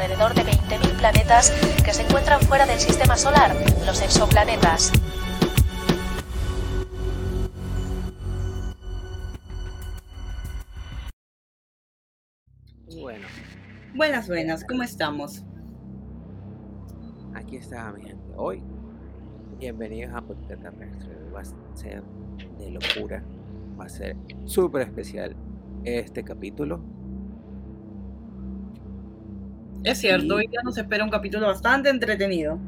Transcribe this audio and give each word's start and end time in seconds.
alrededor 0.00 0.34
de 0.34 0.42
20.000 0.42 0.96
planetas 0.96 1.50
que 1.84 1.92
se 1.92 2.02
encuentran 2.02 2.40
fuera 2.40 2.64
del 2.64 2.78
sistema 2.78 3.16
solar, 3.16 3.54
los 3.84 4.00
exoplanetas. 4.00 4.92
Bueno, 12.98 13.26
Buenas, 13.94 14.28
buenas, 14.28 14.64
¿cómo 14.64 14.82
estamos? 14.82 15.44
aquí 17.34 17.56
está 17.56 17.92
mi 17.92 18.02
gente. 18.02 18.32
Hoy, 18.36 18.62
bienvenidos 19.58 20.14
a 20.14 20.22
Podcast 20.22 20.62
Terrestre. 20.62 21.08
Hoy 21.16 21.32
va 21.32 21.40
a 21.40 21.76
ser 21.76 22.02
de 22.58 22.70
locura, 22.70 23.22
va 23.78 23.84
a 23.84 23.88
ser 23.88 24.16
súper 24.46 24.82
especial 24.82 25.36
este 25.84 26.24
capítulo. 26.24 26.80
Es 29.82 29.98
cierto, 29.98 30.34
hoy 30.34 30.46
día 30.46 30.60
nos 30.62 30.76
espera 30.76 31.04
un 31.04 31.10
capítulo 31.10 31.46
bastante 31.46 31.88
entretenido. 31.88 32.58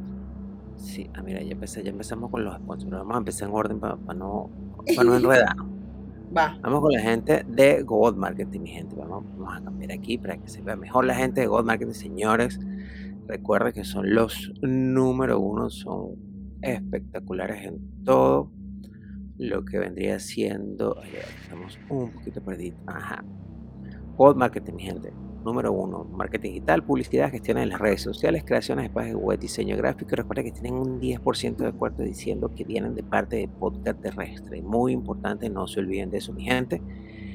Sí, 0.76 1.10
ah, 1.14 1.22
mira, 1.22 1.42
ya, 1.42 1.52
empecé, 1.52 1.82
ya 1.82 1.90
empezamos 1.90 2.30
con 2.30 2.42
los 2.42 2.56
sponsors. 2.56 2.90
Vamos 2.90 3.14
a 3.14 3.18
empezar 3.18 3.48
en 3.48 3.54
orden 3.54 3.80
para 3.80 3.96
no, 4.14 4.50
pa 4.96 5.04
no 5.04 5.16
enredarnos. 5.16 5.66
Va, 6.36 6.58
Vamos 6.62 6.80
con 6.80 6.92
la 6.92 7.00
gente 7.00 7.44
de 7.46 7.82
God 7.82 8.16
Marketing, 8.16 8.60
mi 8.60 8.70
gente. 8.70 8.96
Vamos, 8.96 9.24
vamos 9.36 9.54
a 9.54 9.62
cambiar 9.62 9.92
aquí 9.92 10.16
para 10.16 10.38
que 10.38 10.48
se 10.48 10.62
vea 10.62 10.76
mejor 10.76 11.04
la 11.04 11.14
gente 11.14 11.42
de 11.42 11.46
God 11.46 11.64
Marketing, 11.64 11.92
señores. 11.92 12.58
Recuerden 13.26 13.74
que 13.74 13.84
son 13.84 14.14
los 14.14 14.50
número 14.62 15.38
uno, 15.38 15.68
son 15.68 16.16
espectaculares 16.62 17.66
en 17.66 18.04
todo 18.04 18.50
lo 19.36 19.62
que 19.66 19.78
vendría 19.78 20.18
siendo. 20.18 20.96
Estamos 21.42 21.78
un 21.90 22.10
poquito 22.10 22.42
perdidos. 22.42 22.80
Ajá. 22.86 23.22
God 24.16 24.36
Marketing, 24.36 24.72
mi 24.72 24.82
gente. 24.84 25.12
Número 25.44 25.72
uno, 25.72 26.04
marketing 26.04 26.50
digital, 26.50 26.84
publicidad, 26.84 27.30
gestión 27.30 27.58
en 27.58 27.68
las 27.70 27.80
redes 27.80 28.02
sociales, 28.02 28.44
creaciones 28.44 28.84
de 28.84 28.90
páginas 28.90 29.20
web, 29.20 29.38
diseño 29.38 29.76
gráfico. 29.76 30.10
Y 30.12 30.16
recuerden 30.16 30.44
que 30.44 30.52
tienen 30.52 30.74
un 30.74 31.00
10% 31.00 31.56
de 31.56 31.66
descuento 31.66 32.02
diciendo 32.02 32.50
que 32.54 32.64
vienen 32.64 32.94
de 32.94 33.02
parte 33.02 33.36
de 33.36 33.48
Podcast 33.48 34.00
Terrestre. 34.00 34.62
Muy 34.62 34.92
importante, 34.92 35.48
no 35.50 35.66
se 35.66 35.80
olviden 35.80 36.10
de 36.10 36.18
eso, 36.18 36.32
mi 36.32 36.44
gente. 36.44 36.80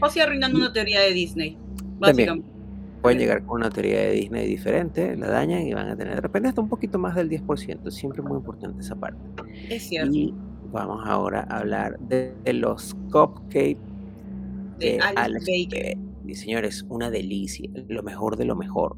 o 0.01 0.09
si 0.09 0.19
arruinando 0.19 0.57
una 0.57 0.71
teoría 0.71 1.01
de 1.01 1.13
Disney, 1.13 1.57
También. 1.99 2.43
Pueden 3.01 3.19
llegar 3.19 3.45
con 3.45 3.59
una 3.61 3.69
teoría 3.69 3.99
de 3.99 4.11
Disney 4.11 4.47
diferente, 4.47 5.15
la 5.15 5.29
dañan 5.29 5.61
y 5.61 5.73
van 5.73 5.87
a 5.87 5.95
tener 5.95 6.15
de 6.15 6.21
repente 6.21 6.49
hasta 6.49 6.61
un 6.61 6.67
poquito 6.67 6.97
más 6.97 7.15
del 7.15 7.29
10%. 7.29 7.91
Siempre 7.91 8.21
muy 8.21 8.37
importante 8.37 8.81
esa 8.81 8.95
parte. 8.95 9.19
Es 9.69 9.83
cierto. 9.83 10.11
Y 10.13 10.33
vamos 10.71 11.03
ahora 11.05 11.45
a 11.49 11.59
hablar 11.59 11.99
de, 11.99 12.33
de 12.43 12.53
los 12.53 12.95
cupcakes 13.11 13.77
De 14.79 14.93
de 14.93 14.99
Alex 14.99 15.15
Alex 15.15 15.45
Baker. 15.45 15.83
Baker. 15.83 16.06
Y 16.29 16.35
señores, 16.35 16.85
una 16.89 17.09
delicia, 17.11 17.69
lo 17.87 18.03
mejor 18.03 18.37
de 18.37 18.45
lo 18.45 18.55
mejor. 18.55 18.97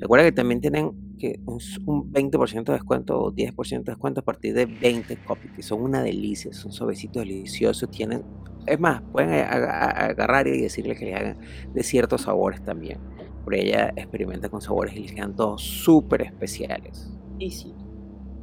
Recuerda 0.00 0.26
que 0.26 0.32
también 0.32 0.60
tienen 0.60 0.92
que 1.18 1.40
un, 1.46 1.58
s- 1.58 1.78
un 1.86 2.12
20% 2.12 2.72
de 2.72 2.78
descuento 2.78 3.20
o 3.20 3.32
10% 3.32 3.90
de 3.90 3.94
descuento 3.96 4.20
a 4.20 4.24
partir 4.24 4.54
de 4.54 4.66
20 4.66 5.18
cupcakes. 5.18 5.52
que 5.56 5.62
Son 5.62 5.82
una 5.82 6.02
delicia, 6.02 6.52
son 6.52 6.72
suavecitos 6.72 7.22
deliciosos. 7.22 7.90
Tienen, 7.90 8.24
es 8.66 8.78
más, 8.80 9.02
pueden 9.10 9.30
agarrar 9.32 10.46
y 10.48 10.60
decirle 10.62 10.96
que 10.96 11.06
le 11.06 11.14
hagan 11.14 11.38
de 11.72 11.82
ciertos 11.84 12.22
sabores 12.22 12.62
también. 12.62 13.00
Por 13.44 13.54
ella 13.54 13.92
experimenta 13.96 14.48
con 14.50 14.60
sabores 14.62 14.94
y 14.96 15.00
les 15.00 15.12
quedan 15.14 15.34
todos 15.34 15.62
súper 15.62 16.22
especiales. 16.22 17.18
Y 17.38 17.50
sí. 17.52 17.76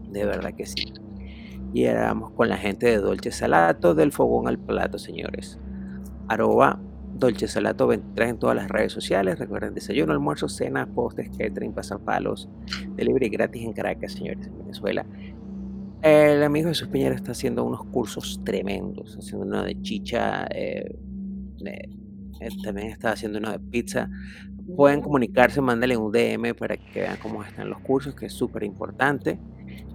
De 0.07 0.25
verdad 0.25 0.51
que 0.57 0.65
sí. 0.65 0.93
Y 1.71 1.85
ahora 1.87 2.05
vamos 2.07 2.31
con 2.33 2.49
la 2.49 2.57
gente 2.57 2.87
de 2.87 2.97
Dolce 2.97 3.31
Salato, 3.31 3.95
del 3.95 4.11
fogón 4.11 4.47
al 4.47 4.59
plato, 4.59 4.97
señores. 4.99 5.59
Arroba 6.27 6.83
Dolce 7.15 7.47
Salato 7.47 7.87
23 7.87 8.29
en 8.29 8.39
todas 8.39 8.55
las 8.57 8.69
redes 8.69 8.91
sociales. 8.91 9.39
Recuerden, 9.39 9.73
desayuno, 9.73 10.11
almuerzo, 10.11 10.49
cena, 10.49 10.85
postres, 10.85 11.29
catering, 11.29 11.73
pasapalos, 11.73 12.49
delivery 12.95 13.29
gratis 13.29 13.63
en 13.63 13.71
Caracas, 13.71 14.11
señores, 14.11 14.45
en 14.47 14.57
Venezuela. 14.57 15.05
El 16.01 16.43
amigo 16.43 16.67
Jesús 16.67 16.89
Piñera 16.89 17.15
está 17.15 17.31
haciendo 17.31 17.63
unos 17.63 17.85
cursos 17.85 18.41
tremendos, 18.43 19.17
haciendo 19.17 19.45
uno 19.45 19.63
de 19.63 19.81
chicha, 19.81 20.45
eh, 20.51 20.99
eh, 21.65 21.89
también 22.61 22.89
está 22.89 23.13
haciendo 23.13 23.39
uno 23.39 23.53
de 23.53 23.59
pizza. 23.59 24.09
Pueden 24.75 25.01
comunicarse, 25.01 25.61
mándale 25.61 25.95
un 25.95 26.11
DM 26.11 26.53
para 26.53 26.75
que 26.75 27.01
vean 27.01 27.17
cómo 27.21 27.43
están 27.43 27.69
los 27.69 27.79
cursos, 27.79 28.13
que 28.13 28.25
es 28.25 28.33
súper 28.33 28.63
importante. 28.63 29.39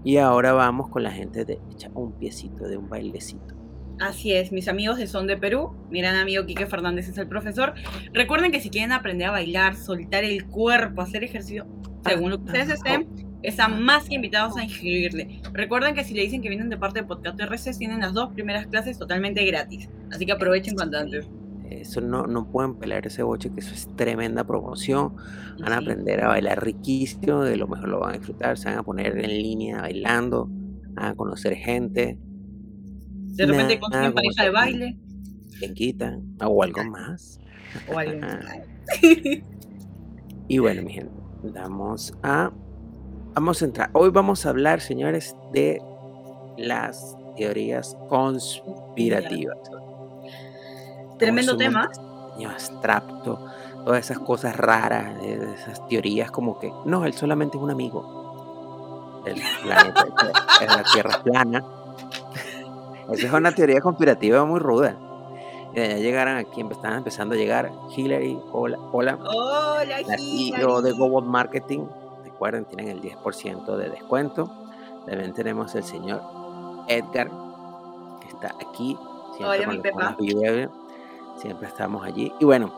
Y 0.03 0.17
ahora 0.17 0.53
vamos 0.53 0.89
con 0.89 1.03
la 1.03 1.11
gente 1.11 1.45
de 1.45 1.61
echa 1.71 1.91
un 1.95 2.13
piecito, 2.13 2.67
de 2.67 2.79
un 2.79 2.89
bailecito. 2.89 3.60
Así 4.01 4.33
es, 4.33 4.51
mis 4.51 4.67
amigos 4.67 4.97
de 4.97 5.07
Son 5.07 5.27
de 5.27 5.37
Perú, 5.37 5.75
mi 5.91 6.01
gran 6.01 6.17
amigo 6.17 6.47
Quique 6.47 6.67
Fernández 6.67 7.07
es 7.11 7.19
el 7.19 7.29
profesor. 7.29 7.75
Recuerden 8.15 8.51
que 8.51 8.59
si 8.59 8.71
quieren 8.71 8.93
aprender 8.93 9.29
a 9.29 9.33
bailar, 9.33 9.77
soltar 9.77 10.25
el 10.25 10.47
cuerpo, 10.47 11.03
hacer 11.03 11.23
ejercicio, 11.23 11.67
según 12.03 12.31
lo 12.31 12.39
que 12.39 12.45
ustedes 12.45 12.71
estén, 12.71 13.09
están 13.43 13.83
más 13.83 14.09
que 14.09 14.15
invitados 14.15 14.57
a 14.57 14.65
inscribirle. 14.65 15.43
Recuerden 15.53 15.95
que 15.95 16.05
si 16.05 16.15
le 16.15 16.23
dicen 16.23 16.41
que 16.41 16.49
vienen 16.49 16.71
de 16.71 16.79
parte 16.79 17.01
de 17.01 17.07
Podcast 17.07 17.39
RC, 17.39 17.75
tienen 17.77 18.01
las 18.01 18.15
dos 18.15 18.33
primeras 18.33 18.67
clases 18.69 18.99
totalmente 18.99 19.45
gratis. 19.45 19.91
Así 20.11 20.25
que 20.25 20.33
aprovechen 20.33 20.77
cuanto 20.77 20.97
antes. 20.97 21.29
Eso 21.69 22.01
no, 22.01 22.27
no 22.27 22.51
pueden 22.51 22.77
pelar 22.77 23.07
ese 23.07 23.23
boche, 23.23 23.53
que 23.53 23.61
eso 23.61 23.75
es 23.75 23.87
tremenda 23.97 24.45
promoción. 24.45 25.15
Van 25.61 25.75
a 25.75 25.77
aprender 25.77 26.25
a 26.25 26.29
bailar 26.29 26.65
riquísimo, 26.65 27.43
de 27.43 27.57
lo 27.57 27.69
mejor 27.69 27.91
lo 27.91 28.01
van 28.01 28.15
a 28.15 28.17
disfrutar. 28.17 28.57
Se 28.57 28.71
van 28.71 28.79
a 28.79 28.83
poner 28.83 29.19
en 29.19 29.31
línea 29.31 29.83
bailando, 29.83 30.49
van 30.95 31.05
a 31.05 31.15
conocer 31.15 31.55
gente. 31.55 32.19
De 33.41 33.47
repente 33.47 33.75
Nada 33.75 33.81
consiguen 33.81 34.13
pareja 34.13 34.43
de 34.45 34.51
baile 34.51 34.99
quien 35.59 35.75
quitan, 35.75 36.37
o 36.45 36.63
algo 36.63 36.85
más. 36.85 37.39
o 37.91 37.99
algo. 37.99 38.27
Y 40.49 40.59
bueno, 40.59 40.83
mi 40.83 40.93
gente, 40.93 41.13
vamos 41.55 42.13
a, 42.23 42.51
vamos 43.35 43.63
a 43.63 43.65
entrar. 43.65 43.91
Hoy 43.93 44.11
vamos 44.11 44.45
a 44.45 44.51
hablar, 44.51 44.81
señores, 44.81 45.37
de 45.53 45.81
las 46.59 47.17
teorías 47.37 47.97
conspirativas. 48.09 49.57
Tremendo 51.19 51.57
tema. 51.57 51.89
abstracto, 52.47 53.47
todas 53.85 54.05
esas 54.05 54.19
cosas 54.19 54.57
raras, 54.57 55.15
esas 55.23 55.87
teorías 55.89 56.31
como 56.31 56.59
que, 56.59 56.73
no, 56.85 57.07
él 57.07 57.15
solamente 57.15 57.57
es 57.57 57.63
un 57.63 57.71
amigo 57.71 59.23
del 59.25 59.41
planeta, 59.63 60.07
es 60.61 60.69
la 60.69 60.85
Tierra 60.93 61.23
plana. 61.23 61.65
Esa 63.13 63.27
es 63.27 63.33
una 63.33 63.53
teoría 63.53 63.81
conspirativa 63.81 64.45
muy 64.45 64.61
ruda. 64.61 64.97
Ya 65.75 65.97
llegaron 65.99 66.37
aquí, 66.37 66.63
estaban 66.63 66.99
empezando 66.99 67.35
a 67.35 67.39
llegar 67.39 67.71
Hillary, 67.95 68.39
hola, 68.53 68.79
hola, 68.93 69.19
Hola, 69.23 69.85
la 69.85 70.19
CEO 70.19 70.83
de. 70.83 70.93
Gobot 70.93 71.25
Marketing. 71.25 71.87
Recuerden, 72.25 72.65
tienen 72.65 72.89
el 72.89 73.01
10% 73.01 73.77
de 73.77 73.91
descuento. 73.91 74.51
También 75.07 75.33
tenemos 75.33 75.75
el 75.75 75.85
señor 75.85 76.23
Edgar, 76.89 77.31
que 78.21 78.29
está 78.29 78.55
aquí. 78.61 78.99
Siempre 79.37 79.93
Hola, 79.93 80.17
mi 80.19 80.27
vibras, 80.27 80.71
Siempre 81.37 81.69
estamos 81.69 82.05
allí. 82.05 82.33
Y 82.41 82.45
bueno, 82.45 82.73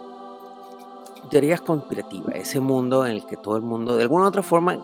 teorías 1.30 1.60
conspirativas. 1.60 2.34
Ese 2.36 2.60
mundo 2.60 3.06
en 3.06 3.12
el 3.12 3.26
que 3.26 3.36
todo 3.36 3.56
el 3.56 3.62
mundo, 3.62 3.96
de 3.96 4.02
alguna 4.02 4.24
u 4.24 4.28
otra 4.28 4.42
forma, 4.42 4.76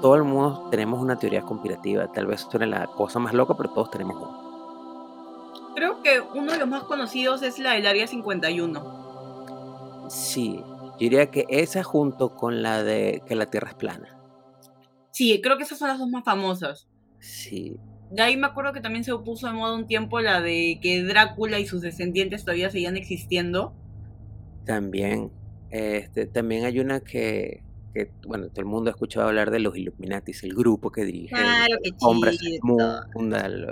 todo 0.00 0.14
el 0.14 0.24
mundo 0.24 0.68
tenemos 0.70 1.00
una 1.00 1.16
teoría 1.16 1.42
conspirativa. 1.42 2.06
Tal 2.08 2.26
vez 2.26 2.46
suene 2.48 2.66
la 2.66 2.86
cosa 2.86 3.18
más 3.18 3.34
loca, 3.34 3.54
pero 3.54 3.70
todos 3.70 3.90
tenemos 3.90 4.16
una. 4.16 4.45
Creo 5.76 6.02
que 6.02 6.20
uno 6.20 6.52
de 6.52 6.58
los 6.58 6.68
más 6.68 6.82
conocidos 6.84 7.42
es 7.42 7.58
la 7.58 7.74
del 7.74 7.86
Área 7.86 8.06
51. 8.06 10.06
Sí, 10.08 10.58
yo 10.58 10.96
diría 10.98 11.30
que 11.30 11.44
esa 11.50 11.82
junto 11.82 12.34
con 12.34 12.62
la 12.62 12.82
de 12.82 13.22
que 13.26 13.34
la 13.34 13.50
Tierra 13.50 13.68
es 13.68 13.74
plana. 13.74 14.18
Sí, 15.10 15.38
creo 15.42 15.58
que 15.58 15.64
esas 15.64 15.78
son 15.78 15.88
las 15.88 15.98
dos 15.98 16.08
más 16.08 16.24
famosas. 16.24 16.88
Sí, 17.18 17.76
De 18.10 18.22
ahí 18.22 18.38
me 18.38 18.46
acuerdo 18.46 18.72
que 18.72 18.80
también 18.80 19.04
se 19.04 19.14
puso 19.18 19.48
de 19.48 19.52
moda 19.52 19.74
un 19.74 19.86
tiempo 19.86 20.18
la 20.20 20.40
de 20.40 20.78
que 20.80 21.02
Drácula 21.02 21.58
y 21.58 21.66
sus 21.66 21.82
descendientes 21.82 22.46
todavía 22.46 22.70
seguían 22.70 22.96
existiendo. 22.96 23.74
También, 24.64 25.30
este, 25.68 26.26
también 26.26 26.64
hay 26.64 26.80
una 26.80 27.00
que, 27.00 27.65
que, 27.96 28.12
bueno, 28.26 28.48
todo 28.50 28.60
el 28.60 28.66
mundo 28.66 28.90
ha 28.90 28.92
escuchado 28.92 29.26
hablar 29.28 29.50
de 29.50 29.58
los 29.60 29.76
Illuminatis, 29.76 30.42
el 30.44 30.54
grupo 30.54 30.90
que 30.90 31.04
dirige 31.04 31.34
Claro, 31.34 31.74
hombres 32.00 32.38
chido. 32.38 32.58
mundo, 32.62 33.36
el, 33.38 33.66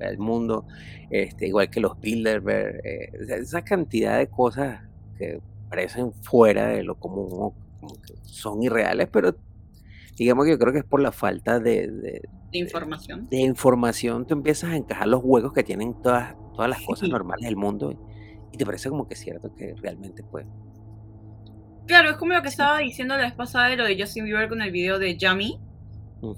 el 0.00 0.18
mundo, 0.18 0.66
este, 1.10 1.46
igual 1.46 1.70
que 1.70 1.80
los 1.80 1.92
Bilderberg, 2.00 2.80
eh, 2.84 3.08
esa- 3.40 3.62
cantidad 3.62 4.18
de 4.18 4.28
cosas 4.28 4.80
que 5.14 5.40
parecen 5.68 6.12
fuera 6.22 6.68
de 6.68 6.82
lo 6.82 6.96
común, 6.96 7.28
como 7.80 7.94
que 8.06 8.14
son 8.22 8.62
irreales, 8.62 9.08
pero 9.12 9.38
digamos 10.16 10.44
que 10.46 10.52
yo 10.52 10.58
creo 10.58 10.72
que 10.72 10.80
es 10.80 10.84
por 10.84 11.00
la 11.00 11.12
falta 11.12 11.60
de, 11.60 11.86
de- 11.88 12.22
De 12.52 12.58
información. 12.58 13.28
de 13.30 13.36
información, 13.38 14.26
tú 14.26 14.34
empiezas 14.34 14.70
a 14.72 14.76
encajar 14.76 15.06
los 15.08 15.20
huecos 15.22 15.52
que 15.52 15.62
tienen 15.64 15.94
todas, 15.94 16.34
todas 16.52 16.68
las 16.70 16.80
cosas 16.84 17.06
Sí. 17.08 17.12
normales 17.12 17.44
del 17.44 17.56
mundo 17.56 17.92
y, 17.92 18.00
y 18.50 18.58
te 18.58 18.64
parece 18.66 18.88
como 18.88 19.06
que 19.06 19.14
es 19.14 19.20
cierto 19.20 19.50
que 19.54 19.74
realmente 19.82 20.24
pues 20.30 20.46
Claro, 21.88 22.10
es 22.10 22.16
como 22.18 22.34
lo 22.34 22.42
que 22.42 22.48
estaba 22.48 22.78
diciendo 22.78 23.16
la 23.16 23.22
vez 23.22 23.32
pasada 23.32 23.68
de 23.68 23.76
lo 23.76 23.84
de 23.86 23.98
Justin 23.98 24.26
Bieber 24.26 24.50
con 24.50 24.60
el 24.60 24.70
video 24.70 24.98
de 24.98 25.16
Yummy 25.16 25.58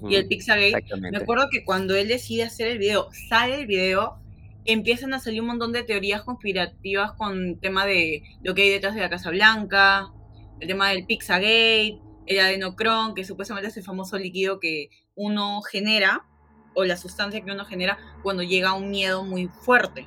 y 0.08 0.14
el 0.14 0.22
ujú, 0.22 0.28
Pizzagate. 0.28 0.84
Me 1.00 1.18
acuerdo 1.18 1.48
que 1.50 1.64
cuando 1.64 1.96
él 1.96 2.06
decide 2.06 2.44
hacer 2.44 2.68
el 2.68 2.78
video, 2.78 3.08
sale 3.28 3.56
el 3.56 3.66
video, 3.66 4.20
empiezan 4.64 5.12
a 5.12 5.18
salir 5.18 5.40
un 5.40 5.48
montón 5.48 5.72
de 5.72 5.82
teorías 5.82 6.22
conspirativas 6.22 7.12
con 7.14 7.58
tema 7.58 7.84
de 7.84 8.22
lo 8.44 8.54
que 8.54 8.62
hay 8.62 8.68
detrás 8.70 8.94
de 8.94 9.00
la 9.00 9.10
Casa 9.10 9.30
Blanca, 9.30 10.12
el 10.60 10.68
tema 10.68 10.90
del 10.90 11.04
Pizzagate, 11.04 11.98
el 12.26 12.38
adenocron, 12.38 13.16
que 13.16 13.24
supuestamente 13.24 13.70
es 13.70 13.76
el 13.76 13.82
famoso 13.82 14.18
líquido 14.18 14.60
que 14.60 14.90
uno 15.16 15.62
genera, 15.62 16.26
o 16.74 16.84
la 16.84 16.96
sustancia 16.96 17.44
que 17.44 17.50
uno 17.50 17.64
genera 17.64 17.98
cuando 18.22 18.44
llega 18.44 18.70
a 18.70 18.74
un 18.74 18.88
miedo 18.88 19.24
muy 19.24 19.48
fuerte. 19.48 20.06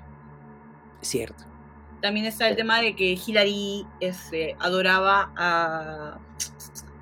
Cierto. 1.01 1.52
También 2.03 2.25
está 2.25 2.50
el 2.50 2.57
tema 2.57 2.81
de 2.81 2.97
que 2.97 3.13
Hillary 3.13 3.88
este, 4.01 4.57
adoraba 4.59 5.31
a, 5.38 6.19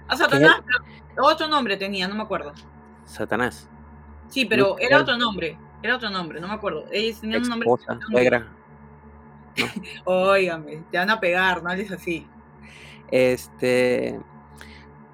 a 0.07 0.15
Satanás, 0.15 0.61
pero 1.09 1.25
otro 1.25 1.47
nombre 1.47 1.75
tenía, 1.75 2.07
no 2.07 2.13
me 2.13 2.21
acuerdo. 2.21 2.53
Satanás. 3.05 3.67
Sí, 4.27 4.45
pero 4.45 4.77
era 4.77 5.01
otro 5.01 5.17
nombre, 5.17 5.57
era 5.81 5.95
otro 5.95 6.11
nombre, 6.11 6.39
no 6.39 6.47
me 6.47 6.53
acuerdo. 6.53 6.85
Ellos 6.91 7.19
tenían 7.19 7.41
un 7.41 7.49
nombre. 7.49 7.69
suegra. 8.11 8.47
Óigame, 10.05 10.83
te 10.91 10.99
van 10.99 11.09
a 11.09 11.19
pegar, 11.19 11.63
no 11.63 11.71
hables 11.71 11.91
así. 11.91 12.27
Este, 13.09 14.19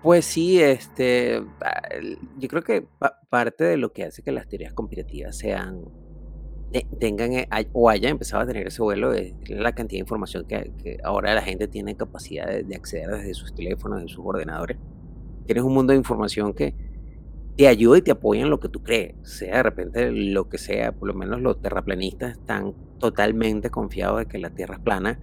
pues 0.03 0.25
sí, 0.25 0.61
este, 0.61 1.45
yo 2.35 2.49
creo 2.49 2.61
que 2.61 2.85
parte 3.29 3.63
de 3.63 3.77
lo 3.77 3.93
que 3.93 4.03
hace 4.03 4.21
que 4.21 4.33
las 4.33 4.49
teorías 4.49 4.73
conspirativas 4.73 5.37
sean, 5.37 5.85
tengan 6.99 7.33
eh, 7.33 7.47
o 7.73 7.89
hayan 7.89 8.11
empezado 8.11 8.43
a 8.43 8.47
tener 8.47 8.67
ese 8.67 8.81
vuelo 8.81 9.13
es 9.13 9.33
la 9.47 9.73
cantidad 9.73 9.97
de 9.97 10.03
información 10.03 10.45
que, 10.45 10.97
ahora 11.03 11.33
la 11.33 11.41
gente 11.41 11.67
tiene 11.67 11.95
capacidad 11.95 12.47
de, 12.47 12.75
acceder 12.75 13.09
desde 13.09 13.33
sus 13.33 13.53
teléfonos, 13.53 14.01
de 14.01 14.07
sus 14.07 14.25
ordenadores. 14.25 14.77
Tienes 15.45 15.63
un 15.63 15.73
mundo 15.73 15.93
de 15.93 15.97
información 15.97 16.53
que 16.53 16.75
te 17.55 17.67
ayuda 17.67 17.97
y 17.97 18.01
te 18.01 18.11
apoya 18.11 18.41
en 18.41 18.49
lo 18.49 18.59
que 18.59 18.69
tú 18.69 18.83
crees, 18.83 19.15
sea 19.23 19.57
de 19.57 19.63
repente 19.63 20.11
lo 20.11 20.49
que 20.49 20.57
sea, 20.57 20.91
por 20.91 21.07
lo 21.07 21.13
menos 21.13 21.41
los 21.41 21.59
terraplanistas 21.61 22.33
están 22.33 22.73
totalmente 22.99 23.69
confiados 23.69 24.19
de 24.19 24.25
que 24.27 24.37
la 24.37 24.49
Tierra 24.49 24.75
es 24.75 24.81
plana 24.81 25.19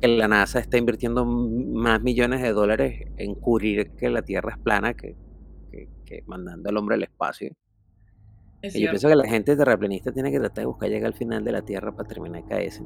que 0.00 0.08
la 0.08 0.28
NASA 0.28 0.58
está 0.58 0.76
invirtiendo 0.76 1.24
más 1.24 2.02
millones 2.02 2.42
de 2.42 2.52
dólares 2.52 3.08
en 3.16 3.34
cubrir 3.34 3.90
que 3.92 4.10
la 4.10 4.22
Tierra 4.22 4.52
es 4.52 4.58
plana 4.58 4.94
que, 4.94 5.16
mandando 6.26 6.68
al 6.68 6.76
hombre 6.76 6.94
al 6.94 7.02
espacio. 7.02 7.50
Yo 8.72 8.90
pienso 8.90 9.08
que 9.08 9.16
la 9.16 9.28
gente 9.28 9.56
terraplanista 9.56 10.12
tiene 10.12 10.30
que 10.30 10.38
tratar 10.38 10.62
de 10.62 10.66
buscar 10.66 10.88
llegar 10.88 11.08
al 11.08 11.14
final 11.14 11.44
de 11.44 11.52
la 11.52 11.62
Tierra 11.62 11.92
para 11.92 12.08
terminar 12.08 12.42
de 12.42 12.48
caerse. 12.48 12.84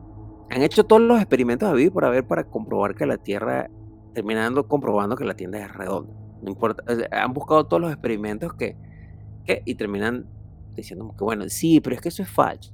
Han 0.50 0.62
hecho 0.62 0.84
todos 0.84 1.02
los 1.02 1.18
experimentos 1.18 1.68
a 1.68 1.72
vivir 1.72 1.92
por 1.92 2.04
haber 2.04 2.26
para 2.26 2.44
comprobar 2.44 2.94
que 2.94 3.06
la 3.06 3.18
Tierra, 3.18 3.68
terminando 4.14 4.66
comprobando 4.66 5.16
que 5.16 5.24
la 5.24 5.34
Tierra 5.34 5.58
es 5.60 5.72
redonda. 5.72 6.12
No 6.42 6.50
importa, 6.50 6.84
han 7.10 7.32
buscado 7.32 7.66
todos 7.66 7.80
los 7.80 7.92
experimentos 7.92 8.54
que, 8.54 8.76
que 9.44 9.62
y 9.64 9.74
terminan 9.74 10.26
diciendo 10.74 11.14
que 11.16 11.24
bueno, 11.24 11.48
sí, 11.48 11.80
pero 11.80 11.96
es 11.96 12.02
que 12.02 12.08
eso 12.08 12.22
es 12.22 12.30
falso 12.30 12.72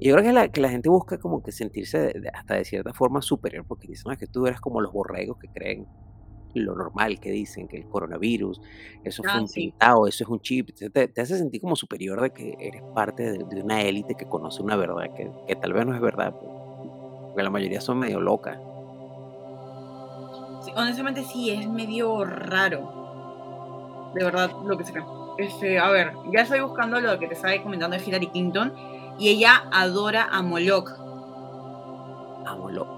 yo 0.00 0.12
creo 0.12 0.24
que 0.24 0.32
la, 0.32 0.48
que 0.48 0.60
la 0.60 0.68
gente 0.68 0.88
busca 0.88 1.18
como 1.18 1.42
que 1.42 1.52
sentirse 1.52 2.12
hasta 2.32 2.56
de 2.56 2.64
cierta 2.64 2.92
forma 2.92 3.22
superior, 3.22 3.64
porque 3.66 3.88
dicen 3.88 4.14
que 4.16 4.26
tú 4.26 4.46
eres 4.46 4.60
como 4.60 4.80
los 4.80 4.92
borregos 4.92 5.38
que 5.38 5.48
creen 5.48 5.86
lo 6.62 6.74
normal, 6.74 7.20
que 7.20 7.30
dicen 7.30 7.68
que 7.68 7.78
el 7.78 7.86
coronavirus, 7.88 8.60
eso 9.02 9.22
fue 9.22 9.32
ah, 9.32 9.40
un 9.40 9.48
pintado, 9.48 10.06
eso 10.06 10.24
es 10.24 10.30
un 10.30 10.40
chip, 10.40 10.70
te, 10.74 11.10
hace 11.20 11.38
sentir 11.38 11.60
como 11.60 11.76
superior 11.76 12.20
de 12.20 12.30
que 12.30 12.56
eres 12.58 12.82
parte 12.94 13.32
de, 13.32 13.62
una 13.62 13.82
élite 13.82 14.14
que 14.14 14.26
conoce 14.26 14.62
una 14.62 14.76
verdad 14.76 15.14
que, 15.14 15.30
que, 15.46 15.56
tal 15.56 15.72
vez 15.72 15.86
no 15.86 15.94
es 15.94 16.00
verdad, 16.00 16.32
pues, 16.32 16.50
porque 17.28 17.42
la 17.42 17.50
mayoría 17.50 17.80
son 17.80 17.98
medio 17.98 18.20
locas. 18.20 18.58
honestamente 20.76 21.24
sí, 21.24 21.50
es 21.50 21.68
medio 21.68 22.24
raro, 22.24 24.12
de 24.14 24.24
verdad, 24.24 24.50
lo 24.64 24.78
que 24.78 24.84
se 24.84 24.92
cree. 24.92 25.04
Este, 25.38 25.78
a 25.80 25.88
ver, 25.90 26.12
ya 26.32 26.42
estoy 26.42 26.60
buscando 26.60 27.00
lo 27.00 27.18
que 27.18 27.26
te 27.26 27.34
estaba 27.34 27.60
comentando 27.62 27.96
de 27.96 28.04
Hillary 28.04 28.28
Clinton 28.28 28.72
y 29.18 29.28
ella 29.30 29.64
adora 29.72 30.28
a 30.30 30.42
Moloch. 30.42 30.90
A 32.46 32.56
Moloch. 32.56 32.88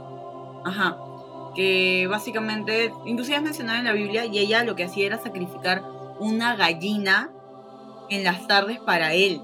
Ajá. 0.65 0.99
Que 1.57 2.07
básicamente, 2.09 2.93
inclusive 3.07 3.39
es 3.39 3.43
mencionado 3.43 3.79
en 3.79 3.87
la 3.87 3.93
Biblia, 3.93 4.27
y 4.27 4.39
ella 4.39 4.63
lo 4.63 4.77
que 4.77 4.85
hacía 4.85 5.07
era 5.07 5.19
sacrificar 5.19 5.83
una 6.21 6.55
gallina 6.55 7.31
en 8.11 8.25
las 8.25 8.47
tardes 8.47 8.79
para 8.79 9.15
él. 9.15 9.43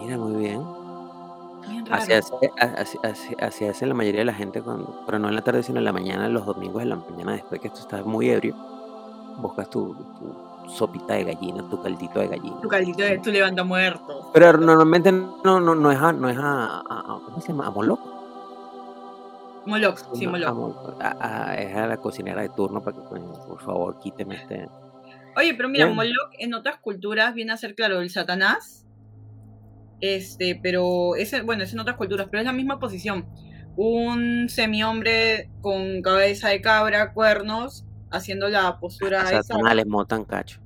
Mira, 0.00 0.16
muy 0.16 0.42
bien. 0.42 0.62
Así 1.90 3.64
hace, 3.66 3.86
la 3.86 3.94
mayoría 3.94 4.20
de 4.20 4.24
la 4.24 4.34
gente, 4.34 4.62
cuando, 4.62 5.02
pero 5.06 5.18
no 5.18 5.28
en 5.28 5.34
la 5.34 5.42
tarde, 5.42 5.62
sino 5.62 5.78
en 5.78 5.84
la 5.84 5.92
mañana, 5.92 6.28
los 6.28 6.46
domingos 6.46 6.82
en 6.82 6.88
la 6.88 6.96
mañana, 6.96 7.32
después 7.32 7.60
que 7.60 7.68
tú 7.68 7.80
estás 7.80 8.04
muy 8.04 8.30
ebrio, 8.30 8.56
buscas 9.38 9.68
tu 9.70 9.94
sopita 10.66 11.14
de 11.14 11.24
gallina, 11.24 11.68
tu 11.68 11.80
caldito 11.80 12.20
de 12.20 12.28
gallina. 12.28 12.60
Tu 12.60 12.68
caldito 12.68 13.02
de 13.02 13.18
tu 13.18 13.30
levanta 13.30 13.62
muerto. 13.62 14.30
Pero 14.32 14.58
normalmente 14.58 15.12
no, 15.12 15.60
no, 15.60 15.74
no 15.74 15.92
es 15.92 15.98
a, 15.98 16.12
no 16.12 16.28
es 16.28 16.38
a, 16.40 16.82
¿cómo 17.24 17.40
se 17.40 17.48
llama? 17.48 17.66
¿A 17.66 17.70
Moloch? 17.70 18.00
Moloch, 19.66 19.98
sí, 20.14 20.26
Moloch. 20.26 20.96
es 21.58 21.76
a 21.76 21.86
la 21.86 21.96
cocinera 21.96 22.42
de 22.42 22.48
turno 22.50 22.82
para 22.82 22.96
que, 22.96 23.02
por 23.02 23.62
favor, 23.62 23.98
quíteme 24.00 24.36
este... 24.36 24.68
Oye, 25.36 25.54
pero 25.54 25.68
mira, 25.68 25.88
Moloch 25.88 26.30
en 26.38 26.54
otras 26.54 26.78
culturas 26.78 27.34
viene 27.34 27.52
a 27.52 27.56
ser, 27.56 27.74
claro, 27.74 28.00
el 28.00 28.10
Satanás. 28.10 28.86
Este, 30.00 30.58
pero 30.60 31.14
ese, 31.14 31.42
bueno, 31.42 31.62
es 31.62 31.72
en 31.72 31.80
otras 31.80 31.96
culturas, 31.96 32.26
pero 32.30 32.40
es 32.40 32.46
la 32.46 32.52
misma 32.52 32.78
posición. 32.78 33.26
Un 33.76 34.48
semi-hombre 34.48 35.48
con 35.60 36.02
cabeza 36.02 36.48
de 36.48 36.60
cabra, 36.60 37.12
cuernos, 37.12 37.86
haciendo 38.10 38.48
la 38.48 38.78
postura 38.78 39.22
esa. 39.30 39.74
les 39.74 39.86
motan 39.86 40.24
cacho. 40.24 40.60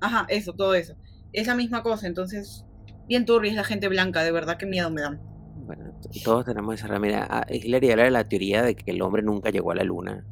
Ajá, 0.00 0.26
eso, 0.28 0.52
todo 0.52 0.74
eso. 0.74 0.94
Es 1.32 1.46
la 1.46 1.54
misma 1.54 1.82
cosa, 1.82 2.06
entonces, 2.06 2.64
bien 3.08 3.24
turbia 3.24 3.50
es 3.50 3.56
la 3.56 3.64
gente 3.64 3.88
blanca, 3.88 4.22
de 4.22 4.32
verdad, 4.32 4.58
qué 4.58 4.66
miedo 4.66 4.90
me 4.90 5.00
dan. 5.00 5.31
Bueno, 5.64 5.92
todos 6.24 6.44
tenemos 6.44 6.74
esa 6.74 6.98
Mira, 6.98 7.46
Hitler 7.48 7.92
habla 7.92 8.04
de 8.04 8.10
la 8.10 8.28
teoría 8.28 8.62
de 8.62 8.74
que 8.74 8.90
el 8.90 9.02
hombre 9.02 9.22
nunca 9.22 9.50
llegó 9.50 9.70
a 9.70 9.74
la 9.76 9.84
luna. 9.84 10.24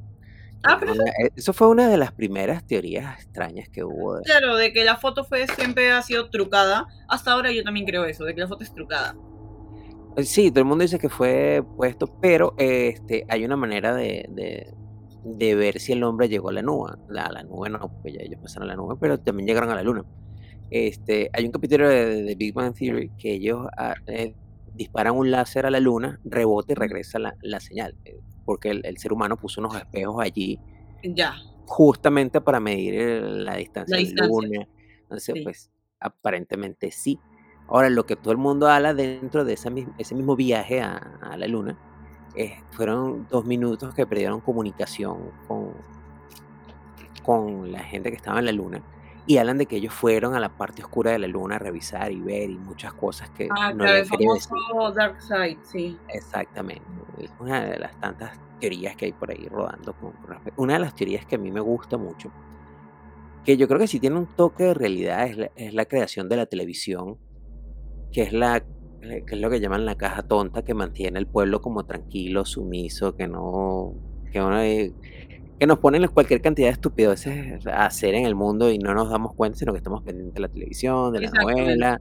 Ah, 0.62 0.76
pero 0.78 0.92
eh, 0.92 1.30
eso 1.36 1.52
fue 1.52 1.68
una 1.68 1.88
de 1.88 1.96
las 1.96 2.12
primeras 2.12 2.66
teorías 2.66 3.18
extrañas 3.18 3.68
que 3.70 3.82
hubo. 3.82 4.20
Claro, 4.22 4.56
de 4.56 4.72
que 4.72 4.84
la 4.84 4.96
foto 4.96 5.24
fue 5.24 5.46
siempre 5.46 5.90
ha 5.90 6.02
sido 6.02 6.28
trucada. 6.28 6.86
Hasta 7.08 7.32
ahora 7.32 7.50
yo 7.50 7.64
también 7.64 7.86
creo 7.86 8.04
eso, 8.04 8.24
de 8.24 8.34
que 8.34 8.40
la 8.40 8.48
foto 8.48 8.64
es 8.64 8.74
trucada. 8.74 9.16
Eh, 10.16 10.24
sí, 10.24 10.50
todo 10.50 10.60
el 10.60 10.66
mundo 10.66 10.82
dice 10.82 10.98
que 10.98 11.08
fue 11.08 11.64
puesto, 11.76 12.06
pero 12.20 12.54
este, 12.58 13.24
hay 13.28 13.44
una 13.44 13.56
manera 13.56 13.94
de, 13.94 14.74
de 15.24 15.54
ver 15.54 15.80
si 15.80 15.92
el 15.92 16.02
hombre 16.02 16.28
llegó 16.28 16.50
a 16.50 16.52
la 16.52 16.62
nube. 16.62 16.92
La, 17.08 17.30
la 17.30 17.42
nube 17.42 17.70
no, 17.70 17.78
porque 17.78 18.12
ya 18.12 18.20
ellos 18.20 18.40
pasaron 18.42 18.68
a 18.68 18.72
la 18.72 18.76
nube, 18.76 18.96
pero 19.00 19.18
también 19.18 19.46
llegaron 19.46 19.70
a 19.70 19.74
la 19.74 19.82
luna. 19.82 20.04
Este, 20.70 21.30
hay 21.32 21.44
un 21.44 21.52
capítulo 21.52 21.88
de, 21.88 22.34
Big 22.36 22.54
Bang 22.54 22.74
Theory 22.74 23.10
que 23.18 23.34
ellos 23.34 23.66
ah, 23.76 23.94
eh, 24.06 24.34
disparan 24.74 25.16
un 25.16 25.30
láser 25.30 25.66
a 25.66 25.70
la 25.70 25.80
luna, 25.80 26.20
rebota 26.24 26.72
y 26.72 26.76
regresa 26.76 27.18
la, 27.18 27.34
la 27.42 27.60
señal, 27.60 27.96
eh, 28.04 28.18
porque 28.44 28.70
el, 28.70 28.96
ser 28.98 29.12
humano 29.12 29.36
puso 29.36 29.60
unos 29.60 29.76
espejos 29.76 30.22
allí. 30.22 30.58
Ya. 31.02 31.34
Justamente 31.66 32.40
para 32.40 32.60
medir 32.60 33.22
la 33.22 33.56
distancia 33.56 33.96
de 33.96 34.12
la 34.14 34.26
luna. 34.26 34.68
Entonces, 35.02 35.34
pues, 35.42 35.70
aparentemente 36.00 36.90
sí. 36.90 37.18
Ahora, 37.68 37.88
lo 37.88 38.04
que 38.04 38.16
todo 38.16 38.32
el 38.32 38.38
mundo 38.38 38.68
habla 38.68 38.94
dentro 38.94 39.44
de 39.44 39.52
ese 39.52 39.70
mismo 39.70 40.34
viaje 40.34 40.80
a, 40.80 40.96
a 40.96 41.36
la 41.36 41.46
luna 41.46 41.78
eh, 42.36 42.62
fueron 42.70 43.26
dos 43.28 43.44
minutos 43.44 43.92
que 43.94 44.06
perdieron 44.06 44.40
comunicación 44.40 45.32
con, 45.48 45.74
con 47.24 47.72
la 47.72 47.80
gente 47.80 48.10
que 48.10 48.16
estaba 48.16 48.38
en 48.38 48.46
la 48.46 48.52
luna 48.52 48.82
y 49.30 49.38
hablan 49.38 49.58
de 49.58 49.66
que 49.66 49.76
ellos 49.76 49.94
fueron 49.94 50.34
a 50.34 50.40
la 50.40 50.48
parte 50.48 50.82
oscura 50.82 51.12
de 51.12 51.20
la 51.20 51.28
luna 51.28 51.54
a 51.54 51.58
revisar 51.60 52.10
y 52.10 52.20
ver 52.20 52.50
y 52.50 52.58
muchas 52.58 52.92
cosas 52.94 53.30
que 53.30 53.46
ah, 53.56 53.72
no 53.72 53.84
el 53.86 54.04
famoso 54.04 54.56
Dark 54.92 55.22
Side, 55.22 55.58
sí. 55.62 55.96
Exactamente. 56.08 56.82
Es 57.16 57.30
una 57.38 57.64
de 57.64 57.78
las 57.78 57.94
tantas 58.00 58.40
teorías 58.58 58.96
que 58.96 59.04
hay 59.04 59.12
por 59.12 59.30
ahí 59.30 59.46
rodando. 59.46 59.94
Una 60.56 60.72
de 60.72 60.78
las 60.80 60.96
teorías 60.96 61.26
que 61.26 61.36
a 61.36 61.38
mí 61.38 61.52
me 61.52 61.60
gusta 61.60 61.96
mucho, 61.96 62.32
que 63.44 63.56
yo 63.56 63.68
creo 63.68 63.78
que 63.78 63.86
sí 63.86 64.00
tiene 64.00 64.18
un 64.18 64.26
toque 64.26 64.64
de 64.64 64.74
realidad, 64.74 65.28
es 65.28 65.50
es 65.54 65.74
la 65.74 65.84
creación 65.84 66.28
de 66.28 66.36
la 66.36 66.46
televisión, 66.46 67.16
que 68.10 68.22
es 68.22 68.32
la 68.32 68.64
eh, 69.02 69.22
que 69.24 69.36
es 69.36 69.40
lo 69.40 69.48
que 69.48 69.60
llaman 69.60 69.86
la 69.86 69.94
caja 69.94 70.24
tonta, 70.24 70.64
que 70.64 70.74
mantiene 70.74 71.20
el 71.20 71.28
pueblo 71.28 71.60
como 71.60 71.86
tranquilo, 71.86 72.44
sumiso, 72.44 73.14
que 73.14 73.28
no, 73.28 73.94
que, 74.32 74.92
que 75.60 75.66
nos 75.66 75.78
ponen 75.78 76.08
cualquier 76.08 76.40
cantidad 76.40 76.68
de 76.68 76.72
estupideces 76.72 77.66
a 77.66 77.84
hacer 77.84 78.14
en 78.14 78.24
el 78.24 78.34
mundo 78.34 78.70
y 78.70 78.78
no 78.78 78.94
nos 78.94 79.10
damos 79.10 79.34
cuenta, 79.34 79.58
sino 79.58 79.72
que 79.72 79.76
estamos 79.76 80.02
pendientes 80.02 80.32
de 80.32 80.40
la 80.40 80.48
televisión, 80.48 81.12
de 81.12 81.20
la 81.20 81.30
novela, 81.30 82.00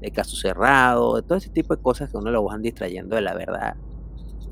de 0.00 0.10
caso 0.10 0.34
cerrado, 0.34 1.14
de 1.14 1.22
todo 1.22 1.38
ese 1.38 1.50
tipo 1.50 1.76
de 1.76 1.80
cosas 1.80 2.10
que 2.10 2.16
uno 2.16 2.32
lo 2.32 2.42
van 2.42 2.62
distrayendo 2.62 3.14
de 3.14 3.22
la 3.22 3.34
verdad. 3.34 3.76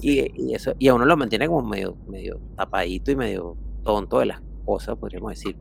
Y, 0.01 0.55
eso, 0.55 0.73
y 0.79 0.87
a 0.87 0.95
uno 0.95 1.05
lo 1.05 1.17
mantiene 1.17 1.49
como 1.49 1.69
medio, 1.69 1.97
medio 2.07 2.41
tapadito 2.57 3.11
y 3.11 3.17
medio 3.17 3.57
tonto 3.83 4.21
de 4.21 4.27
las 4.27 4.41
cosas, 4.65 4.97
podríamos 4.99 5.31
decir. 5.31 5.57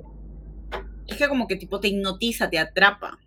Es 1.07 1.17
que 1.17 1.27
como 1.27 1.47
que 1.47 1.55
tipo 1.55 1.79
te 1.79 1.87
hipnotiza, 1.87 2.51
te 2.51 2.59
atrapa. 2.59 3.17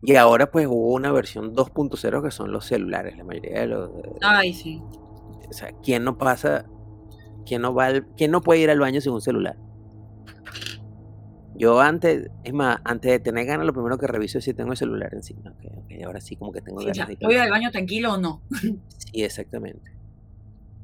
Y 0.00 0.14
ahora 0.14 0.50
pues 0.50 0.66
hubo 0.66 0.94
una 0.94 1.12
versión 1.12 1.54
2.0 1.54 2.22
que 2.22 2.30
son 2.30 2.52
los 2.52 2.64
celulares, 2.64 3.18
la 3.18 3.24
mayoría 3.24 3.60
de 3.60 3.66
los... 3.66 3.90
Ay, 4.22 4.54
sí. 4.54 4.80
O 5.46 5.52
sea, 5.52 5.72
¿quién 5.82 6.04
no 6.04 6.16
pasa, 6.16 6.64
quién 7.46 7.62
no 7.62 7.74
va, 7.74 7.88
quién 8.16 8.30
no 8.30 8.42
puede 8.42 8.60
ir 8.60 8.70
al 8.70 8.80
baño 8.80 9.00
sin 9.00 9.12
un 9.12 9.22
celular? 9.22 9.56
Yo 11.54 11.80
antes, 11.80 12.30
es 12.42 12.52
más, 12.52 12.78
antes 12.84 13.10
de 13.10 13.18
tener 13.18 13.46
ganas, 13.46 13.64
lo 13.66 13.72
primero 13.72 13.96
que 13.96 14.06
reviso 14.06 14.38
es 14.38 14.44
si 14.44 14.52
tengo 14.52 14.72
el 14.72 14.76
celular 14.76 15.08
encima. 15.12 15.54
Okay, 15.84 16.02
ahora 16.02 16.20
sí 16.20 16.36
como 16.36 16.52
que 16.52 16.60
tengo 16.60 16.82
ganas. 16.84 17.08
¿Voy 17.22 17.36
al 17.36 17.50
baño 17.50 17.70
tranquilo 17.70 18.12
o 18.12 18.18
no? 18.18 18.42
Sí, 18.88 19.22
exactamente. 19.24 19.90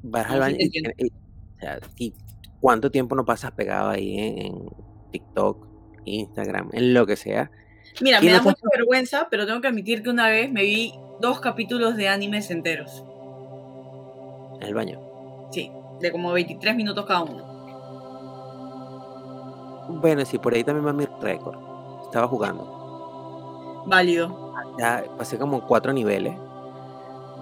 Vas 0.03 0.31
al 0.31 0.41
baño 0.41 0.57
y, 0.59 1.11
sea, 1.61 1.79
¿y 1.99 2.15
cuánto 2.59 2.91
tiempo 2.91 3.15
no 3.15 3.25
pasas 3.25 3.53
pegado 3.53 3.91
ahí 3.91 4.19
en, 4.19 4.39
en 4.39 4.55
TikTok, 5.11 5.67
Instagram, 6.05 6.71
en 6.73 6.95
lo 6.95 7.07
que 7.07 7.17
sea? 7.17 7.51
Mira, 8.01 8.21
me 8.21 8.29
no 8.29 8.33
da 8.33 8.39
te- 8.41 8.49
mucha 8.49 8.67
vergüenza, 8.75 9.29
pero 9.31 9.47
tengo 9.47 9.61
que 9.61 9.69
admitir 9.69 10.03
que 10.03 10.11
una 10.11 10.29
vez 10.29 10.51
me 10.51 10.63
vi 10.63 10.93
dos 11.21 11.41
capítulos 11.41 11.97
de 11.97 12.09
animes 12.09 12.51
enteros. 12.51 13.05
En 14.61 14.69
el 14.69 14.75
baño. 14.75 14.99
Sí, 15.53 15.71
de 16.03 16.13
como 16.13 16.33
23 16.33 16.75
minutos 16.75 17.07
cada 17.07 17.23
uno. 17.23 17.53
Bueno, 19.89 20.25
sí, 20.25 20.39
por 20.39 20.55
ahí 20.55 20.65
también 20.65 20.87
va 20.87 20.93
mi 20.93 21.07
récord. 21.21 21.57
Estaba 22.05 22.29
jugando. 22.29 23.83
Válido. 23.87 24.53
Ya 24.79 25.05
pasé 25.17 25.39
como 25.39 25.67
cuatro 25.67 25.93
niveles. 25.93 26.37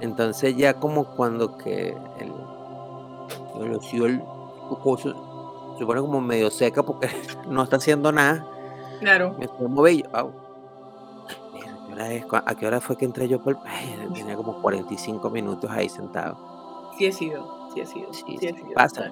Entonces 0.01 0.57
ya 0.57 0.75
como 0.75 1.05
cuando 1.05 1.57
que 1.57 1.97
el, 2.19 2.33
el, 3.63 3.81
se 3.81 4.01
pone 5.87 6.01
como 6.01 6.21
medio 6.21 6.51
seca 6.51 6.83
porque 6.83 7.09
no 7.49 7.63
está 7.63 7.77
haciendo 7.77 8.11
nada. 8.13 8.47
Claro. 9.01 9.35
Me 9.39 9.45
estoy 9.47 9.69
moviendo. 9.69 10.33
Mira, 11.89 12.07
¿a 12.47 12.55
qué 12.55 12.67
hora 12.67 12.81
fue 12.81 12.97
que 12.97 13.05
entré 13.05 13.29
yo 13.29 13.43
por 13.43 13.55
el- 13.55 13.59
Ay, 13.65 14.09
tenía 14.15 14.37
como 14.37 14.61
45 14.63 15.29
minutos 15.31 15.71
ahí 15.71 15.89
sentado. 15.89 16.37
Sí 16.97 17.07
he 17.07 17.13
sido. 17.13 17.60
Sí 17.73 17.87
sido. 17.87 18.13
Sí, 18.13 18.37
Sí, 18.39 18.49
sido. 18.55 18.75
pasa. 18.75 19.11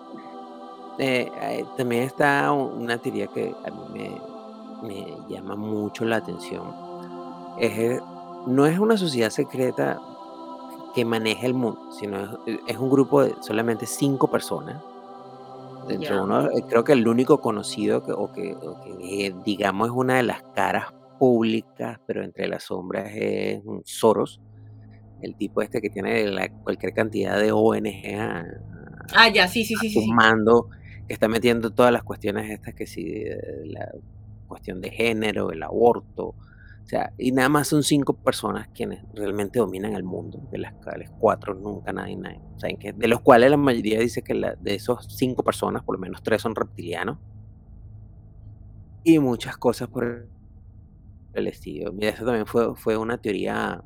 Eh, 0.98 1.30
eh, 1.40 1.64
también 1.76 2.04
está 2.04 2.50
un- 2.52 2.82
una 2.82 2.98
teoría 2.98 3.28
que 3.28 3.56
a 3.64 3.70
mí 3.70 3.84
me, 3.90 4.28
me 4.80 5.24
llama 5.28 5.56
mucho 5.56 6.04
la 6.04 6.16
atención. 6.16 6.76
Es, 7.56 8.02
no 8.46 8.66
es 8.66 8.78
una 8.78 8.96
sociedad 8.98 9.30
secreta 9.30 9.98
que 10.94 11.04
maneja 11.04 11.46
el 11.46 11.54
mundo, 11.54 11.80
sino 11.92 12.38
es, 12.46 12.60
es 12.66 12.78
un 12.78 12.90
grupo 12.90 13.22
de 13.24 13.36
solamente 13.42 13.86
cinco 13.86 14.30
personas. 14.30 14.84
Dentro 15.80 16.22
uno, 16.24 16.46
eh, 16.46 16.64
creo 16.68 16.84
que 16.84 16.92
el 16.92 17.06
único 17.08 17.40
conocido 17.40 18.02
que, 18.02 18.12
o 18.12 18.30
que, 18.32 18.56
o 18.62 18.76
que, 18.82 19.32
digamos 19.44 19.88
es 19.88 19.94
una 19.94 20.16
de 20.16 20.22
las 20.24 20.40
caras 20.52 20.86
públicas, 21.16 21.98
pero 22.06 22.24
entre 22.24 22.48
las 22.48 22.64
sombras 22.64 23.10
es 23.14 23.62
un 23.64 23.82
Soros, 23.84 24.40
el 25.20 25.36
tipo 25.36 25.62
este 25.62 25.80
que 25.80 25.90
tiene 25.90 26.26
la- 26.26 26.50
cualquier 26.62 26.92
cantidad 26.92 27.38
de 27.40 27.52
ONG 27.52 28.14
a, 28.18 28.44
Ah, 29.14 29.28
ya, 29.32 29.48
sí, 29.48 29.64
sí, 29.64 29.76
sí, 29.76 29.88
sí. 29.90 30.00
sí. 30.02 30.06
sumando, 30.06 30.68
que 31.06 31.14
está 31.14 31.28
metiendo 31.28 31.70
todas 31.72 31.92
las 31.92 32.02
cuestiones 32.02 32.50
estas 32.50 32.74
que 32.74 32.86
sí, 32.86 33.04
de 33.04 33.38
la 33.66 33.88
cuestión 34.46 34.80
de 34.80 34.90
género, 34.90 35.50
el 35.52 35.62
aborto, 35.62 36.24
o 36.28 36.36
sea, 36.90 37.12
y 37.18 37.32
nada 37.32 37.48
más 37.50 37.68
son 37.68 37.82
cinco 37.82 38.14
personas 38.18 38.68
quienes 38.72 39.02
realmente 39.12 39.58
dominan 39.58 39.94
el 39.94 40.04
mundo, 40.04 40.40
de 40.50 40.58
las 40.58 40.72
cuales 40.82 41.10
cuatro 41.18 41.54
nunca 41.54 41.92
nadie, 41.92 42.16
nadie, 42.16 42.40
saben 42.56 42.78
que, 42.78 42.92
de 42.92 43.08
los 43.08 43.20
cuales 43.20 43.50
la 43.50 43.56
mayoría 43.58 44.00
dice 44.00 44.22
que 44.22 44.34
la- 44.34 44.54
de 44.58 44.74
esos 44.76 45.06
cinco 45.08 45.42
personas, 45.44 45.82
por 45.84 45.96
lo 45.96 46.00
menos 46.00 46.22
tres 46.22 46.42
son 46.42 46.54
reptilianos, 46.54 47.18
y 49.02 49.18
muchas 49.18 49.56
cosas 49.58 49.88
por 49.88 50.30
el 51.32 51.46
estilo. 51.48 51.92
Mira, 51.92 52.10
eso 52.10 52.24
también 52.24 52.46
fue, 52.46 52.74
fue 52.76 52.96
una 52.96 53.18
teoría 53.18 53.82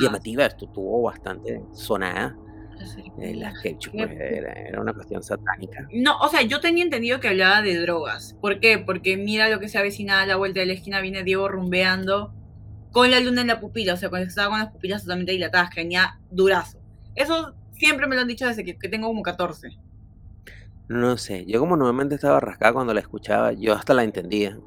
Llamativa, 0.00 0.46
esto 0.46 0.66
tuvo 0.68 1.02
bastante 1.02 1.62
sonada, 1.72 2.36
Sí. 2.84 3.04
eh, 3.20 3.34
las 3.34 3.54
pues, 3.62 3.76
era, 3.94 4.52
era 4.52 4.80
una 4.80 4.92
cuestión 4.92 5.22
satánica. 5.22 5.86
No, 5.92 6.18
o 6.18 6.28
sea, 6.28 6.42
yo 6.42 6.60
tenía 6.60 6.84
entendido 6.84 7.20
que 7.20 7.28
hablaba 7.28 7.62
de 7.62 7.78
drogas. 7.78 8.36
¿Por 8.40 8.60
qué? 8.60 8.78
Porque 8.78 9.16
mira 9.16 9.48
lo 9.48 9.60
que 9.60 9.68
se 9.68 9.78
avecina 9.78 10.20
a 10.22 10.26
la 10.26 10.36
vuelta 10.36 10.60
de 10.60 10.66
la 10.66 10.72
esquina, 10.72 11.00
viene 11.00 11.22
Diego 11.22 11.48
rumbeando 11.48 12.34
con 12.90 13.10
la 13.10 13.20
luna 13.20 13.40
en 13.40 13.48
la 13.48 13.60
pupila, 13.60 13.94
o 13.94 13.96
sea, 13.96 14.08
cuando 14.08 14.28
estaba 14.28 14.50
con 14.50 14.58
las 14.58 14.72
pupilas 14.72 15.02
totalmente 15.02 15.32
dilatadas, 15.32 15.70
que 15.70 15.80
venía 15.80 16.20
durazo. 16.30 16.78
Eso 17.14 17.54
siempre 17.72 18.06
me 18.06 18.14
lo 18.14 18.22
han 18.22 18.28
dicho 18.28 18.46
desde 18.46 18.64
que, 18.64 18.76
que 18.78 18.88
tengo 18.88 19.08
como 19.08 19.22
14. 19.22 19.68
No 20.88 21.16
sé, 21.16 21.44
yo 21.46 21.60
como 21.60 21.76
normalmente 21.76 22.14
estaba 22.14 22.40
rascada 22.40 22.74
cuando 22.74 22.92
la 22.94 23.00
escuchaba, 23.00 23.52
yo 23.52 23.74
hasta 23.74 23.94
la 23.94 24.04
entendía. 24.04 24.58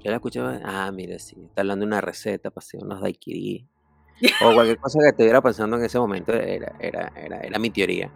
Yo 0.00 0.10
la 0.10 0.16
escuchaba, 0.16 0.60
ah, 0.64 0.90
mire, 0.92 1.18
sí, 1.18 1.36
está 1.44 1.62
hablando 1.62 1.84
de 1.84 1.88
una 1.88 2.00
receta 2.00 2.52
hacer 2.54 2.82
unos 2.82 3.00
daiquiri. 3.00 3.66
O 4.44 4.52
cualquier 4.52 4.78
cosa 4.78 4.98
que 5.00 5.08
estuviera 5.08 5.40
pensando 5.40 5.76
en 5.76 5.84
ese 5.84 5.98
momento 5.98 6.32
era, 6.32 6.72
era, 6.80 7.12
era, 7.14 7.40
era 7.40 7.58
mi 7.58 7.70
teoría. 7.70 8.10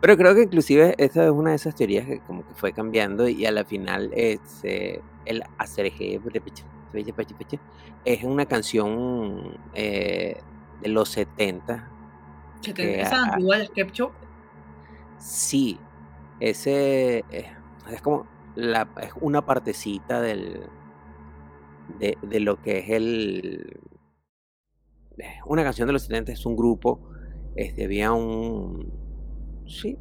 Pero 0.00 0.16
creo 0.16 0.34
que 0.34 0.42
inclusive 0.42 0.94
esta 0.96 1.24
es 1.24 1.30
una 1.30 1.50
de 1.50 1.56
esas 1.56 1.74
teorías 1.74 2.06
que 2.06 2.20
como 2.20 2.46
que 2.46 2.54
fue 2.54 2.72
cambiando 2.72 3.28
y 3.28 3.44
a 3.46 3.50
la 3.50 3.64
final 3.64 4.10
este, 4.14 5.02
el 5.24 5.42
acerje 5.58 6.20
es 8.04 8.24
una 8.24 8.46
canción 8.46 9.58
eh, 9.74 10.40
de 10.80 10.88
los 10.88 11.08
70 11.10 11.88
Que 12.62 12.72
te 12.72 12.82
Que, 12.82 13.00
esa 13.00 13.16
ah, 13.16 13.32
antigua 13.32 13.58
las 13.58 13.70
ketchup. 13.70 14.12
Sí, 15.18 15.78
ese 16.38 17.24
eh, 17.30 17.52
es 17.90 18.00
como 18.00 18.26
la, 18.54 18.88
es 19.02 19.10
una 19.20 19.44
partecita 19.44 20.20
del 20.20 20.62
de, 21.98 22.16
de 22.22 22.40
lo 22.40 22.62
que 22.62 22.78
es 22.78 22.90
el 22.90 23.80
eh, 23.80 23.97
una 25.46 25.64
canción 25.64 25.86
de 25.86 25.92
los 25.92 26.02
70 26.02 26.32
es 26.32 26.46
un 26.46 26.56
grupo, 26.56 27.02
este 27.54 27.84
había 27.84 28.12
un 28.12 28.92
sí. 29.66 29.98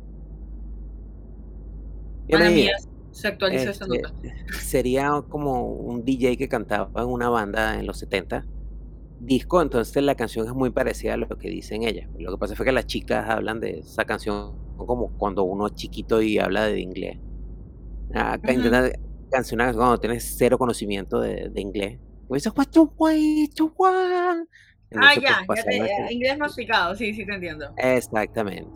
Yo 2.27 2.37
Para 2.37 2.45
no 2.45 2.51
mí 2.51 2.55
diría, 2.55 2.77
se 3.11 3.27
actualizó 3.27 3.69
esa 3.69 3.85
este, 3.85 3.87
nota. 3.87 4.13
sería 4.49 5.11
como 5.29 5.65
un 5.73 6.03
DJ 6.05 6.37
que 6.37 6.49
cantaba 6.49 7.01
en 7.01 7.09
una 7.09 7.29
banda 7.29 7.79
en 7.79 7.85
los 7.87 7.99
70 7.99 8.47
disco, 9.19 9.61
entonces 9.61 10.03
la 10.03 10.15
canción 10.15 10.47
es 10.47 10.53
muy 10.53 10.71
parecida 10.71 11.15
a 11.15 11.17
lo 11.17 11.27
que 11.37 11.49
dicen 11.49 11.83
ellas. 11.83 12.09
Lo 12.19 12.31
que 12.33 12.37
pasa 12.39 12.55
fue 12.55 12.65
que 12.67 12.71
las 12.73 12.85
chicas 12.87 13.29
hablan 13.29 13.59
de 13.61 13.79
esa 13.79 14.05
canción 14.05 14.59
como 14.77 15.17
cuando 15.17 15.43
uno 15.43 15.67
es 15.67 15.75
chiquito 15.75 16.21
y 16.21 16.39
habla 16.39 16.67
de 16.67 16.79
inglés. 16.81 17.19
Acá 18.13 18.53
intenta 18.53 18.91
cancionar 19.31 19.75
cuando 19.75 19.99
tienes 19.99 20.35
cero 20.37 20.57
conocimiento 20.57 21.19
de, 21.21 21.49
de 21.49 21.61
inglés. 21.61 21.99
Y 22.29 22.33
dices, 22.35 22.53
"What 22.55 22.67
you 22.73 22.93
want, 22.97 23.53
you 23.55 23.73
want?". 23.77 24.49
Ah, 24.95 25.13
ya, 25.15 25.45
ya 25.55 25.63
te, 25.63 25.77
eh, 25.77 26.13
inglés 26.13 26.37
masticado, 26.37 26.95
sí, 26.95 27.13
sí 27.13 27.25
te 27.25 27.33
entiendo. 27.33 27.73
Exactamente. 27.77 28.71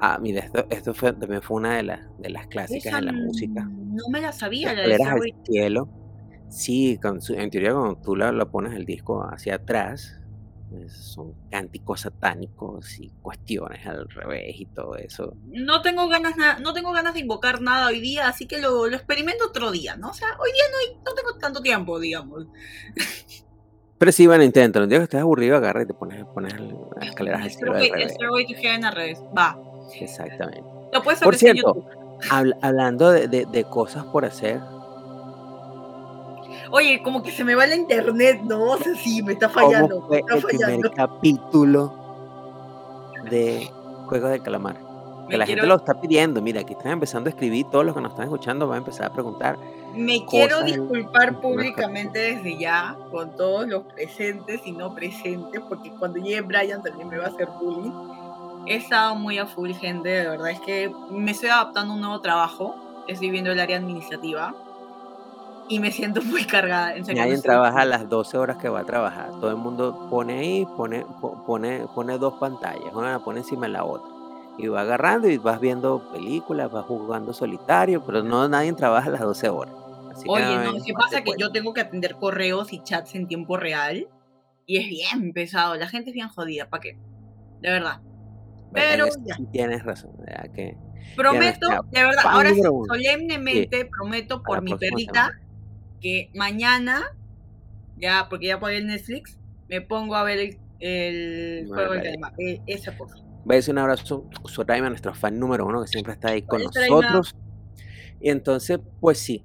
Ah, 0.00 0.18
mira, 0.20 0.40
esto, 0.40 0.64
esto 0.70 0.94
fue, 0.94 1.12
también 1.12 1.42
fue 1.42 1.56
una 1.56 1.76
de 1.76 1.82
las, 1.82 2.00
de 2.18 2.30
las 2.30 2.46
clásicas 2.46 2.86
Esa 2.86 2.96
de 3.00 3.06
la 3.06 3.12
música. 3.12 3.70
No 3.76 4.04
me 4.10 4.20
la 4.20 4.32
sabía, 4.32 4.72
la 4.72 4.82
de 4.82 4.92
Escaleras 4.92 5.20
al 5.20 5.34
cielo. 5.44 5.88
Sí, 6.48 6.98
con 7.02 7.20
su- 7.20 7.34
en 7.34 7.50
teoría 7.50 7.72
cuando 7.72 7.96
tú 7.96 8.14
la, 8.16 8.30
la 8.32 8.46
pones 8.46 8.74
el 8.74 8.84
disco 8.84 9.22
hacia 9.22 9.56
atrás, 9.56 10.14
son 10.88 11.34
cánticos 11.50 12.02
satánicos 12.02 13.00
y 13.00 13.10
cuestiones 13.20 13.84
al 13.86 14.08
revés 14.08 14.54
y 14.58 14.66
todo 14.66 14.96
eso. 14.96 15.34
No 15.50 15.82
tengo 15.82 16.08
ganas 16.08 16.36
na- 16.36 16.58
no 16.60 16.72
tengo 16.72 16.92
ganas 16.92 17.14
de 17.14 17.20
invocar 17.20 17.60
nada 17.60 17.88
hoy 17.88 18.00
día, 18.00 18.28
así 18.28 18.46
que 18.46 18.58
lo, 18.58 18.86
lo 18.86 18.96
experimento 18.96 19.46
otro 19.48 19.70
día, 19.72 19.96
¿no? 19.96 20.10
O 20.10 20.14
sea, 20.14 20.28
hoy 20.38 20.52
día 20.52 20.62
no, 20.70 20.78
hay- 20.78 21.00
no 21.04 21.14
tengo 21.14 21.38
tanto 21.40 21.60
tiempo, 21.62 21.98
digamos. 21.98 22.46
Pero 23.98 24.12
sí, 24.12 24.26
bueno, 24.26 24.44
intento. 24.44 24.80
Un 24.82 24.88
día 24.88 24.98
que 24.98 25.04
estés 25.04 25.20
aburrido, 25.20 25.56
agarra 25.56 25.82
y 25.82 25.86
te 25.86 25.94
pones, 25.94 26.24
pones 26.26 26.54
las 26.60 27.06
escaleras 27.08 27.42
al 27.42 27.50
cielo 27.50 27.72
al 27.74 28.92
revés. 28.94 29.22
Va. 29.36 29.58
Exactamente. 30.00 30.62
Lo 30.92 31.02
puedes 31.02 31.20
Por 31.20 31.34
cierto, 31.36 31.82
habl- 32.30 32.56
hablando 32.62 33.10
de, 33.10 33.26
de- 33.28 33.46
de 33.46 33.64
cosas 33.64 34.04
por 34.06 34.24
hacer, 34.24 34.60
Oye, 36.70 37.02
como 37.02 37.22
que 37.22 37.30
se 37.30 37.44
me 37.44 37.54
va 37.54 37.66
la 37.66 37.74
internet, 37.76 38.40
¿no? 38.44 38.62
O 38.72 38.76
sea, 38.76 38.94
sí, 38.94 39.22
me 39.22 39.32
está 39.32 39.48
¿cómo 39.48 39.70
fallando. 39.70 40.06
fue 40.06 40.16
Me 40.16 40.20
está 40.20 40.34
el 40.34 40.42
primer 40.42 40.66
fallando. 40.66 40.90
capítulo 40.92 41.94
de 43.30 43.70
Juegos 44.06 44.30
del 44.30 44.42
Calamar? 44.42 44.76
Que 45.28 45.34
Me 45.34 45.38
la 45.38 45.44
quiero, 45.46 45.60
gente 45.62 45.68
lo 45.68 45.76
está 45.76 46.00
pidiendo. 46.00 46.42
Mira, 46.42 46.60
aquí 46.62 46.72
están 46.72 46.92
empezando 46.92 47.28
a 47.28 47.30
escribir. 47.30 47.66
Todos 47.70 47.84
los 47.84 47.94
que 47.94 48.00
nos 48.00 48.10
están 48.12 48.24
escuchando 48.24 48.66
van 48.66 48.76
a 48.76 48.78
empezar 48.78 49.06
a 49.06 49.12
preguntar. 49.12 49.58
me 49.94 50.24
quiero 50.26 50.62
disculpar 50.62 51.40
públicamente 51.40 52.18
desde 52.18 52.56
ya 52.58 52.96
con 53.10 53.36
todos 53.36 53.66
los 53.68 53.84
presentes 53.84 54.60
y 54.64 54.72
no 54.72 54.94
presentes, 54.94 55.60
porque 55.68 55.90
cuando 55.92 56.18
llegue 56.18 56.40
Brian 56.42 56.82
también 56.82 57.08
me 57.08 57.18
va 57.18 57.24
a 57.26 57.28
hacer 57.28 57.48
bullying. 57.60 57.92
He 58.66 58.76
estado 58.76 59.14
muy 59.14 59.38
a 59.38 59.46
full, 59.46 59.70
gente. 59.72 60.08
De 60.08 60.28
verdad 60.28 60.50
es 60.50 60.60
que 60.60 60.92
me 61.10 61.30
estoy 61.30 61.48
adaptando 61.50 61.92
a 61.92 61.96
un 61.96 62.02
nuevo 62.02 62.20
trabajo. 62.20 62.74
Estoy 63.06 63.30
viendo 63.30 63.50
el 63.52 63.58
área 63.60 63.76
administrativa. 63.78 64.54
Y 65.70 65.80
me 65.80 65.90
siento 65.92 66.22
muy 66.24 66.44
cargada. 66.46 66.94
En 66.94 67.02
Nadie 67.02 67.34
estoy- 67.34 67.42
trabaja 67.42 67.84
las 67.84 68.08
12 68.08 68.36
horas 68.38 68.56
que 68.58 68.68
va 68.68 68.80
a 68.80 68.84
trabajar. 68.84 69.30
Todo 69.40 69.50
el 69.50 69.56
mundo 69.56 70.06
pone 70.10 70.38
ahí, 70.38 70.66
pone, 70.76 71.04
po- 71.20 71.44
pone, 71.46 71.86
pone 71.94 72.16
dos 72.18 72.34
pantallas, 72.34 72.92
una 72.94 73.12
la 73.12 73.18
pone 73.18 73.40
encima 73.40 73.66
de 73.66 73.72
la 73.72 73.84
otra. 73.84 74.10
Y 74.58 74.66
va 74.66 74.80
agarrando 74.80 75.28
y 75.28 75.38
vas 75.38 75.60
viendo 75.60 76.10
películas, 76.12 76.70
vas 76.70 76.84
jugando 76.84 77.32
solitario, 77.32 78.04
pero 78.04 78.22
no 78.22 78.48
nadie 78.48 78.72
trabaja 78.72 79.08
las 79.08 79.20
12 79.20 79.48
horas. 79.48 79.74
Así 80.10 80.24
que 80.24 80.30
Oye, 80.30 80.44
no 80.44 80.54
no, 80.56 80.72
vengas 80.72 80.84
¿qué 80.84 80.92
pasa? 80.94 81.22
Que 81.22 81.32
yo 81.38 81.52
tengo 81.52 81.72
que 81.72 81.80
atender 81.80 82.16
correos 82.16 82.72
y 82.72 82.82
chats 82.82 83.14
en 83.14 83.28
tiempo 83.28 83.56
real. 83.56 84.08
Y 84.66 84.78
es 84.78 84.88
bien 84.88 85.32
pesado. 85.32 85.76
La 85.76 85.88
gente 85.88 86.10
es 86.10 86.14
bien 86.14 86.28
jodida. 86.28 86.68
¿Para 86.68 86.80
qué? 86.82 86.98
De 87.60 87.70
verdad. 87.70 88.00
Pero 88.72 89.06
ya. 89.24 89.36
tienes 89.50 89.84
razón, 89.84 90.12
¿verdad? 90.18 90.50
Que 90.52 90.76
Prometo, 91.16 91.68
de 91.90 92.02
verdad, 92.02 92.24
ahora 92.24 92.54
sí, 92.54 92.60
solemnemente 92.60 93.86
prometo 93.86 94.42
por 94.42 94.62
mi 94.62 94.74
perrita 94.74 95.26
semana. 95.26 95.40
que 96.00 96.30
mañana, 96.34 97.02
ya, 97.96 98.26
porque 98.28 98.46
ya 98.46 98.60
pagué 98.60 98.78
el 98.78 98.86
Netflix, 98.86 99.38
me 99.68 99.80
pongo 99.80 100.14
a 100.14 100.24
ver 100.24 100.58
el, 100.80 101.66
juego 101.68 101.92
del 101.94 102.02
calamar. 102.02 102.32
cosa. 102.96 103.16
Y 103.48 103.70
un 103.70 103.78
abrazo, 103.78 104.28
Soraima, 104.44 104.88
nuestro 104.88 105.14
fan 105.14 105.38
número 105.38 105.66
uno 105.66 105.80
que 105.82 105.88
siempre 105.88 106.12
está 106.12 106.28
ahí 106.30 106.42
con 106.42 106.62
nosotros. 106.62 107.34
Y 108.20 108.30
entonces, 108.30 108.78
pues 109.00 109.18
sí. 109.18 109.44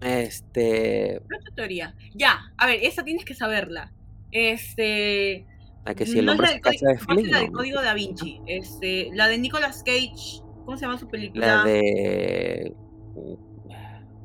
Este. 0.00 1.20
¿Cuál 1.26 1.38
es 1.38 1.44
tu 1.44 1.54
teoría? 1.54 1.94
Ya, 2.14 2.52
a 2.56 2.66
ver, 2.66 2.80
esa 2.82 3.04
tienes 3.04 3.24
que 3.24 3.34
saberla. 3.34 3.92
Este. 4.32 5.46
¿A 5.84 5.94
que 5.94 6.06
si 6.06 6.18
el 6.18 6.26
no 6.26 6.32
es 6.32 6.38
la 6.38 6.46
se 6.48 6.54
de 6.54 6.58
aparte 6.60 6.98
feliz? 7.06 7.30
la 7.30 7.36
No, 7.36 7.38
del 7.42 7.52
no. 7.52 7.58
código 7.58 7.82
da 7.82 7.94
Vinci. 7.94 8.40
Este, 8.46 9.10
la 9.12 9.28
de 9.28 9.38
Nicolas 9.38 9.82
Cage. 9.84 10.42
¿Cómo 10.64 10.76
se 10.76 10.86
llama 10.86 10.98
su 10.98 11.08
película? 11.08 11.46
La 11.46 11.64
de. 11.64 12.74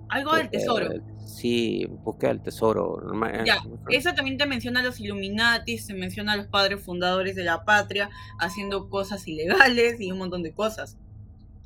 Algo 0.10 0.36
del 0.36 0.50
tesoro. 0.50 0.92
eh, 0.92 1.02
Sí, 1.26 1.86
búsqueda 2.04 2.30
del 2.32 2.42
tesoro. 2.42 3.02
Ya. 3.46 3.58
Esa 3.90 4.14
también 4.16 4.38
te 4.38 4.46
menciona 4.46 4.80
a 4.80 4.84
los 4.84 5.00
Illuminati, 5.00 5.78
se 5.80 5.94
menciona 5.94 6.34
a 6.34 6.38
los 6.38 6.48
padres 6.48 6.82
fundadores 6.84 7.36
de 7.36 7.44
la 7.44 7.66
patria 7.66 8.10
haciendo 8.40 8.90
cosas 8.90 9.28
ilegales 9.28 10.00
y 10.00 10.12
un 10.12 10.20
montón 10.20 10.44
de 10.44 10.54
cosas. 10.54 10.98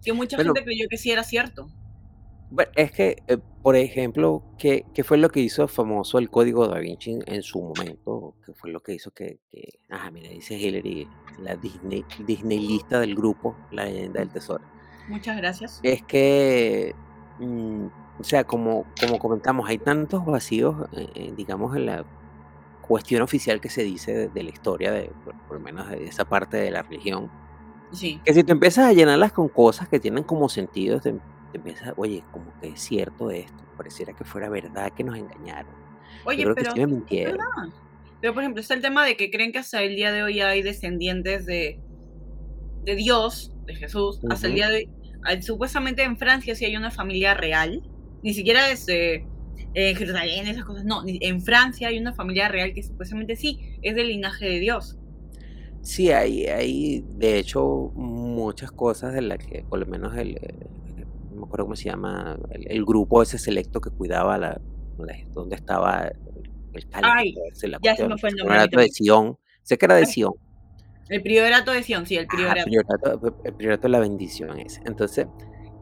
Que 0.03 0.13
mucha 0.13 0.37
Bueno. 0.37 0.53
gente 0.53 0.65
creyó 0.65 0.87
que 0.89 0.97
sí 0.97 1.11
era 1.11 1.23
cierto. 1.23 1.69
Es 2.75 2.91
que, 2.91 3.17
eh, 3.27 3.37
por 3.61 3.75
ejemplo, 3.75 4.43
¿qué, 4.57 4.85
qué 4.95 5.03
fue 5.03 5.17
lo 5.19 5.29
que 5.29 5.39
hizo 5.41 5.67
famoso 5.67 6.17
el 6.17 6.31
código 6.31 6.67
da 6.67 6.79
Vinci 6.79 7.11
en, 7.11 7.23
en 7.27 7.43
su 7.43 7.61
momento? 7.61 8.33
¿Qué 8.43 8.53
fue 8.53 8.71
lo 8.71 8.79
que 8.79 8.93
hizo 8.95 9.11
que, 9.11 9.37
que- 9.51 9.79
ah, 9.91 10.09
mira, 10.09 10.29
dice 10.29 10.57
Hillary, 10.57 11.07
la 11.43 11.55
Disney, 11.57 12.03
Disneylista 12.25 13.01
del 13.01 13.13
grupo, 13.13 13.55
la 13.71 13.85
leyenda 13.85 14.21
del 14.21 14.29
tesoro? 14.31 14.63
Muchas 15.09 15.37
gracias. 15.37 15.79
Es 15.83 16.01
que, 16.03 16.95
mm, 17.39 17.85
o 18.19 18.23
sea, 18.23 18.43
como, 18.43 18.85
como 18.99 19.17
comentamos, 19.19 19.69
hay 19.69 19.77
tantos 19.77 20.25
vacíos, 20.25 20.75
eh, 20.93 21.07
eh, 21.15 21.33
digamos, 21.35 21.75
en 21.75 21.85
la 21.85 22.05
cuestión 22.81 23.21
oficial 23.21 23.61
que 23.61 23.69
se 23.69 23.83
dice 23.83 24.13
de, 24.13 24.27
de 24.29 24.43
la 24.43 24.49
historia, 24.49 24.91
de, 24.91 25.11
por, 25.23 25.35
por 25.47 25.57
lo 25.57 25.63
menos 25.63 25.89
de 25.89 26.05
esa 26.05 26.25
parte 26.25 26.57
de 26.57 26.71
la 26.71 26.81
religión, 26.83 27.31
Sí. 27.91 28.21
que 28.23 28.33
si 28.35 28.43
te 28.43 28.51
empiezas 28.51 28.85
a 28.85 28.93
llenarlas 28.93 29.31
con 29.33 29.49
cosas 29.49 29.87
que 29.89 29.99
tienen 29.99 30.23
como 30.23 30.47
sentido, 30.47 30.99
te, 30.99 31.11
te 31.51 31.57
empiezas, 31.57 31.93
oye, 31.97 32.23
como 32.31 32.53
que 32.61 32.69
es 32.69 32.79
cierto 32.81 33.31
esto, 33.31 33.63
pareciera 33.77 34.13
que 34.13 34.23
fuera 34.23 34.47
verdad 34.49 34.91
que 34.91 35.03
nos 35.03 35.17
engañaron. 35.17 35.73
Oye, 36.25 36.43
Yo 36.43 36.53
creo 36.53 36.55
pero 36.55 36.67
que 36.69 36.73
sí 36.73 36.79
me 36.85 36.87
mintieron. 36.93 37.39
Pero 38.21 38.33
por 38.33 38.43
ejemplo, 38.43 38.61
está 38.61 38.73
el 38.75 38.81
tema 38.81 39.05
de 39.05 39.15
que 39.17 39.31
creen 39.31 39.51
que 39.51 39.59
hasta 39.59 39.81
el 39.81 39.95
día 39.95 40.11
de 40.11 40.21
hoy 40.21 40.39
hay 40.41 40.61
descendientes 40.61 41.45
de, 41.47 41.79
de 42.83 42.95
Dios, 42.95 43.53
de 43.65 43.75
Jesús. 43.75 44.19
Hasta 44.29 44.47
el 44.47 44.55
día 44.55 44.69
de 44.69 44.89
hoy, 45.27 45.41
supuestamente 45.41 46.03
en 46.03 46.17
Francia 46.17 46.53
sí 46.53 46.65
hay 46.65 46.75
una 46.75 46.91
familia 46.91 47.33
real. 47.33 47.81
Ni 48.21 48.33
siquiera 48.33 48.69
es 48.71 48.87
eh, 48.89 49.23
en 49.73 49.95
Jerusalén, 49.95 50.47
esas 50.47 50.65
cosas. 50.65 50.85
No, 50.85 51.03
en 51.05 51.41
Francia 51.41 51.87
hay 51.87 51.97
una 51.97 52.13
familia 52.13 52.47
real 52.49 52.73
que 52.73 52.83
supuestamente 52.83 53.35
sí 53.35 53.59
es 53.81 53.95
del 53.95 54.07
linaje 54.09 54.45
de 54.45 54.59
Dios. 54.59 54.97
Sí, 55.81 56.11
hay, 56.11 56.45
hay 56.45 57.05
de 57.07 57.39
hecho 57.39 57.91
muchas 57.95 58.71
cosas 58.71 59.13
de 59.13 59.21
las 59.21 59.37
que, 59.37 59.63
por 59.63 59.79
lo 59.79 59.85
menos 59.85 60.15
el, 60.17 60.35
eh, 60.35 60.53
no 61.31 61.37
me 61.41 61.43
acuerdo 61.45 61.65
cómo 61.65 61.75
se 61.75 61.85
llama, 61.85 62.37
el, 62.51 62.69
el 62.69 62.85
grupo 62.85 63.23
ese 63.23 63.37
selecto 63.37 63.79
que 63.79 63.89
cuidaba 63.89 64.37
la, 64.37 64.59
la- 64.97 65.15
donde 65.33 65.55
estaba 65.55 66.07
el, 66.07 66.17
el 66.73 66.85
Ay, 66.91 67.33
la 67.63 67.79
ya 67.81 67.95
se 67.95 68.07
me 68.07 68.17
fue 68.17 68.29
el 68.29 68.35
el 68.35 68.39
nombre 68.39 68.55
priorato 68.55 68.79
de. 68.79 68.89
Sion, 68.89 69.37
sé 69.63 69.77
que 69.77 69.85
era 69.85 69.95
de 69.95 70.05
Sion, 70.05 70.33
El 71.07 71.23
priorato 71.23 71.71
de 71.71 71.81
Sion, 71.81 72.05
sí, 72.05 72.15
el 72.17 72.27
priorato. 72.27 72.63
priorato, 72.65 73.37
el 73.45 73.53
priorato 73.53 73.81
de 73.83 73.89
la 73.89 73.99
bendición 73.99 74.59
ese. 74.59 74.81
Entonces, 74.85 75.27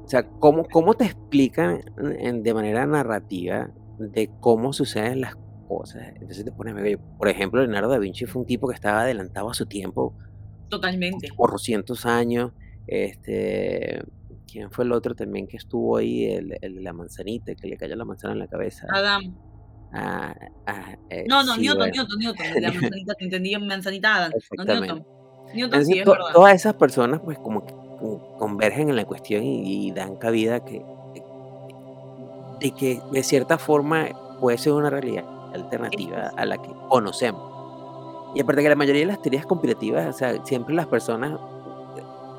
o 0.08 0.10
sea, 0.10 0.24
¿cómo, 0.40 0.64
cómo 0.72 0.94
te 0.94 1.04
explican 1.04 1.82
en- 2.18 2.42
de 2.42 2.54
manera 2.54 2.86
narrativa 2.86 3.70
de 4.00 4.30
cómo 4.40 4.72
suceden 4.72 5.20
las 5.20 5.36
cosas? 5.68 6.02
Entonces 6.16 6.46
te 6.46 6.52
pones, 6.54 6.74
ver, 6.76 6.98
por 7.18 7.28
ejemplo, 7.28 7.60
Leonardo 7.62 7.90
da 7.90 7.98
Vinci 8.00 8.26
fue 8.26 8.42
un 8.42 8.46
tipo 8.48 8.70
que 8.70 8.74
estaba 8.76 9.02
adelantado 9.02 9.50
a 9.50 9.54
su 9.54 9.66
tiempo 9.66 10.16
Totalmente. 10.70 11.28
por 11.36 11.60
cientos 11.60 12.06
años. 12.06 12.54
Este, 12.88 14.02
¿quién 14.50 14.72
fue 14.72 14.86
el 14.86 14.94
otro 14.94 15.14
también 15.14 15.46
que 15.46 15.58
estuvo 15.58 15.98
ahí? 15.98 16.26
El, 16.26 16.58
el 16.62 16.76
de 16.76 16.82
la 16.82 16.94
manzanita, 16.94 17.54
que 17.56 17.68
le 17.68 17.76
cayó 17.78 17.96
la 17.98 18.06
manzana 18.06 18.34
en 18.34 18.40
la 18.40 18.48
cabeza. 18.48 18.88
Adam. 18.90 19.36
Ah, 19.94 20.34
ah, 20.66 20.98
eh, 21.10 21.26
No, 21.28 21.44
no, 21.44 21.56
sí, 21.56 21.62
Newton, 21.62 21.78
bueno. 21.80 21.94
Newton, 21.96 22.20
Newton. 22.20 22.62
La 22.62 22.72
manzanita, 22.72 23.14
te 23.14 23.24
entendí, 23.26 23.58
manzanita 23.58 24.16
Adam. 24.16 24.32
No. 24.58 24.64
Newton. 24.66 25.06
Newton 25.54 25.86
sí, 25.86 26.00
es 26.00 26.04
to- 26.06 26.12
verdad. 26.12 26.26
todas 26.34 26.56
esas 26.56 26.74
personas, 26.76 27.20
pues, 27.24 27.38
como 27.40 27.66
que 27.66 27.74
convergen 28.38 28.90
en 28.90 28.96
la 28.96 29.06
cuestión 29.06 29.44
y, 29.44 29.88
y 29.88 29.92
dan 29.92 30.16
cabida 30.16 30.60
que, 30.64 30.84
de 32.60 32.72
que 32.72 33.02
de 33.12 33.24
cierta 33.24 33.58
forma 33.58 34.08
puede 34.40 34.58
ser 34.58 34.74
una 34.74 34.90
realidad 34.90 35.26
alternativa 35.54 36.32
a 36.36 36.46
la 36.46 36.58
que 36.58 36.70
conocemos. 36.90 37.42
Y 38.36 38.42
aparte 38.42 38.62
que 38.62 38.70
la 38.70 38.76
mayoría 38.76 39.02
de 39.02 39.08
las 39.08 39.22
teorías 39.22 39.46
conspirativas, 39.46 40.08
o 40.08 40.18
sea, 40.18 40.46
siempre 40.46 40.76
las 40.76 40.88
personas, 40.88 41.40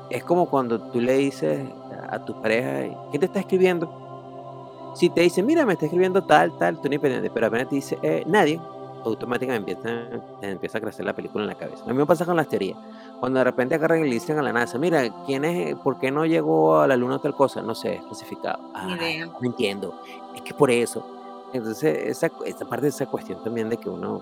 es 0.09 0.23
como 0.23 0.49
cuando 0.49 0.79
tú 0.91 1.01
le 1.01 1.13
dices 1.13 1.67
a, 2.09 2.15
a 2.15 2.25
tu 2.25 2.39
pareja, 2.41 3.09
¿qué 3.11 3.19
te 3.19 3.25
está 3.25 3.39
escribiendo? 3.39 4.91
Si 4.95 5.09
te 5.09 5.21
dice, 5.21 5.43
mira, 5.43 5.65
me 5.65 5.73
está 5.73 5.85
escribiendo 5.85 6.23
tal, 6.23 6.57
tal, 6.57 6.79
tú 6.81 6.89
ni 6.89 6.97
pendiente, 6.97 7.29
pero 7.29 7.47
apenas 7.47 7.69
te 7.69 7.75
dice, 7.75 7.97
"Eh, 8.01 8.23
nadie, 8.25 8.59
automáticamente 9.03 9.71
empieza, 9.73 10.23
empieza 10.41 10.77
a 10.77 10.81
crecer 10.81 11.05
la 11.05 11.13
película 11.13 11.43
en 11.43 11.47
la 11.49 11.55
cabeza. 11.55 11.83
Mí 11.85 11.93
me 11.93 12.05
pasa 12.05 12.25
con 12.25 12.35
las 12.35 12.47
teorías. 12.47 12.77
Cuando 13.19 13.39
de 13.39 13.43
repente 13.45 13.75
agarran 13.75 13.99
y 14.01 14.03
le 14.07 14.13
dicen 14.13 14.37
a 14.39 14.41
la 14.41 14.53
NASA, 14.53 14.77
mira, 14.77 15.03
¿quién 15.25 15.45
es, 15.45 15.75
por 15.75 15.99
qué 15.99 16.11
no 16.11 16.25
llegó 16.25 16.79
a 16.79 16.87
la 16.87 16.95
luna 16.95 17.19
tal 17.19 17.35
cosa? 17.35 17.61
No 17.61 17.75
sé, 17.75 17.95
especificado. 17.95 18.59
Ah, 18.73 18.95
idea. 18.97 19.25
no 19.25 19.39
entiendo. 19.43 19.99
Es 20.35 20.41
que 20.41 20.53
por 20.53 20.71
eso. 20.71 21.05
Entonces, 21.53 21.97
esa, 22.09 22.29
esa 22.45 22.65
parte 22.65 22.83
de 22.83 22.89
esa 22.89 23.05
cuestión 23.07 23.43
también 23.43 23.69
de 23.69 23.77
que 23.77 23.89
uno 23.89 24.21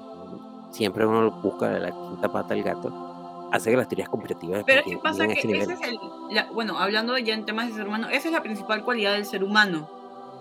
siempre 0.71 1.05
uno 1.05 1.31
busca 1.31 1.69
la 1.79 1.91
quinta 1.91 2.31
pata 2.31 2.53
al 2.53 2.63
gato, 2.63 3.47
hace 3.51 3.71
que 3.71 3.77
las 3.77 3.87
teorías 3.87 4.09
conspirativas 4.09 4.63
Pero 4.65 4.79
es 4.81 4.85
que 4.85 4.97
pasa 4.97 5.25
que 5.27 5.33
ese 5.33 5.47
nivel. 5.47 5.71
es 5.71 5.81
el, 5.81 5.99
la- 6.31 6.47
bueno, 6.51 6.77
hablando 6.77 7.17
ya 7.17 7.33
en 7.33 7.45
temas 7.45 7.67
de 7.67 7.73
ser 7.73 7.87
humano, 7.87 8.07
esa 8.09 8.27
es 8.27 8.33
la 8.33 8.41
principal 8.43 8.83
cualidad 8.83 9.13
del 9.13 9.25
ser 9.25 9.43
humano. 9.43 9.87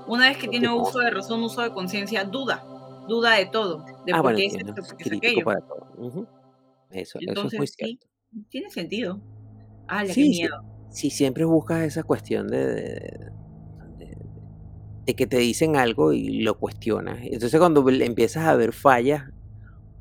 Una 0.07 0.29
vez 0.29 0.38
que 0.38 0.46
tiene 0.49 0.68
uso 0.68 1.01
de 1.01 1.11
razón, 1.11 1.42
uso 1.42 1.62
de 1.62 1.72
conciencia, 1.72 2.25
duda, 2.25 2.62
duda 3.09 3.33
de 3.33 3.46
todo, 3.46 3.85
de 4.06 4.12
Ah, 4.14 4.22
por 4.22 4.32
bueno, 4.32 4.38
qué 4.38 4.46
es 4.46 4.54
esto, 4.54 4.80
es 4.98 5.12
aquello. 5.12 5.44
para 5.44 5.60
todo. 5.60 5.86
Eso, 6.90 7.18
eso 7.20 7.48
es 7.48 7.54
muy 7.58 7.66
sí, 7.66 8.00
tiene 8.50 8.70
sentido. 8.70 9.20
Ah, 9.88 10.04
qué 10.06 10.14
Sí, 10.14 10.30
miedo. 10.30 10.54
si 10.88 11.10
siempre 11.10 11.44
buscas 11.44 11.82
esa 11.84 12.02
cuestión 12.04 12.48
de, 12.48 12.66
de- 12.66 13.36
de- 13.98 14.16
de 15.06 15.14
que 15.16 15.26
te 15.26 15.38
dicen 15.38 15.76
algo 15.76 16.12
y 16.12 16.42
lo 16.42 16.58
cuestionas. 16.58 17.20
Entonces 17.22 17.58
cuando 17.60 17.88
empiezas 17.90 18.46
a 18.46 18.56
ver 18.56 18.72
fallas 18.72 19.24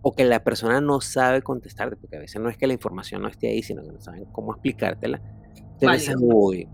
o 0.01 0.13
que 0.15 0.25
la 0.25 0.43
persona 0.43 0.81
no 0.81 1.01
sabe 1.01 1.41
contestarte, 1.43 1.97
porque 1.97 2.17
a 2.17 2.19
veces 2.21 2.41
no 2.41 2.49
es 2.49 2.57
que 2.57 2.67
la 2.67 2.73
información 2.73 3.21
no 3.23 3.29
esté 3.29 3.49
ahí, 3.49 3.63
sino 3.63 3.83
que 3.83 3.91
no 3.93 3.99
saben 4.01 4.27
cómo 4.31 4.53
explicártela, 4.53 5.21
te 5.79 5.87
uy, 6.21 6.69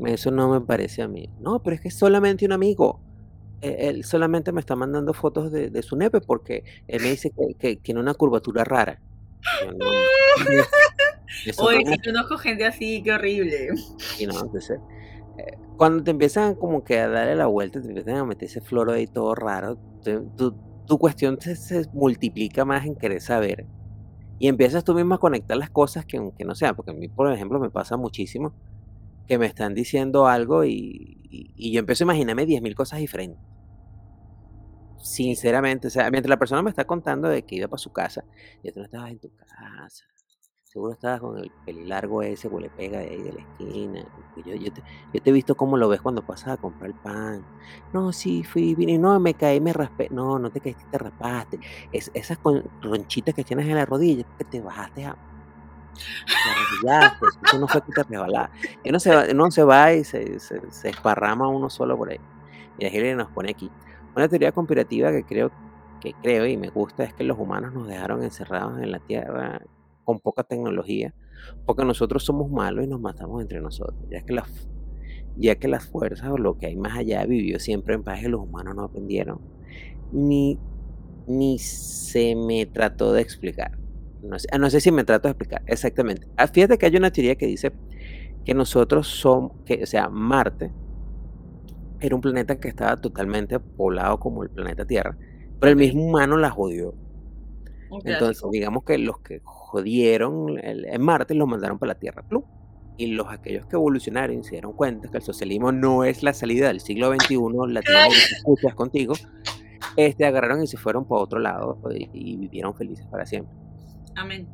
eso 0.00 0.30
no 0.30 0.50
me 0.50 0.60
parece 0.60 1.02
a 1.02 1.08
mí. 1.08 1.30
No, 1.38 1.62
pero 1.62 1.76
es 1.76 1.82
que 1.82 1.88
es 1.88 1.96
solamente 1.96 2.46
un 2.46 2.52
amigo. 2.52 3.02
Eh, 3.60 3.88
Él 3.88 4.04
solamente 4.04 4.52
me 4.52 4.60
está 4.60 4.76
mandando 4.76 5.12
fotos 5.14 5.50
de, 5.52 5.70
de 5.70 5.82
su 5.82 5.96
nepe 5.96 6.20
porque 6.20 6.64
él 6.86 7.00
me 7.02 7.10
dice 7.10 7.30
que, 7.36 7.54
que 7.56 7.76
tiene 7.76 8.00
una 8.00 8.14
curvatura 8.14 8.64
rara. 8.64 9.02
Yo, 9.60 9.72
no, 9.72 10.08
eso 11.44 11.66
no 11.66 11.68
Oye, 11.68 11.84
si 11.86 12.00
conozco 12.02 12.38
gente 12.38 12.64
así, 12.66 13.02
qué 13.02 13.12
horrible. 13.12 13.68
y 14.16 14.26
no, 14.26 14.40
entonces, 14.42 14.80
eh, 15.38 15.44
cuando 15.76 16.04
te 16.04 16.12
empiezan 16.12 16.56
como 16.56 16.84
que 16.84 16.98
a 17.00 17.08
darle 17.08 17.36
la 17.36 17.46
vuelta, 17.46 17.80
te 17.82 17.88
empiezan 17.88 18.16
a 18.16 18.24
meter 18.26 18.46
ese 18.48 18.60
floro 18.62 18.92
ahí 18.92 19.06
todo 19.08 19.34
raro, 19.34 19.80
te- 20.02 20.20
tu, 20.36 20.58
tu 20.86 20.98
cuestión 20.98 21.38
se, 21.40 21.56
se 21.56 21.86
multiplica 21.92 22.64
más 22.64 22.86
en 22.86 22.96
querer 22.96 23.20
saber. 23.22 23.68
Y 24.38 24.48
empiezas 24.48 24.84
tú 24.84 24.94
mismo 24.94 25.14
a 25.14 25.18
conectar 25.20 25.56
las 25.56 25.70
cosas 25.70 26.06
que 26.06 26.18
aunque 26.18 26.44
no 26.44 26.54
sean, 26.54 26.74
porque 26.76 26.92
a 26.92 26.94
mí, 26.94 27.08
por 27.08 27.32
ejemplo, 27.32 27.60
me 27.60 27.70
pasa 27.70 27.96
muchísimo 27.96 28.56
que 29.28 29.38
me 29.38 29.46
están 29.46 29.74
diciendo 29.74 30.26
algo 30.28 30.64
y, 30.64 30.74
y- 31.56 31.72
yo 31.72 31.80
empiezo 31.80 32.04
a 32.04 32.06
imaginarme 32.06 32.46
10.000 32.46 32.74
cosas 32.74 33.00
diferentes. 33.00 33.40
Sinceramente, 34.96 35.86
o 35.88 35.90
sea, 35.90 36.10
mientras 36.10 36.28
la 36.30 36.38
persona 36.38 36.62
me 36.62 36.70
está 36.70 36.84
contando 36.86 37.28
de 37.28 37.44
que 37.44 37.56
iba 37.56 37.68
para 37.68 37.78
su 37.78 37.92
casa, 37.92 38.24
y 38.62 38.72
tú 38.72 38.80
no 38.80 38.84
estabas 38.86 39.10
en 39.12 39.20
tu 39.20 39.30
casa, 39.36 40.08
seguro 40.64 40.92
estabas 40.94 41.20
con 41.20 41.38
el 41.38 41.52
pelilargo 41.64 42.22
ese, 42.22 42.48
huele 42.48 42.70
pega 42.70 42.98
de 43.00 43.10
ahí 43.10 43.22
de 43.22 43.32
la 43.32 43.42
esquina. 43.42 44.04
Yo, 44.36 44.54
yo, 44.56 44.72
te, 44.72 44.82
yo 45.12 45.22
te 45.22 45.30
he 45.30 45.32
visto 45.32 45.56
cómo 45.56 45.76
lo 45.78 45.88
ves 45.88 46.02
cuando 46.02 46.26
pasas 46.26 46.54
a 46.54 46.58
comprar 46.58 46.90
el 46.90 46.96
pan. 46.96 47.48
No, 47.92 48.12
sí, 48.12 48.44
fui, 48.44 48.74
vine, 48.74 48.98
no, 48.98 49.18
me 49.20 49.36
caí, 49.36 49.60
me 49.60 49.72
raspé. 49.72 50.08
No, 50.10 50.38
no 50.38 50.50
te 50.50 50.60
caíste, 50.60 50.84
te 50.90 50.98
raspaste. 50.98 51.60
Es, 51.92 52.10
esas 52.14 52.38
con- 52.38 52.64
ronchitas 52.80 53.34
que 53.34 53.44
tienes 53.44 53.66
en 53.68 53.76
la 53.76 53.86
rodilla, 53.86 54.24
que 54.38 54.44
te 54.44 54.60
bajaste 54.62 55.04
a. 55.06 55.18
Arrodillaste, 56.50 57.26
eso 57.46 57.58
no 57.58 57.68
fue 57.68 57.82
que 57.82 57.92
te 57.92 58.02
resbalaste. 58.02 58.78
Y 58.84 58.90
uno 58.90 59.00
se 59.00 59.14
va, 59.14 59.24
uno 59.32 59.50
se 59.50 59.62
va 59.62 59.92
y 59.92 60.04
se, 60.04 60.38
se, 60.38 60.60
se 60.70 60.88
esparrama 60.90 61.48
uno 61.48 61.70
solo 61.70 61.96
por 61.96 62.10
ahí. 62.10 62.20
Y 62.78 62.84
la 62.84 62.90
Hillary 62.90 63.14
nos 63.14 63.30
pone 63.30 63.50
aquí. 63.50 63.70
Una 64.16 64.28
teoría 64.28 64.52
conspirativa 64.52 65.10
que 65.10 65.24
creo, 65.24 65.50
que 66.00 66.12
creo 66.22 66.46
y 66.46 66.56
me 66.56 66.68
gusta 66.68 67.04
es 67.04 67.14
que 67.14 67.24
los 67.24 67.38
humanos 67.38 67.72
nos 67.72 67.88
dejaron 67.88 68.22
encerrados 68.22 68.80
en 68.80 68.90
la 68.90 68.98
Tierra 69.00 69.60
con 70.08 70.20
poca 70.20 70.42
tecnología, 70.42 71.14
porque 71.66 71.84
nosotros 71.84 72.24
somos 72.24 72.50
malos 72.50 72.82
y 72.82 72.88
nos 72.88 72.98
matamos 72.98 73.42
entre 73.42 73.60
nosotros, 73.60 73.98
ya 74.10 74.22
que 74.22 74.32
las, 74.32 74.68
ya 75.36 75.56
que 75.56 75.68
las 75.68 75.86
fuerzas 75.86 76.30
o 76.30 76.38
lo 76.38 76.56
que 76.56 76.66
hay 76.66 76.76
más 76.76 76.96
allá 76.96 77.26
vivió 77.26 77.60
siempre 77.60 77.94
en 77.94 78.02
paz 78.02 78.22
y 78.22 78.28
los 78.28 78.40
humanos 78.40 78.74
no 78.74 78.84
aprendieron, 78.84 79.38
ni, 80.10 80.58
ni 81.26 81.58
se 81.58 82.34
me 82.34 82.64
trató 82.64 83.12
de 83.12 83.20
explicar. 83.20 83.78
No 84.20 84.38
sé, 84.38 84.48
no 84.58 84.70
sé 84.70 84.80
si 84.80 84.90
me 84.92 85.04
trato 85.04 85.28
de 85.28 85.32
explicar 85.32 85.62
exactamente. 85.66 86.26
Ah, 86.36 86.48
Fíjate 86.48 86.78
que 86.78 86.86
hay 86.86 86.96
una 86.96 87.10
teoría 87.10 87.36
que 87.36 87.46
dice 87.46 87.72
que 88.44 88.54
nosotros 88.54 89.08
somos, 89.08 89.52
que, 89.64 89.82
o 89.82 89.86
sea, 89.86 90.08
Marte 90.10 90.74
era 92.00 92.14
un 92.14 92.20
planeta 92.20 92.56
que 92.56 92.68
estaba 92.68 92.96
totalmente 92.96 93.58
poblado 93.60 94.18
como 94.18 94.42
el 94.42 94.50
planeta 94.50 94.84
Tierra, 94.84 95.16
pero 95.58 95.70
el 95.70 95.76
mismo 95.76 96.04
humano 96.04 96.36
la 96.36 96.50
jodió. 96.50 96.96
Entonces, 98.12 98.42
digamos 98.50 98.84
que 98.84 98.98
los 98.98 99.20
que 99.20 99.40
jodieron 99.44 100.58
el- 100.62 100.84
en 100.86 101.02
Marte 101.02 101.34
los 101.34 101.48
mandaron 101.48 101.78
para 101.78 101.90
la 101.92 101.98
Tierra. 101.98 102.22
¡plum! 102.22 102.42
Y 102.96 103.08
los 103.08 103.28
aquellos 103.30 103.66
que 103.66 103.76
evolucionaron 103.76 104.38
y 104.38 104.44
se 104.44 104.56
dieron 104.56 104.72
cuenta 104.72 105.08
que 105.08 105.18
el 105.18 105.22
socialismo 105.22 105.72
no 105.72 106.04
es 106.04 106.22
la 106.22 106.32
salida 106.32 106.68
del 106.68 106.80
siglo 106.80 107.08
XXI, 107.10 107.66
Latinoamérica, 107.68 108.26
escuchas 108.36 108.74
contigo, 108.74 109.14
este, 109.96 110.26
agarraron 110.26 110.62
y 110.62 110.66
se 110.68 110.76
fueron 110.78 111.06
para 111.06 111.22
otro 111.22 111.38
lado 111.40 111.80
y, 111.90 112.08
y 112.12 112.36
vivieron 112.38 112.74
felices 112.74 113.06
para 113.08 113.26
siempre. 113.26 113.54
Amén. 114.18 114.48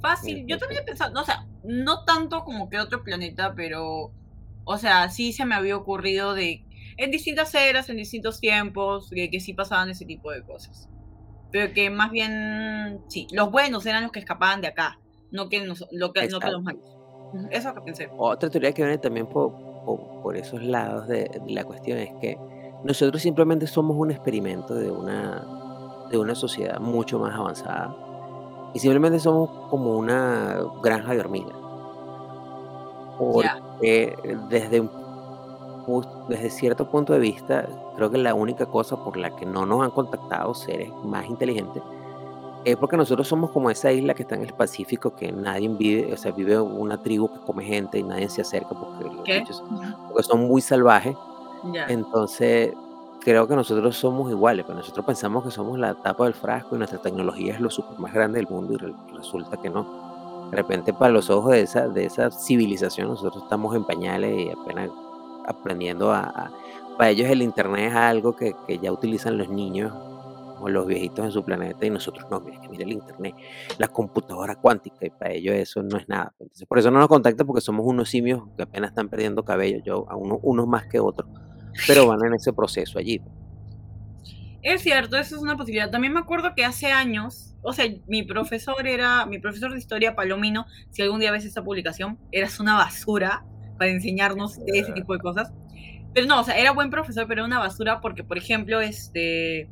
Fácil. 0.00 0.44
Yo 0.46 0.58
también 0.58 0.82
he 0.82 0.84
pensado, 0.84 1.12
no, 1.12 1.22
o 1.22 1.24
sea, 1.24 1.46
no 1.62 2.04
tanto 2.04 2.44
como 2.44 2.68
que 2.68 2.78
otro 2.78 3.02
planeta, 3.02 3.54
pero, 3.56 4.14
o 4.64 4.78
sea, 4.78 5.08
sí 5.10 5.32
se 5.32 5.44
me 5.44 5.54
había 5.56 5.76
ocurrido 5.76 6.34
de, 6.34 6.64
en 6.96 7.10
distintas 7.10 7.54
eras, 7.54 7.88
en 7.88 7.96
distintos 7.96 8.40
tiempos, 8.40 9.08
que, 9.12 9.30
que 9.30 9.40
sí 9.40 9.54
pasaban 9.54 9.90
ese 9.90 10.04
tipo 10.06 10.30
de 10.30 10.44
cosas. 10.44 10.88
Pero 11.50 11.72
que 11.74 11.90
más 11.90 12.10
bien, 12.10 13.04
sí, 13.08 13.26
los 13.32 13.50
buenos 13.50 13.86
eran 13.86 14.02
los 14.04 14.12
que 14.12 14.20
escapaban 14.20 14.60
de 14.60 14.68
acá, 14.68 15.00
no 15.30 15.48
que, 15.48 15.64
nos- 15.64 15.86
lo 15.92 16.12
que, 16.12 16.28
no 16.28 16.40
que 16.40 16.50
los 16.50 16.62
malos. 16.62 16.96
Eso 17.32 17.46
es 17.50 17.64
lo 17.64 17.74
que 17.74 17.80
pensé. 17.82 18.12
Otra 18.16 18.50
teoría 18.50 18.72
que 18.72 18.82
viene 18.82 18.98
también 18.98 19.26
por, 19.26 19.56
por- 19.84 20.10
por 20.20 20.36
esos 20.36 20.62
lados 20.62 21.08
de, 21.08 21.28
de 21.42 21.52
la 21.52 21.64
cuestión 21.64 21.98
es 21.98 22.10
que 22.20 22.36
nosotros 22.82 23.22
simplemente 23.22 23.66
somos 23.66 23.96
un 23.98 24.10
experimento 24.10 24.74
de 24.74 24.90
una, 24.90 25.48
de 26.10 26.18
una 26.18 26.34
sociedad 26.34 26.78
mucho 26.80 27.18
más 27.18 27.34
avanzada 27.34 27.96
y 28.74 28.78
simplemente 28.78 29.18
somos 29.18 29.50
como 29.70 29.96
una 29.96 30.58
granja 30.82 31.12
de 31.14 31.20
hormigas. 31.20 31.54
Porque 33.18 34.16
desde, 34.48 34.80
un 34.80 34.90
pu- 35.86 36.26
desde 36.28 36.50
cierto 36.50 36.88
punto 36.88 37.12
de 37.12 37.18
vista, 37.18 37.68
creo 37.96 38.10
que 38.10 38.18
la 38.18 38.34
única 38.34 38.66
cosa 38.66 38.96
por 39.02 39.16
la 39.16 39.34
que 39.34 39.44
no 39.46 39.66
nos 39.66 39.82
han 39.82 39.90
contactado 39.90 40.54
seres 40.54 40.92
más 41.04 41.26
inteligentes 41.26 41.82
es 42.64 42.76
porque 42.76 42.96
nosotros 42.96 43.26
somos 43.26 43.50
como 43.50 43.70
esa 43.70 43.90
isla 43.92 44.14
que 44.14 44.22
está 44.22 44.34
en 44.34 44.42
el 44.42 44.52
Pacífico 44.52 45.14
que 45.14 45.32
nadie 45.32 45.68
vive, 45.68 46.12
o 46.12 46.16
sea, 46.16 46.32
vive 46.32 46.60
una 46.60 47.00
tribu 47.02 47.28
que 47.32 47.40
come 47.40 47.64
gente 47.64 47.98
y 47.98 48.02
nadie 48.02 48.28
se 48.28 48.42
acerca 48.42 48.70
porque 48.70 49.04
los 49.04 49.24
bichos 49.40 49.62
porque 50.08 50.22
son 50.24 50.46
muy 50.46 50.60
salvajes. 50.60 51.16
Entonces, 51.88 52.74
creo 53.18 53.46
que 53.48 53.56
nosotros 53.56 53.96
somos 53.98 54.30
iguales, 54.30 54.64
pero 54.66 54.76
nosotros 54.76 55.04
pensamos 55.04 55.44
que 55.44 55.50
somos 55.50 55.78
la 55.78 55.94
tapa 55.96 56.24
del 56.24 56.34
frasco 56.34 56.74
y 56.76 56.78
nuestra 56.78 56.98
tecnología 57.00 57.54
es 57.54 57.60
lo 57.60 57.70
super 57.70 57.98
más 57.98 58.12
grande 58.12 58.38
del 58.38 58.48
mundo 58.48 58.74
y 58.74 58.76
re- 58.78 58.96
resulta 59.06 59.56
que 59.58 59.70
no. 59.70 59.88
De 60.50 60.56
repente, 60.56 60.94
para 60.94 61.12
los 61.12 61.30
ojos 61.30 61.52
de 61.52 61.62
esa, 61.62 61.88
de 61.88 62.06
esa 62.06 62.30
civilización, 62.30 63.08
nosotros 63.08 63.44
estamos 63.44 63.76
en 63.76 63.84
pañales 63.86 64.38
y 64.38 64.50
apenas 64.50 64.90
aprendiendo 65.44 66.12
a... 66.12 66.52
para 66.96 67.10
ellos 67.10 67.28
el 67.30 67.42
Internet 67.42 67.90
es 67.90 67.96
algo 67.96 68.34
que, 68.34 68.56
que 68.66 68.78
ya 68.80 68.92
utilizan 68.92 69.38
los 69.38 69.48
niños 69.50 69.94
o 70.60 70.68
los 70.68 70.86
viejitos 70.86 71.24
en 71.24 71.32
su 71.32 71.44
planeta 71.44 71.86
y 71.86 71.90
nosotros 71.90 72.26
no, 72.30 72.40
mira, 72.40 72.58
mira 72.68 72.84
el 72.84 72.92
Internet, 72.92 73.36
la 73.76 73.88
computadora 73.88 74.56
cuántica 74.56 75.06
y 75.06 75.10
para 75.10 75.32
ellos 75.32 75.54
eso 75.54 75.82
no 75.82 75.96
es 75.98 76.08
nada. 76.08 76.34
Entonces, 76.38 76.66
por 76.66 76.78
eso 76.78 76.90
no 76.90 76.98
nos 76.98 77.08
contactan 77.08 77.46
porque 77.46 77.60
somos 77.60 77.86
unos 77.86 78.08
simios 78.10 78.42
que 78.56 78.64
apenas 78.64 78.90
están 78.90 79.08
perdiendo 79.08 79.44
cabello, 79.44 79.78
yo 79.84 80.04
a 80.10 80.16
uno- 80.16 80.38
unos 80.42 80.66
más 80.66 80.86
que 80.86 80.98
otros, 81.00 81.28
pero 81.86 82.06
van 82.06 82.24
en 82.24 82.34
ese 82.34 82.52
proceso 82.52 82.98
allí. 82.98 83.20
Es 84.62 84.82
cierto, 84.82 85.16
eso 85.16 85.36
es 85.36 85.42
una 85.42 85.56
posibilidad. 85.56 85.90
También 85.90 86.12
me 86.12 86.20
acuerdo 86.20 86.54
que 86.54 86.64
hace 86.64 86.88
años, 86.88 87.54
o 87.62 87.72
sea, 87.72 87.86
mi 88.06 88.22
profesor 88.22 88.86
era, 88.86 89.24
mi 89.26 89.38
profesor 89.38 89.72
de 89.72 89.78
historia, 89.78 90.14
Palomino, 90.14 90.66
si 90.90 91.02
algún 91.02 91.20
día 91.20 91.30
ves 91.30 91.44
esta 91.44 91.62
publicación, 91.62 92.18
eras 92.32 92.58
una 92.58 92.74
basura 92.74 93.44
para 93.78 93.90
enseñarnos 93.90 94.56
de 94.58 94.80
ese 94.80 94.92
tipo 94.92 95.12
de 95.12 95.20
cosas. 95.20 95.52
Pero 96.12 96.26
no, 96.26 96.40
o 96.40 96.44
sea, 96.44 96.58
era 96.58 96.72
buen 96.72 96.90
profesor, 96.90 97.26
pero 97.28 97.40
era 97.40 97.46
una 97.46 97.60
basura 97.60 98.00
porque, 98.00 98.24
por 98.24 98.36
ejemplo, 98.36 98.80
este, 98.80 99.70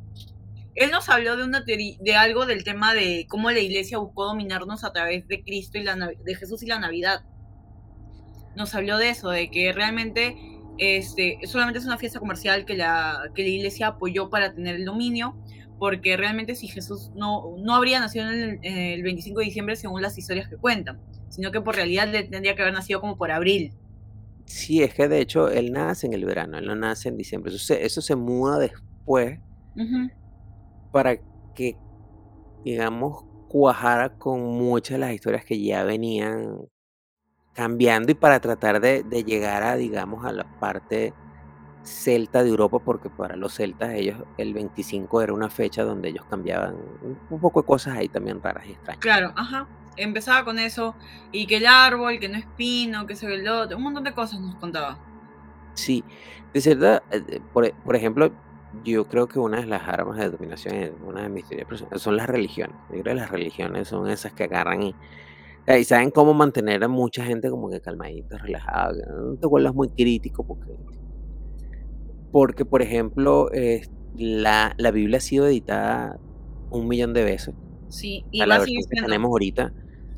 él 0.75 0.91
nos 0.91 1.09
habló 1.09 1.35
de 1.35 1.43
una 1.43 1.65
teoría, 1.65 1.97
de 1.99 2.15
algo 2.15 2.45
del 2.45 2.63
tema 2.63 2.93
de 2.93 3.25
cómo 3.27 3.51
la 3.51 3.59
iglesia 3.59 3.97
buscó 3.97 4.25
dominarnos 4.25 4.83
a 4.83 4.93
través 4.93 5.27
de 5.27 5.43
Cristo 5.43 5.77
y 5.77 5.83
la 5.83 5.95
de 5.95 6.35
Jesús 6.35 6.63
y 6.63 6.67
la 6.67 6.79
Navidad. 6.79 7.25
Nos 8.55 8.73
habló 8.73 8.97
de 8.97 9.09
eso, 9.09 9.29
de 9.29 9.51
que 9.51 9.73
realmente 9.73 10.37
este, 10.77 11.39
solamente 11.45 11.79
es 11.79 11.85
una 11.85 11.97
fiesta 11.97 12.19
comercial 12.19 12.65
que 12.65 12.75
la, 12.75 13.31
que 13.35 13.43
la 13.43 13.49
iglesia 13.49 13.87
apoyó 13.87 14.29
para 14.29 14.53
tener 14.53 14.75
el 14.75 14.85
dominio, 14.85 15.35
porque 15.79 16.17
realmente 16.17 16.55
si 16.55 16.67
Jesús 16.67 17.11
no, 17.15 17.55
no 17.59 17.75
habría 17.75 17.99
nacido 17.99 18.29
en 18.29 18.59
el, 18.63 18.65
el 18.65 19.03
25 19.03 19.39
de 19.39 19.45
diciembre 19.45 19.75
según 19.75 20.01
las 20.01 20.17
historias 20.17 20.49
que 20.49 20.57
cuentan, 20.57 20.99
sino 21.29 21.51
que 21.51 21.61
por 21.61 21.75
realidad 21.75 22.07
le 22.07 22.23
tendría 22.23 22.55
que 22.55 22.61
haber 22.61 22.73
nacido 22.73 22.99
como 23.01 23.17
por 23.17 23.31
abril. 23.31 23.73
Sí, 24.45 24.81
es 24.81 24.93
que 24.93 25.07
de 25.07 25.19
hecho 25.19 25.49
él 25.49 25.71
nace 25.73 26.07
en 26.07 26.13
el 26.13 26.23
verano, 26.25 26.57
él 26.57 26.65
no 26.65 26.75
nace 26.75 27.09
en 27.09 27.17
diciembre, 27.17 27.53
eso 27.53 27.59
se, 27.59 27.85
eso 27.85 28.01
se 28.01 28.15
muda 28.15 28.57
después 28.57 29.39
para 30.91 31.17
que, 31.53 31.77
digamos, 32.63 33.25
cuajara 33.49 34.17
con 34.17 34.41
muchas 34.41 34.95
de 34.95 34.99
las 34.99 35.13
historias 35.13 35.45
que 35.45 35.61
ya 35.61 35.83
venían 35.83 36.67
cambiando 37.57 38.11
y 38.11 38.15
para 38.15 38.39
tratar 38.39 38.79
de, 38.79 39.01
de 39.01 39.23
llegar 39.23 39.63
a, 39.63 39.75
digamos, 39.75 40.23
a 40.23 40.31
la 40.31 40.43
parte 40.43 41.11
celta 41.81 42.43
de 42.43 42.49
Europa, 42.49 42.77
porque 42.77 43.09
para 43.09 43.35
los 43.35 43.55
celtas 43.55 43.95
ellos 43.95 44.21
el 44.37 44.53
25 44.53 45.23
era 45.23 45.33
una 45.33 45.49
fecha 45.49 45.83
donde 45.83 46.09
ellos 46.09 46.23
cambiaban 46.29 46.75
un, 47.01 47.17
un 47.27 47.39
poco 47.39 47.61
de 47.61 47.65
cosas 47.65 47.97
ahí 47.97 48.09
también 48.09 48.43
raras 48.43 48.63
y 48.67 48.73
extrañas. 48.73 49.01
Claro, 49.01 49.33
ajá. 49.35 49.67
Empezaba 49.95 50.45
con 50.45 50.59
eso, 50.59 50.93
y 51.31 51.47
que 51.47 51.57
el 51.57 51.65
árbol, 51.65 52.19
que 52.19 52.29
no 52.29 52.37
es 52.37 52.45
pino, 52.55 53.07
que 53.07 53.15
se 53.15 53.25
ve 53.25 53.35
el 53.35 53.47
otro, 53.47 53.77
un 53.77 53.83
montón 53.83 54.03
de 54.03 54.13
cosas 54.13 54.39
nos 54.39 54.53
contaba. 54.57 54.99
Sí, 55.73 56.03
de 56.53 56.61
cierta, 56.61 57.01
eh, 57.09 57.23
eh, 57.27 57.41
por, 57.51 57.73
por 57.73 57.95
ejemplo, 57.95 58.31
yo 58.83 59.07
creo 59.07 59.27
que 59.27 59.39
una 59.39 59.61
de 59.61 59.65
las 59.65 59.87
armas 59.87 60.17
de 60.17 60.29
dominación, 60.29 60.75
en 60.75 60.93
una 61.03 61.23
de 61.23 61.29
mis 61.29 61.47
teorías 61.47 61.67
personales, 61.67 62.03
son 62.03 62.17
las 62.17 62.27
religiones. 62.27 62.75
Yo 62.89 63.01
creo 63.01 63.15
que 63.15 63.15
las 63.15 63.31
religiones 63.31 63.87
son 63.87 64.07
esas 64.07 64.33
que 64.33 64.43
agarran 64.43 64.83
y, 64.83 64.89
eh, 64.89 64.95
y 65.67 65.83
saben 65.83 66.11
cómo 66.11 66.33
mantener 66.33 66.83
a 66.83 66.87
mucha 66.87 67.25
gente 67.25 67.49
como 67.49 67.69
que 67.69 67.81
calmadita, 67.81 68.37
relajada, 68.37 68.93
que 68.93 69.01
no 69.11 69.37
te 69.37 69.47
vuelvas 69.47 69.73
muy 69.73 69.89
crítico 69.89 70.43
porque, 70.45 70.77
porque 72.31 72.65
por 72.65 72.81
ejemplo, 72.81 73.49
eh, 73.53 73.81
la, 74.13 74.73
la 74.77 74.91
Biblia 74.91 75.17
ha 75.17 75.21
sido 75.21 75.47
editada 75.47 76.17
un 76.69 76.87
millón 76.87 77.13
de 77.13 77.23
veces. 77.23 77.55
Sí, 77.87 78.25
y 78.31 78.45
la 78.45 78.59
versión 78.59 78.85
que 78.89 78.97
tenemos 78.97 79.29
ahorita 79.29 79.73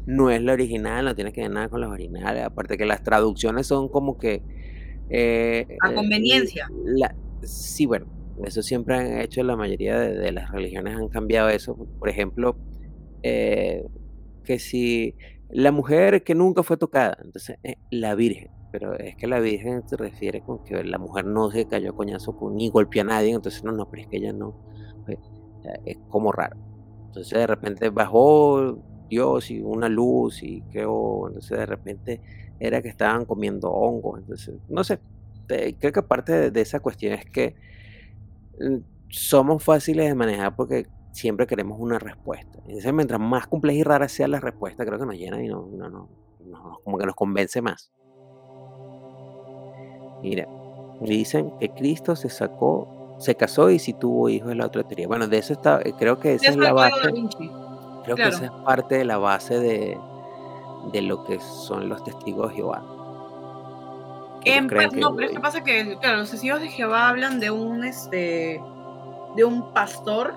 no 0.05 0.31
es 0.31 0.41
la 0.43 0.53
original, 0.53 1.05
no 1.05 1.15
tiene 1.15 1.33
que 1.33 1.41
ver 1.43 1.51
nada 1.51 1.69
con 1.69 1.81
las 1.81 1.89
originales. 1.91 2.43
Aparte 2.45 2.77
que 2.77 2.85
las 2.85 3.03
traducciones 3.03 3.67
son 3.67 3.89
como 3.89 4.17
que... 4.17 4.43
eh, 5.09 5.65
A 5.85 5.91
eh, 5.91 5.97
conveniencia. 5.97 6.65
la- 6.69 7.15
sí, 7.43 7.85
bueno, 7.87 8.07
eso 8.45 8.63
siempre 8.63 8.95
han 8.97 9.19
hecho 9.21 9.43
la 9.43 9.55
mayoría 9.57 9.99
de, 9.99 10.15
de 10.17 10.31
las 10.33 10.51
religiones, 10.51 10.95
han 10.97 11.09
cambiado 11.09 11.49
eso. 11.49 11.77
Por 11.99 12.09
ejemplo, 12.09 12.59
eh, 13.23 13.83
que 14.43 14.59
si 14.59 15.15
la 15.49 15.71
mujer 15.71 16.23
que 16.23 16.35
nunca 16.35 16.63
fue 16.63 16.77
tocada, 16.77 17.17
entonces 17.23 17.57
eh, 17.63 17.77
la 17.89 18.15
virgen, 18.15 18.51
pero 18.71 18.95
es 18.97 19.15
que 19.15 19.27
la 19.27 19.39
virgen 19.39 19.87
se 19.87 19.97
refiere 19.97 20.41
con 20.41 20.63
que 20.63 20.83
la 20.83 20.97
mujer 20.97 21.25
no 21.25 21.49
se 21.49 21.67
cayó 21.67 21.95
coñazo 21.95 22.35
con, 22.37 22.55
ni 22.55 22.69
golpeó 22.69 23.01
a 23.01 23.05
nadie, 23.05 23.31
entonces 23.31 23.63
no, 23.63 23.71
no, 23.71 23.89
pero 23.89 24.03
es 24.03 24.07
que 24.07 24.17
ella 24.17 24.31
no, 24.31 24.55
pues, 25.05 25.17
es 25.85 25.97
como 26.09 26.31
raro. 26.31 26.55
Entonces 27.07 27.37
de 27.37 27.47
repente 27.47 27.89
bajó 27.89 28.79
Dios 29.09 29.49
y 29.49 29.61
una 29.61 29.89
luz 29.89 30.43
y 30.43 30.61
creo, 30.71 31.27
entonces 31.27 31.57
de 31.57 31.65
repente 31.65 32.21
era 32.59 32.81
que 32.81 32.89
estaban 32.89 33.25
comiendo 33.25 33.71
hongos, 33.71 34.19
entonces 34.19 34.55
no 34.67 34.83
sé, 34.83 34.99
creo 35.47 35.91
que 35.91 36.03
parte 36.03 36.31
de, 36.33 36.51
de 36.51 36.61
esa 36.61 36.79
cuestión 36.79 37.13
es 37.13 37.25
que 37.25 37.55
mm, 38.59 38.77
somos 39.09 39.63
fáciles 39.63 40.07
de 40.07 40.15
manejar 40.15 40.55
porque 40.55 40.85
siempre 41.11 41.47
queremos 41.47 41.79
una 41.79 41.99
respuesta. 41.99 42.59
Entonces, 42.65 42.93
mientras 42.93 43.19
más 43.19 43.47
compleja 43.47 43.79
y 43.79 43.83
rara 43.83 44.07
sea 44.07 44.27
la 44.27 44.39
respuesta, 44.39 44.85
creo 44.85 44.99
que 44.99 45.05
nos 45.05 45.15
llena 45.15 45.41
y 45.43 45.47
no, 45.47 45.67
no, 45.71 45.89
no, 45.89 46.09
no- 46.39 46.79
como 46.83 46.97
que 46.97 47.05
nos 47.05 47.15
convence 47.15 47.61
más. 47.61 47.91
Mira, 50.21 50.47
dicen 51.01 51.51
que 51.59 51.69
Cristo 51.69 52.15
se 52.15 52.29
sacó, 52.29 53.15
se 53.19 53.35
casó 53.35 53.69
y 53.69 53.79
si 53.79 53.93
tuvo 53.93 54.29
hijos 54.29 54.51
es 54.51 54.57
la 54.57 54.65
otra 54.67 54.83
teoría. 54.83 55.07
Bueno, 55.07 55.27
de 55.27 55.37
eso 55.37 55.53
está, 55.53 55.79
eh, 55.83 55.93
creo 55.97 56.19
que 56.19 56.33
esa 56.35 56.49
es 56.49 56.57
la 56.57 56.73
base, 56.73 57.13
creo 58.03 58.15
que 58.15 58.21
esa 58.29 58.45
es 58.45 58.51
parte 58.65 58.97
de 58.97 59.05
la 59.05 59.17
base 59.17 59.59
de, 59.59 59.97
de 60.91 61.01
lo 61.01 61.23
que 61.23 61.39
son 61.39 61.87
los 61.89 62.03
testigos 62.03 62.49
de 62.49 62.55
Jehová. 62.55 62.83
Ellos 64.45 64.57
En 64.57 64.67
que 64.69 64.99
no, 65.01 65.15
pero 65.15 65.27
es 65.27 65.33
que 65.33 65.39
pasa 65.41 65.63
que, 65.63 65.97
claro, 65.99 66.17
los 66.19 66.31
testigos 66.31 66.61
de 66.61 66.69
Jehová 66.69 67.09
hablan 67.09 67.39
de 67.39 67.51
un, 67.51 67.83
este, 67.83 68.61
de 69.35 69.43
un 69.43 69.73
pastor 69.73 70.33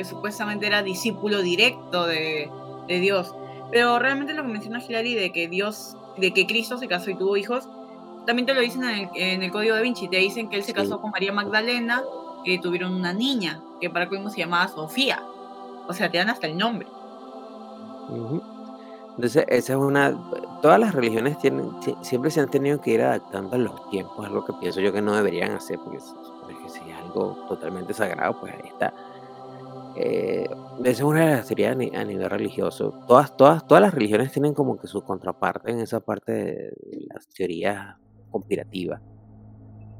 que 0.00 0.04
supuestamente 0.06 0.66
era 0.66 0.82
discípulo 0.82 1.42
directo 1.42 2.06
de, 2.06 2.50
de 2.88 3.00
Dios. 3.00 3.34
Pero 3.70 3.98
realmente 3.98 4.32
lo 4.32 4.40
que 4.42 4.48
menciona 4.48 4.82
Hilary 4.82 5.14
de 5.14 5.30
que 5.30 5.46
Dios, 5.46 5.94
de 6.16 6.32
que 6.32 6.46
Cristo 6.46 6.78
se 6.78 6.88
casó 6.88 7.10
y 7.10 7.16
tuvo 7.16 7.36
hijos, 7.36 7.68
también 8.24 8.46
te 8.46 8.54
lo 8.54 8.62
dicen 8.62 8.82
en 8.84 8.90
el, 8.98 9.08
en 9.14 9.42
el 9.42 9.50
Código 9.50 9.76
de 9.76 9.82
Vinci. 9.82 10.08
Te 10.08 10.16
dicen 10.16 10.48
que 10.48 10.56
él 10.56 10.62
se 10.62 10.68
Sí. 10.68 10.72
casó 10.72 11.02
con 11.02 11.10
María 11.10 11.34
Magdalena, 11.34 12.02
que 12.46 12.58
tuvieron 12.58 12.94
una 12.94 13.12
niña, 13.12 13.60
que 13.78 13.90
para 13.90 14.08
colmo 14.08 14.30
se 14.30 14.38
llamaba 14.38 14.68
Sofía. 14.68 15.22
O 15.86 15.92
sea, 15.92 16.10
te 16.10 16.16
dan 16.16 16.30
hasta 16.30 16.46
el 16.46 16.56
nombre. 16.56 16.88
Entonces, 19.16 19.44
esa 19.48 19.72
es 19.74 19.78
una. 19.78 20.16
Todas 20.62 20.80
las 20.80 20.94
religiones 20.94 21.36
tienen, 21.38 21.72
sie- 21.82 21.96
siempre 22.02 22.30
se 22.30 22.40
han 22.40 22.48
tenido 22.48 22.80
que 22.80 22.92
ir 22.92 23.02
adaptando 23.02 23.54
a 23.54 23.58
los 23.58 23.90
tiempos, 23.90 24.24
algo 24.24 24.46
que 24.46 24.54
pienso 24.54 24.80
yo 24.80 24.94
que 24.94 25.02
no 25.02 25.14
deberían 25.14 25.52
hacer, 25.52 25.78
porque 25.78 26.00
se 26.00 26.06
supone 26.08 26.56
que 26.62 26.68
si 26.70 26.78
es 26.88 26.96
algo 26.96 27.36
totalmente 27.48 27.92
sagrado, 27.92 28.40
pues 28.40 28.54
ahí 28.54 28.68
está. 28.68 28.94
Eh, 30.02 30.46
esa 30.78 30.90
es 30.92 31.00
una 31.02 31.26
de 31.28 31.36
las 31.36 31.46
teorías 31.46 31.72
a 31.72 31.74
ni- 31.76 31.90
a 31.94 32.04
nivel 32.04 32.30
religioso. 32.30 32.96
Todas, 33.06 33.34
todas, 33.36 33.66
todas 33.66 33.82
las 33.82 33.94
religiones 33.94 34.32
tienen 34.32 34.54
como 34.54 34.78
que 34.78 34.86
su 34.88 35.02
contraparte 35.02 35.70
en 35.72 35.80
esa 35.80 36.00
parte 36.00 36.32
de 36.32 36.72
las 37.12 37.28
teorías 37.28 37.96
conspirativas. 38.30 39.00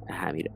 Ajá, 0.06 0.32
mira. 0.32 0.50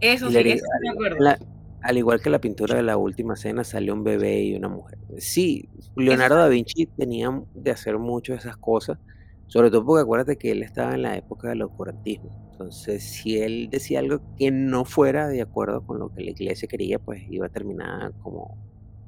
Eso 0.00 0.30
sí, 0.30 0.36
eso 0.50 0.64
me 0.82 0.90
acuerdo. 0.90 1.20
la- 1.20 1.38
al 1.80 1.98
igual 1.98 2.20
que 2.20 2.30
la 2.30 2.40
pintura 2.40 2.76
de 2.76 2.82
la 2.84 2.96
última 2.96 3.34
cena, 3.36 3.64
salió 3.64 3.92
un 3.94 4.04
bebé 4.04 4.40
y 4.42 4.54
una 4.54 4.68
mujer. 4.68 4.98
Sí, 5.18 5.68
Leonardo 5.96 6.36
da 6.36 6.48
Vinci 6.48 6.86
tenía 6.96 7.30
de 7.54 7.70
hacer 7.72 7.98
mucho 7.98 8.32
de 8.32 8.38
esas 8.38 8.56
cosas, 8.56 8.98
sobre 9.46 9.70
todo 9.70 9.84
porque 9.84 10.02
acuérdate 10.02 10.36
que 10.38 10.52
él 10.52 10.62
estaba 10.62 10.94
en 10.94 11.02
la 11.02 11.16
época 11.16 11.48
del 11.48 11.62
oscurantismo. 11.62 12.30
Entonces, 12.62 13.02
si 13.02 13.38
él 13.38 13.68
decía 13.70 13.98
algo 13.98 14.20
que 14.38 14.50
no 14.50 14.84
fuera 14.84 15.28
de 15.28 15.42
acuerdo 15.42 15.84
con 15.86 15.98
lo 15.98 16.14
que 16.14 16.22
la 16.22 16.30
iglesia 16.30 16.68
quería, 16.68 16.98
pues 16.98 17.22
iba 17.28 17.46
a 17.46 17.48
terminar 17.48 18.12
como 18.22 18.56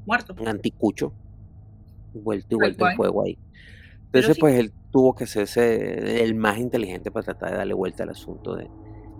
Muerto. 0.06 0.34
un 0.38 0.48
anticucho, 0.48 1.12
vuelto 2.12 2.48
y 2.50 2.54
vuelto 2.56 2.88
en 2.88 2.96
fuego 2.96 3.22
ahí. 3.24 3.38
Entonces, 4.06 4.34
sí. 4.34 4.40
pues 4.40 4.58
él 4.58 4.72
tuvo 4.90 5.14
que 5.14 5.24
hacerse 5.24 6.22
el 6.22 6.34
más 6.34 6.58
inteligente 6.58 7.10
para 7.10 7.24
tratar 7.24 7.50
de 7.50 7.56
darle 7.58 7.74
vuelta 7.74 8.02
al 8.02 8.10
asunto 8.10 8.54
de, 8.54 8.68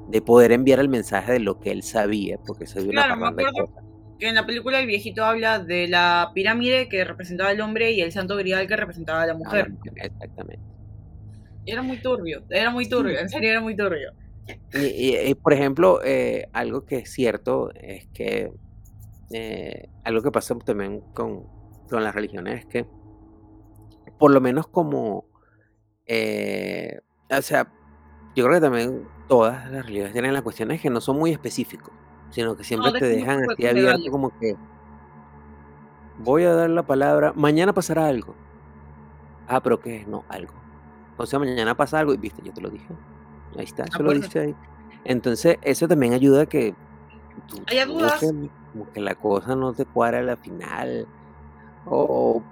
de 0.08 0.22
poder 0.22 0.52
enviar 0.52 0.80
el 0.80 0.88
mensaje 0.88 1.32
de 1.32 1.40
lo 1.40 1.58
que 1.60 1.70
él 1.70 1.82
sabía, 1.82 2.38
porque 2.46 2.66
se 2.66 2.80
vio 2.80 2.90
una 2.90 3.04
Claro, 3.04 3.16
me 3.16 3.20
parranda 3.22 3.42
de 3.42 3.48
acuerdo 3.48 3.94
que 4.18 4.28
en 4.28 4.34
la 4.34 4.46
película 4.46 4.80
el 4.80 4.86
viejito 4.86 5.24
habla 5.24 5.58
de 5.58 5.88
la 5.88 6.30
pirámide 6.34 6.88
que 6.88 7.04
representaba 7.04 7.50
al 7.50 7.60
hombre 7.60 7.92
y 7.92 8.00
el 8.00 8.12
santo 8.12 8.36
grial 8.36 8.66
que 8.66 8.76
representaba 8.76 9.22
a 9.22 9.26
la 9.26 9.34
mujer, 9.34 9.72
Exactamente. 9.96 10.62
Era 11.66 11.82
muy 11.82 11.98
turbio, 11.98 12.44
era 12.50 12.70
muy 12.70 12.88
turbio, 12.88 13.18
en 13.18 13.28
serio 13.28 13.50
era 13.50 13.60
muy 13.60 13.74
turbio. 13.74 14.12
Y, 14.72 14.86
y- 15.16 15.30
y, 15.30 15.34
por 15.34 15.52
ejemplo, 15.52 16.00
eh, 16.04 16.48
algo 16.52 16.84
que 16.84 16.98
es 16.98 17.10
cierto 17.12 17.70
es 17.74 18.08
que 18.12 18.52
eh, 19.30 19.90
algo 20.04 20.22
que 20.22 20.32
pasa 20.32 20.56
también 20.60 21.04
con, 21.14 21.48
con 21.88 22.04
las 22.04 22.14
religiones 22.14 22.60
es 22.60 22.66
que, 22.66 22.88
por 24.18 24.30
lo 24.32 24.40
menos 24.40 24.66
como, 24.68 25.28
eh, 26.06 27.00
o 27.30 27.42
sea, 27.42 27.74
yo 28.36 28.44
creo 28.46 28.56
que 28.56 28.62
también 28.62 29.10
todas 29.28 29.70
las 29.70 29.84
religiones 29.86 30.12
tienen 30.14 30.34
la 30.34 30.42
cuestión 30.42 30.70
es 30.72 30.82
que 30.82 30.90
no 30.90 31.02
son 31.02 31.18
muy 31.18 31.32
específicos, 31.32 31.96
sino 32.30 32.56
que 32.56 32.64
siempre 32.64 32.92
te 32.92 33.06
dejan 33.06 33.44
así 33.44 33.66
abierto 33.66 34.10
como 34.10 34.32
que 34.38 34.54
voy 36.16 36.42
a 36.42 36.52
dar 36.54 36.70
la 36.70 36.86
palabra, 36.86 37.32
mañana 37.36 37.72
pasará 37.72 38.08
algo. 38.08 38.40
Ah, 39.46 39.62
pero 39.62 39.80
¿qué 39.80 39.96
es? 39.98 40.06
No, 40.06 40.24
algo. 40.28 40.66
Entonces 41.12 41.38
mañana 41.38 41.76
pasa 41.76 41.98
algo 42.00 42.14
y 42.14 42.16
viste, 42.18 42.42
yo 42.42 42.52
te 42.52 42.60
lo 42.60 42.70
dije. 42.70 42.98
Ahí 43.56 43.64
está, 43.64 43.84
eso 43.84 44.02
lo 44.02 44.10
Acuérdate. 44.10 44.26
dice 44.26 44.38
ahí. 44.40 44.54
Entonces, 45.04 45.56
eso 45.62 45.86
también 45.88 46.12
ayuda 46.12 46.42
a 46.42 46.46
que 46.46 46.74
tú, 47.48 47.56
dudas. 47.86 48.20
que, 48.20 48.26
como 48.72 48.90
que 48.92 49.00
la 49.00 49.14
cosa 49.14 49.54
no 49.54 49.72
te 49.74 49.84
cuadra 49.84 50.18
a 50.18 50.22
la 50.22 50.36
final. 50.36 51.06
O 51.86 52.42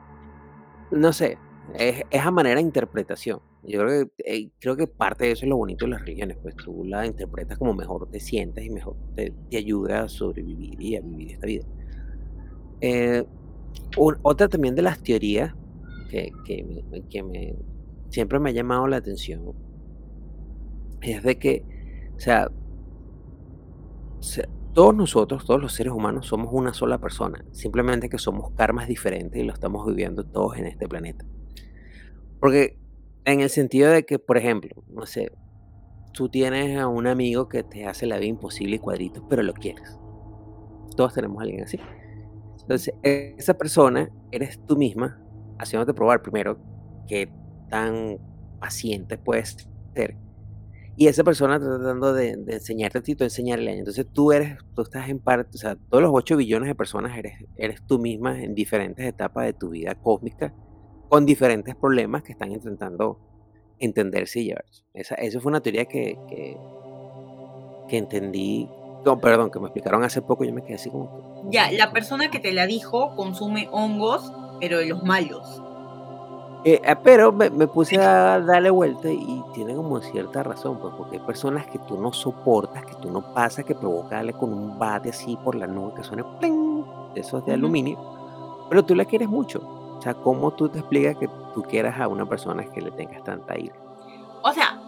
no 0.90 1.12
sé, 1.12 1.38
es, 1.74 2.02
es 2.10 2.20
a 2.20 2.30
manera 2.30 2.56
de 2.56 2.62
interpretación. 2.62 3.40
Yo 3.62 3.80
creo 3.80 4.06
que, 4.06 4.12
eh, 4.24 4.50
creo 4.60 4.76
que 4.76 4.86
parte 4.86 5.24
de 5.26 5.32
eso 5.32 5.46
es 5.46 5.48
lo 5.48 5.56
bonito 5.56 5.84
de 5.86 5.92
las 5.92 6.00
religiones, 6.04 6.36
pues 6.42 6.54
tú 6.56 6.84
la 6.84 7.06
interpretas 7.06 7.56
como 7.58 7.72
mejor 7.74 8.08
te 8.10 8.18
sientas 8.20 8.64
y 8.64 8.70
mejor 8.70 8.96
te, 9.14 9.34
te 9.48 9.56
ayuda 9.56 10.02
a 10.02 10.08
sobrevivir 10.08 10.80
y 10.82 10.96
a 10.96 11.00
vivir 11.00 11.30
esta 11.32 11.46
vida. 11.46 11.64
Eh, 12.80 13.24
un- 13.96 14.18
otra 14.22 14.48
también 14.48 14.74
de 14.74 14.82
las 14.82 15.02
teorías 15.02 15.52
que, 16.10 16.30
que, 16.44 16.64
me, 16.90 17.02
que 17.08 17.22
me- 17.22 17.54
siempre 18.10 18.38
me 18.40 18.50
ha 18.50 18.52
llamado 18.52 18.86
la 18.88 18.96
atención 18.96 19.54
es 21.02 21.22
de 21.22 21.38
que, 21.38 21.66
o 22.16 22.20
sea, 22.20 22.48
se- 24.20 24.48
todos 24.72 24.94
nosotros, 24.94 25.44
todos 25.44 25.60
los 25.60 25.74
seres 25.74 25.92
humanos, 25.92 26.26
somos 26.26 26.48
una 26.52 26.72
sola 26.72 26.98
persona, 26.98 27.44
simplemente 27.50 28.08
que 28.08 28.16
somos 28.18 28.50
karmas 28.56 28.88
diferentes 28.88 29.38
y 29.40 29.44
lo 29.44 29.52
estamos 29.52 29.86
viviendo 29.86 30.24
todos 30.24 30.56
en 30.56 30.66
este 30.66 30.88
planeta. 30.88 31.26
Porque 32.40 32.78
en 33.24 33.40
el 33.40 33.50
sentido 33.50 33.90
de 33.90 34.04
que, 34.04 34.18
por 34.18 34.36
ejemplo, 34.36 34.70
no 34.88 35.06
sé, 35.06 35.30
tú 36.12 36.30
tienes 36.30 36.78
a 36.78 36.88
un 36.88 37.06
amigo 37.08 37.48
que 37.48 37.64
te 37.64 37.86
hace 37.86 38.06
la 38.06 38.18
vida 38.18 38.28
imposible 38.30 38.76
y 38.76 38.80
cuadritos, 38.80 39.24
pero 39.28 39.42
lo 39.42 39.54
quieres. 39.54 40.00
Todos 40.96 41.14
tenemos 41.14 41.40
a 41.40 41.44
alguien 41.44 41.64
así. 41.64 41.78
Entonces, 42.62 42.94
esa 43.02 43.54
persona 43.54 44.10
eres 44.32 44.60
tú 44.66 44.76
misma, 44.76 45.20
haciéndote 45.58 45.94
probar 45.94 46.22
primero 46.22 46.62
qué 47.06 47.34
tan 47.68 48.18
paciente 48.60 49.18
puedes 49.18 49.56
ser. 49.94 50.18
Y 50.96 51.06
esa 51.06 51.24
persona 51.24 51.58
tratando 51.58 52.12
de, 52.12 52.36
de 52.36 52.54
enseñarte 52.54 52.98
a 52.98 53.02
ti, 53.02 53.14
tú 53.14 53.24
enseñarle 53.24 53.70
a 53.70 53.72
ella. 53.72 53.80
Entonces 53.80 54.06
tú 54.12 54.32
eres, 54.32 54.58
tú 54.74 54.82
estás 54.82 55.08
en 55.08 55.18
parte, 55.18 55.50
o 55.54 55.58
sea, 55.58 55.76
todos 55.76 56.02
los 56.02 56.12
8 56.12 56.36
billones 56.36 56.68
de 56.68 56.74
personas 56.74 57.16
eres, 57.16 57.34
eres 57.56 57.80
tú 57.86 57.98
misma 57.98 58.42
en 58.42 58.54
diferentes 58.54 59.06
etapas 59.06 59.46
de 59.46 59.52
tu 59.54 59.70
vida 59.70 59.94
cósmica, 59.94 60.52
con 61.08 61.24
diferentes 61.24 61.74
problemas 61.74 62.22
que 62.22 62.32
están 62.32 62.52
intentando 62.52 63.18
entenderse 63.78 64.40
y 64.40 64.44
llevarse. 64.46 64.84
Esa, 64.94 65.14
eso 65.16 65.40
fue 65.40 65.50
una 65.50 65.60
teoría 65.60 65.86
que, 65.86 66.18
que, 66.28 66.56
que 67.88 67.96
entendí, 67.96 68.68
no, 69.04 69.20
perdón, 69.20 69.50
que 69.50 69.58
me 69.58 69.66
explicaron 69.66 70.04
hace 70.04 70.22
poco, 70.22 70.44
yo 70.44 70.52
me 70.52 70.62
quedé 70.62 70.74
así 70.74 70.90
como... 70.90 71.48
Ya, 71.50 71.70
la 71.72 71.92
persona 71.92 72.30
que 72.30 72.38
te 72.38 72.52
la 72.52 72.66
dijo 72.66 73.16
consume 73.16 73.68
hongos, 73.72 74.32
pero 74.60 74.78
de 74.78 74.86
los 74.86 75.02
malos. 75.02 75.62
Eh, 76.64 76.80
eh, 76.84 76.96
pero 77.02 77.32
me, 77.32 77.50
me 77.50 77.66
puse 77.66 77.96
a 77.98 78.38
darle 78.40 78.70
vuelta 78.70 79.10
y 79.10 79.42
tiene 79.52 79.74
como 79.74 80.00
cierta 80.00 80.44
razón, 80.44 80.78
pues, 80.78 80.94
porque 80.96 81.16
hay 81.16 81.22
personas 81.26 81.66
que 81.66 81.78
tú 81.80 82.00
no 82.00 82.12
soportas, 82.12 82.84
que 82.84 82.94
tú 82.96 83.10
no 83.10 83.20
pasas, 83.34 83.64
que 83.64 83.74
provoca 83.74 84.16
darle 84.16 84.32
con 84.32 84.52
un 84.52 84.78
bate 84.78 85.10
así 85.10 85.36
por 85.42 85.56
la 85.56 85.66
nube 85.66 85.94
que 85.96 86.04
suene 86.04 86.22
¡pling! 86.38 86.84
esos 87.16 87.44
de 87.44 87.52
Ujú. 87.52 87.58
aluminio, 87.58 87.98
pero 88.70 88.84
tú 88.84 88.94
la 88.94 89.04
quieres 89.04 89.28
mucho. 89.28 89.58
O 89.98 90.00
sea, 90.00 90.14
¿cómo 90.14 90.52
tú 90.52 90.68
te 90.68 90.78
explicas 90.78 91.16
que 91.16 91.28
tú 91.52 91.62
quieras 91.62 91.98
a 92.00 92.06
una 92.08 92.26
persona 92.26 92.64
que 92.64 92.80
le 92.80 92.90
tengas 92.92 93.22
tanta 93.24 93.58
ira? 93.58 93.74
O 94.42 94.52
sea, 94.52 94.80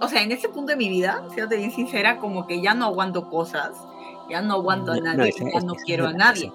o 0.00 0.08
sea, 0.08 0.22
en 0.22 0.32
ese 0.32 0.48
punto 0.48 0.70
de 0.72 0.76
mi 0.76 0.88
vida, 0.88 1.22
siéndote 1.34 1.56
bien 1.58 1.70
sincera, 1.70 2.18
como 2.18 2.46
que 2.46 2.62
ya 2.62 2.72
no 2.74 2.86
aguanto 2.86 3.28
cosas, 3.28 3.72
ya 4.30 4.40
no 4.40 4.54
aguanto 4.54 4.92
a 4.92 4.96
No, 4.96 5.00
no, 5.02 5.16
nadie, 5.16 5.28
esa- 5.30 5.44
ya 5.44 5.50
esa- 5.58 5.66
no 5.66 5.72
esa 5.74 5.84
quiero 5.84 6.06
a 6.06 6.12
nadie. 6.12 6.52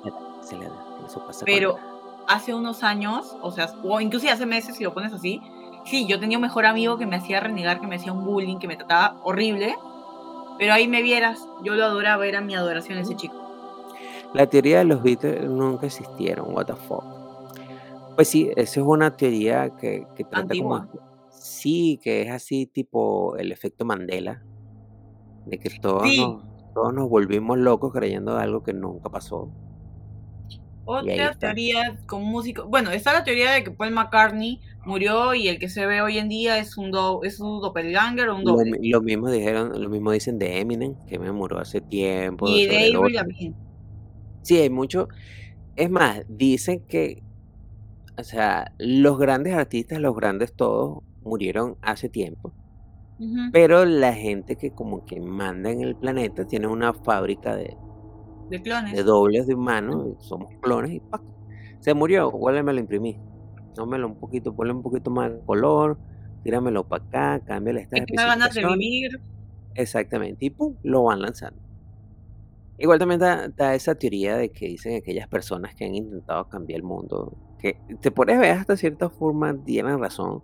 Pero 1.45 1.75
hace 2.27 2.53
unos 2.53 2.83
años, 2.83 3.35
o 3.41 3.51
sea, 3.51 3.73
o 3.83 3.99
inclusive 3.99 4.31
hace 4.31 4.45
meses, 4.45 4.75
si 4.75 4.83
lo 4.83 4.93
pones 4.93 5.13
así, 5.13 5.41
sí, 5.85 6.05
yo 6.07 6.19
tenía 6.19 6.37
un 6.37 6.41
mejor 6.43 6.65
amigo 6.65 6.97
que 6.97 7.05
me 7.05 7.15
hacía 7.15 7.39
renegar, 7.39 7.79
que 7.79 7.87
me 7.87 7.95
hacía 7.95 8.13
un 8.13 8.23
bullying, 8.25 8.57
que 8.57 8.67
me 8.67 8.77
trataba 8.77 9.19
horrible, 9.23 9.75
pero 10.57 10.73
ahí 10.73 10.87
me 10.87 11.01
vieras, 11.01 11.47
yo 11.63 11.75
lo 11.75 11.85
adoraba, 11.85 12.25
era 12.25 12.41
mi 12.41 12.55
adoración 12.55 12.97
ese 12.99 13.15
chico. 13.15 13.35
La 14.33 14.47
teoría 14.47 14.79
de 14.79 14.85
los 14.85 15.03
Beatles 15.03 15.49
nunca 15.49 15.85
existieron, 15.85 16.53
what 16.53 16.65
the 16.65 16.73
fuck. 16.73 17.03
Pues 18.15 18.27
sí, 18.27 18.51
esa 18.55 18.79
es 18.79 18.85
una 18.85 19.15
teoría 19.15 19.69
que, 19.75 20.07
que 20.15 20.23
trata 20.23 20.55
como... 20.55 20.75
Antigua. 20.75 21.09
Sí, 21.29 21.99
que 22.01 22.21
es 22.21 22.31
así 22.31 22.65
tipo 22.67 23.35
el 23.37 23.51
efecto 23.51 23.85
Mandela, 23.85 24.41
de 25.45 25.59
que 25.59 25.69
todos, 25.79 26.03
Sí. 26.03 26.21
nos, 26.21 26.43
todos 26.73 26.93
nos 26.93 27.09
volvimos 27.09 27.57
locos 27.57 27.91
creyendo 27.91 28.37
algo 28.37 28.63
que 28.63 28.73
nunca 28.73 29.09
pasó. 29.09 29.49
Otra 30.85 31.33
teoría 31.33 31.97
con 32.05 32.23
músicos, 32.23 32.67
bueno, 32.67 32.91
está 32.91 33.13
la 33.13 33.23
teoría 33.23 33.51
de 33.51 33.63
que 33.63 33.71
Paul 33.71 33.91
McCartney 33.91 34.59
murió 34.85 35.33
y 35.33 35.47
el 35.47 35.59
que 35.59 35.69
se 35.69 35.85
ve 35.85 36.01
hoy 36.01 36.17
en 36.17 36.27
día 36.27 36.57
es 36.57 36.77
un, 36.77 36.91
do, 36.91 37.23
es 37.23 37.39
un 37.39 37.61
doppelganger 37.61 38.29
o 38.29 38.35
un 38.35 38.43
doble. 38.43 38.77
lo 38.81 39.01
mismo 39.01 39.29
dijeron, 39.29 39.81
lo 39.81 39.89
mismo 39.89 40.11
dicen 40.11 40.37
de 40.39 40.59
Eminem, 40.59 40.95
que 41.07 41.19
me 41.19 41.31
murió 41.31 41.59
hace 41.59 41.79
tiempo. 41.79 42.47
Y 42.49 42.67
de 42.67 42.93
Avery. 42.93 43.13
Lavigne. 43.13 43.55
Sí, 44.41 44.57
hay 44.57 44.69
mucho. 44.69 45.07
Es 45.75 45.89
más, 45.89 46.23
dicen 46.27 46.81
que, 46.87 47.23
o 48.17 48.23
sea, 48.23 48.73
los 48.77 49.17
grandes 49.17 49.53
artistas, 49.53 49.99
los 49.99 50.15
grandes 50.15 50.53
todos, 50.53 50.99
murieron 51.23 51.77
hace 51.81 52.09
tiempo. 52.09 52.53
Pero 53.53 53.85
la 53.85 54.13
gente 54.13 54.57
que 54.57 54.71
como 54.71 55.05
que 55.05 55.21
manda 55.21 55.71
en 55.71 55.79
el 55.79 55.95
planeta 55.95 56.45
tiene 56.45 56.67
una 56.67 56.93
fábrica 56.93 57.55
de, 57.55 57.77
De 58.49 58.61
clones. 58.61 58.93
de 58.93 59.03
dobles 59.03 59.47
de 59.47 59.55
humanos, 59.55 60.15
somos 60.19 60.53
clones 60.61 60.91
y 60.91 60.99
¡pac! 60.99 61.21
se 61.83 61.93
murió, 61.93 62.29
igual 62.29 62.63
me 62.63 62.71
lo 62.71 62.79
imprimí. 62.79 63.19
Tómelo 63.75 64.07
un 64.07 64.15
poquito, 64.15 64.55
ponle 64.55 64.73
un 64.73 64.81
poquito 64.81 65.11
más 65.11 65.31
de 65.31 65.39
color, 65.45 65.97
tíramelo 66.43 66.87
para 66.87 67.03
acá, 67.03 67.39
cámbiale 67.45 67.81
estas 67.81 67.99
que 67.99 68.05
tenga 68.05 68.25
ganas 68.25 68.53
de 68.53 68.61
especificaciones. 68.61 68.79
vivir. 68.79 69.21
Exactamente, 69.75 70.45
y 70.45 70.49
pum, 70.49 70.75
lo 70.83 71.03
van 71.03 71.21
lanzando. 71.21 71.61
Igual 72.77 72.99
también 72.99 73.21
está, 73.21 73.45
está 73.45 73.75
esa 73.75 73.95
teoría 73.95 74.37
de 74.37 74.49
que 74.49 74.67
dicen 74.67 74.95
aquellas 74.95 75.27
personas 75.27 75.75
que 75.75 75.85
han 75.85 75.95
intentado 75.95 76.47
cambiar 76.47 76.77
el 76.77 76.83
mundo, 76.83 77.35
que 77.59 77.77
te 77.99 78.11
pones 78.11 78.37
a 78.37 78.39
ver 78.39 78.51
hasta 78.51 78.77
cierta 78.77 79.09
forma, 79.09 79.53
tienen 79.65 79.99
razón, 79.99 80.41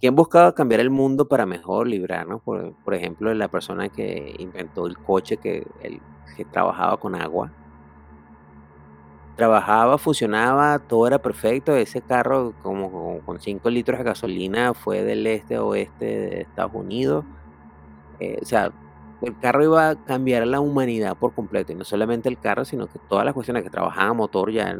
que 0.00 0.08
han 0.08 0.16
buscado 0.16 0.54
cambiar 0.54 0.80
el 0.80 0.90
mundo 0.90 1.28
para 1.28 1.46
mejor 1.46 1.86
librarnos, 1.86 2.42
por, 2.42 2.74
por 2.84 2.94
ejemplo, 2.94 3.32
la 3.32 3.48
persona 3.48 3.88
que 3.88 4.34
inventó 4.38 4.86
el 4.86 4.98
coche 4.98 5.38
que, 5.38 5.66
el, 5.82 6.00
que 6.36 6.44
trabajaba 6.44 6.96
con 6.96 7.14
agua. 7.14 7.50
trabajaba, 9.36 9.98
funcionaba, 9.98 10.78
todo 10.78 11.06
era 11.06 11.18
perfecto. 11.20 11.74
Ese 11.76 12.00
carro, 12.02 12.54
como, 12.62 13.20
con 13.24 13.40
5 13.40 13.70
litros 13.70 13.98
de 13.98 14.04
gasolina, 14.04 14.74
fue 14.74 15.02
del 15.02 15.26
este 15.26 15.56
a 15.56 15.64
oeste 15.64 16.04
de 16.04 16.40
Estados 16.42 16.72
Unidos. 16.74 17.24
Eh, 18.20 18.38
o 18.40 18.44
sea, 18.44 18.72
el 19.22 19.38
carro 19.38 19.64
iba 19.64 19.90
a 19.90 20.04
cambiar 20.04 20.46
la 20.46 20.60
humanidad 20.60 21.16
por 21.16 21.34
completo. 21.34 21.72
Y 21.72 21.76
no 21.76 21.84
solamente 21.84 22.28
el 22.28 22.38
carro, 22.38 22.64
sino 22.64 22.86
que 22.86 22.98
todas 23.08 23.24
las 23.24 23.34
cuestiones 23.34 23.62
que 23.62 23.70
trabajaban 23.70 24.16
motor 24.16 24.52
ya 24.52 24.76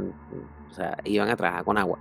o 0.71 0.75
sea, 0.75 0.97
iban 1.05 1.29
a 1.29 1.37
trabajar 1.37 1.65
con 1.65 1.79
agua. 1.79 1.99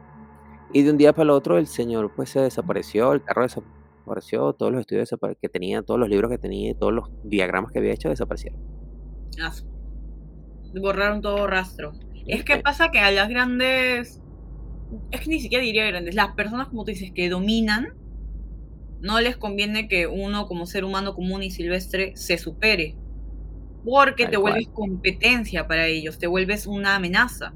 Y 0.73 0.83
de 0.83 0.91
un 0.91 0.97
día 0.97 1.13
para 1.13 1.23
el 1.23 1.29
otro 1.31 1.57
el 1.57 1.67
señor 1.67 2.11
pues 2.15 2.29
se 2.29 2.39
desapareció, 2.39 3.13
el 3.13 3.21
carro 3.23 3.43
desapareció, 3.43 4.53
todos 4.53 4.71
los 4.71 4.81
estudios 4.81 5.09
que 5.41 5.49
tenía, 5.49 5.81
todos 5.83 5.99
los 5.99 6.09
libros 6.09 6.31
que 6.31 6.37
tenía, 6.37 6.73
todos 6.77 6.93
los 6.93 7.09
diagramas 7.23 7.71
que 7.71 7.79
había 7.79 7.93
hecho 7.93 8.09
desaparecieron. 8.09 8.80
Borraron 10.73 11.21
todo 11.21 11.47
rastro. 11.47 11.93
Es 12.27 12.43
que 12.43 12.57
pasa 12.57 12.91
que 12.91 12.99
a 12.99 13.11
las 13.11 13.29
grandes, 13.29 14.21
es 15.11 15.21
que 15.21 15.29
ni 15.29 15.39
siquiera 15.39 15.63
diría 15.63 15.85
grandes, 15.87 16.15
las 16.15 16.33
personas 16.33 16.67
como 16.67 16.83
tú 16.83 16.91
dices 16.91 17.11
que 17.13 17.29
dominan, 17.29 17.93
no 19.01 19.19
les 19.19 19.35
conviene 19.35 19.87
que 19.87 20.07
uno 20.07 20.47
como 20.47 20.65
ser 20.65 20.85
humano 20.85 21.15
común 21.15 21.43
y 21.43 21.51
silvestre 21.51 22.15
se 22.15 22.37
supere. 22.37 22.95
Porque 23.83 24.27
te 24.27 24.37
vuelves 24.37 24.67
competencia 24.67 25.67
para 25.67 25.87
ellos, 25.87 26.19
te 26.19 26.27
vuelves 26.27 26.67
una 26.67 26.95
amenaza. 26.95 27.53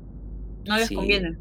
No 0.68 0.78
les 0.78 0.90
conviene. 0.90 1.38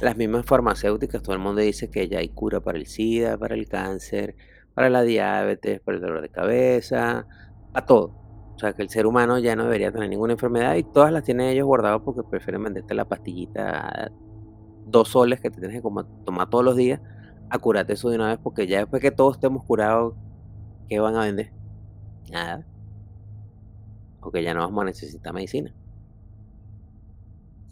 Las 0.00 0.16
mismas 0.16 0.44
farmacéuticas, 0.44 1.22
todo 1.22 1.34
el 1.34 1.40
mundo 1.40 1.62
dice 1.62 1.90
que 1.90 2.08
ya 2.08 2.18
hay 2.18 2.28
cura 2.28 2.60
para 2.60 2.76
el 2.76 2.86
SIDA, 2.86 3.38
para 3.38 3.54
el 3.54 3.66
cáncer, 3.68 4.36
para 4.74 4.90
la 4.90 5.02
diabetes, 5.02 5.80
para 5.80 5.96
el 5.96 6.02
dolor 6.02 6.20
de 6.20 6.28
cabeza, 6.28 7.26
a 7.72 7.86
todo. 7.86 8.21
O 8.62 8.64
sea, 8.64 8.74
que 8.74 8.82
el 8.82 8.90
ser 8.90 9.08
humano 9.08 9.40
ya 9.40 9.56
no 9.56 9.64
debería 9.64 9.90
tener 9.90 10.08
ninguna 10.08 10.34
enfermedad 10.34 10.76
y 10.76 10.84
todas 10.84 11.12
las 11.12 11.24
tienen 11.24 11.48
ellos 11.48 11.66
guardadas 11.66 12.00
porque 12.04 12.22
prefieren 12.22 12.62
venderte 12.62 12.94
la 12.94 13.04
pastillita 13.04 14.12
dos 14.86 15.08
soles 15.08 15.40
que 15.40 15.50
te 15.50 15.58
tienes 15.58 15.82
que 15.82 15.88
tomar 16.24 16.48
todos 16.48 16.64
los 16.64 16.76
días 16.76 17.00
a 17.50 17.58
curarte 17.58 17.94
eso 17.94 18.08
de 18.08 18.14
una 18.14 18.28
vez 18.28 18.38
porque 18.40 18.68
ya 18.68 18.78
después 18.78 19.02
que 19.02 19.10
todos 19.10 19.34
estemos 19.34 19.64
curados, 19.64 20.14
¿qué 20.88 21.00
van 21.00 21.16
a 21.16 21.24
vender? 21.24 21.52
Nada. 22.30 22.64
Porque 24.20 24.44
ya 24.44 24.54
no 24.54 24.60
vamos 24.60 24.82
a 24.82 24.84
necesitar 24.84 25.34
medicina. 25.34 25.74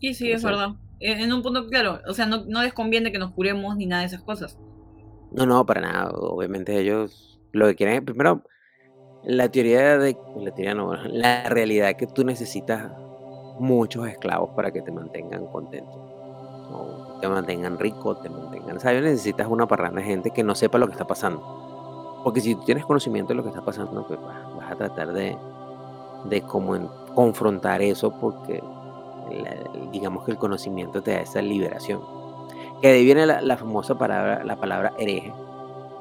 Sí, 0.01 0.13
sí, 0.13 0.33
es 0.33 0.43
verdad. 0.43 0.71
En 0.99 1.33
un 1.33 1.43
punto 1.45 1.69
claro, 1.69 2.01
o 2.09 2.15
sea, 2.15 2.27
no, 2.27 2.47
no 2.47 2.65
les 2.65 2.73
conviene 2.73 3.13
que 3.13 3.19
nos 3.21 3.31
curemos 3.31 3.77
ni 3.77 3.87
nada 3.87 4.01
de 4.01 4.09
esas 4.09 4.25
cosas. 4.25 4.59
No, 5.31 5.47
no, 5.47 5.65
para 5.65 5.83
nada. 5.83 6.11
Obviamente 6.11 6.77
ellos 6.81 7.41
lo 7.53 7.69
que 7.69 7.77
quieren 7.77 7.95
es, 7.95 8.03
primero, 8.03 8.43
la 9.25 9.49
teoría 9.49 9.99
de, 9.99 10.17
la 10.37 10.51
teoría 10.51 10.75
no, 10.75 10.95
la 10.95 11.45
realidad 11.45 11.91
es 11.91 11.97
que 11.97 12.07
tú 12.07 12.25
necesitas 12.25 12.91
muchos 13.59 14.09
esclavos 14.09 14.51
para 14.57 14.71
que 14.71 14.83
te 14.83 14.91
mantengan 14.91 15.47
contento. 15.47 15.93
O 16.73 17.19
te 17.21 17.29
mantengan 17.29 17.79
rico, 17.79 18.17
te 18.17 18.31
mantengan 18.31 18.81
sabio. 18.81 19.03
Necesitas 19.03 19.47
una 19.49 19.67
parranda 19.67 20.01
de 20.01 20.07
gente 20.07 20.31
que 20.31 20.43
no 20.43 20.55
sepa 20.55 20.79
lo 20.79 20.87
que 20.87 20.93
está 20.93 21.07
pasando. 21.07 22.21
Porque 22.25 22.41
si 22.41 22.55
tú 22.55 22.65
tienes 22.65 22.87
conocimiento 22.87 23.33
de 23.33 23.37
lo 23.37 23.43
que 23.43 23.51
está 23.51 23.63
pasando, 23.63 24.07
pues 24.07 24.19
vas 24.21 24.73
a 24.73 24.77
tratar 24.77 25.13
de, 25.13 25.37
de 26.25 26.43
cómo 26.43 26.91
confrontar 27.15 27.83
eso 27.83 28.13
porque 28.19 28.63
digamos 29.93 30.25
que 30.25 30.33
el 30.33 30.39
conocimiento 30.39 31.03
te 31.03 31.13
da 31.13 31.21
esa 31.21 31.43
liberación. 31.43 32.01
Que 32.81 32.89
de 32.89 32.95
ahí 32.95 33.05
viene 33.05 33.27
la, 33.27 33.57
famosa 33.57 33.97
palabra, 33.97 34.43
la 34.45 34.57
palabra 34.57 34.93
hereje. 34.99 35.33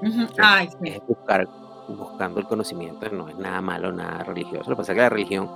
Es 0.02 1.02
buscar, 1.08 1.48
buscando 1.98 2.40
el 2.40 2.48
conocimiento, 2.48 3.10
no 3.10 3.28
es 3.28 3.38
nada 3.38 3.62
malo, 3.62 3.92
nada 3.92 4.24
religioso. 4.24 4.70
Lo 4.70 4.76
que 4.76 4.82
pasa 4.82 4.92
es 4.94 4.96
que 4.96 5.02
la 5.02 5.10
religión, 5.10 5.50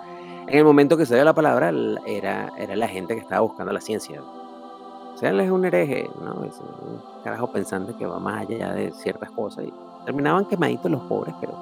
en 0.48 0.58
el 0.58 0.66
momento 0.66 0.98
que 0.98 1.06
salió 1.06 1.24
la 1.24 1.34
palabra, 1.34 1.72
era, 2.06 2.52
era 2.58 2.76
la 2.76 2.88
gente 2.88 3.16
que 3.16 3.22
estaba 3.22 3.42
buscando 3.42 3.72
la 3.72 3.82
ciencia. 3.82 4.22
O 4.22 5.18
sea, 5.18 5.30
él 5.30 5.40
es 5.40 5.52
un 5.52 5.64
hereje, 5.66 6.10
¿no? 6.22 6.44
Es 6.44 6.60
un 6.60 7.02
carajo 7.24 7.52
pensante 7.52 7.94
que 7.94 8.06
va 8.06 8.20
más 8.20 8.42
allá 8.42 8.74
de 8.74 8.92
ciertas 8.92 9.30
cosas. 9.32 9.66
Y 9.66 9.74
terminaban 10.06 10.46
quemaditos 10.46 10.92
los 10.92 11.04
pobres, 11.04 11.36
pero 11.40 11.54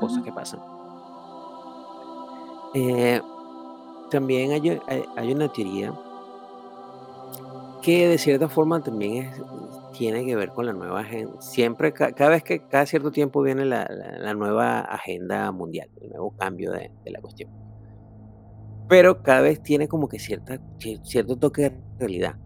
cosas 0.00 0.22
que 0.22 0.32
pasan. 0.32 0.60
Eh, 2.74 3.20
también 4.10 4.52
hay, 4.52 4.80
hay, 5.16 5.32
una 5.32 5.48
teoría 5.48 5.92
que 7.82 8.08
de 8.08 8.18
cierta 8.18 8.48
forma 8.48 8.80
también 8.80 9.24
es, 9.24 9.42
tiene 10.00 10.24
que 10.24 10.34
ver 10.34 10.48
con 10.48 10.64
la 10.64 10.72
nueva 10.72 11.00
agenda. 11.00 11.38
Siempre, 11.42 11.92
cada 11.92 12.30
vez 12.30 12.42
que, 12.42 12.66
cada 12.66 12.86
cierto 12.86 13.10
tiempo 13.10 13.42
viene 13.42 13.66
la, 13.66 13.84
nueva 14.32 14.80
agenda 14.80 15.52
mundial, 15.52 15.90
el 16.00 16.08
nuevo 16.08 16.34
cambio 16.38 16.72
de, 16.72 16.90
de, 17.04 17.10
la 17.10 17.20
cuestión. 17.20 17.50
Pero 18.88 19.22
cada 19.22 19.42
vez 19.42 19.62
tiene 19.62 19.88
como 19.88 20.08
que 20.08 20.18
cierta, 20.18 20.58
cierto 21.02 21.36
toque 21.36 21.64
de 21.64 21.76
realidad. 21.98 22.36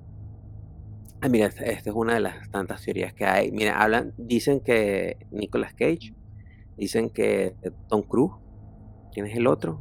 Ah, 1.21 1.29
mira, 1.29 1.47
esta, 1.47 1.62
esta, 1.62 1.90
es 1.90 1.97
una 1.97 2.14
de 2.14 2.21
las 2.23 2.51
tantas 2.51 2.83
teorías 2.83 3.14
que 3.14 3.25
hay. 3.25 3.53
Mira, 3.53 3.81
hablan, 3.81 4.14
dicen 4.19 4.59
que 4.59 5.17
Nicolas 5.31 5.75
Cage, 5.75 6.12
dicen 6.77 7.09
que 7.09 7.55
Tom 7.87 8.03
Cruise, 8.03 8.35
¿quién 9.12 9.27
es 9.27 9.37
el 9.37 9.47
otro? 9.47 9.81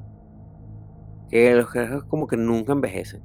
que 1.32 1.56
los 1.56 1.72
carajos 1.72 2.04
como 2.04 2.28
que 2.28 2.38
nunca 2.38 2.74
envejecen. 2.74 3.24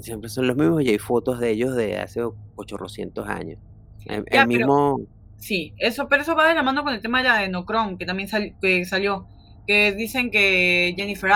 Siempre 0.00 0.30
son 0.30 0.46
los 0.46 0.56
mismos 0.56 0.82
y 0.82 0.88
hay 0.88 0.98
fotos 0.98 1.38
de 1.40 1.50
ellos 1.50 1.76
de 1.76 1.98
hace 1.98 2.22
800 2.56 3.28
años. 3.28 3.60
El, 4.06 4.46
mismo... 4.46 5.00
sí, 5.38 5.72
eso, 5.78 6.08
pero 6.08 6.22
eso 6.22 6.34
va 6.34 6.48
de 6.48 6.54
la 6.54 6.62
mano 6.62 6.84
con 6.84 6.92
el 6.92 7.00
tema 7.00 7.18
de 7.18 7.28
la 7.28 7.44
Enocron, 7.44 7.96
que 7.96 8.06
también 8.06 8.28
que 8.60 8.84
salió. 8.84 9.26
Que 9.66 9.92
dicen 9.92 10.30
que 10.30 10.94
Jennifer 10.96 11.32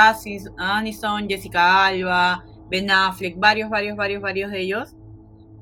Aniston, 0.58 1.28
Jessica 1.28 1.86
Alba, 1.86 2.44
Ben 2.70 2.90
Affleck, 2.90 3.38
varios, 3.38 3.70
varios, 3.70 3.96
varios, 3.96 4.20
varios 4.20 4.50
de 4.50 4.60
ellos, 4.60 4.94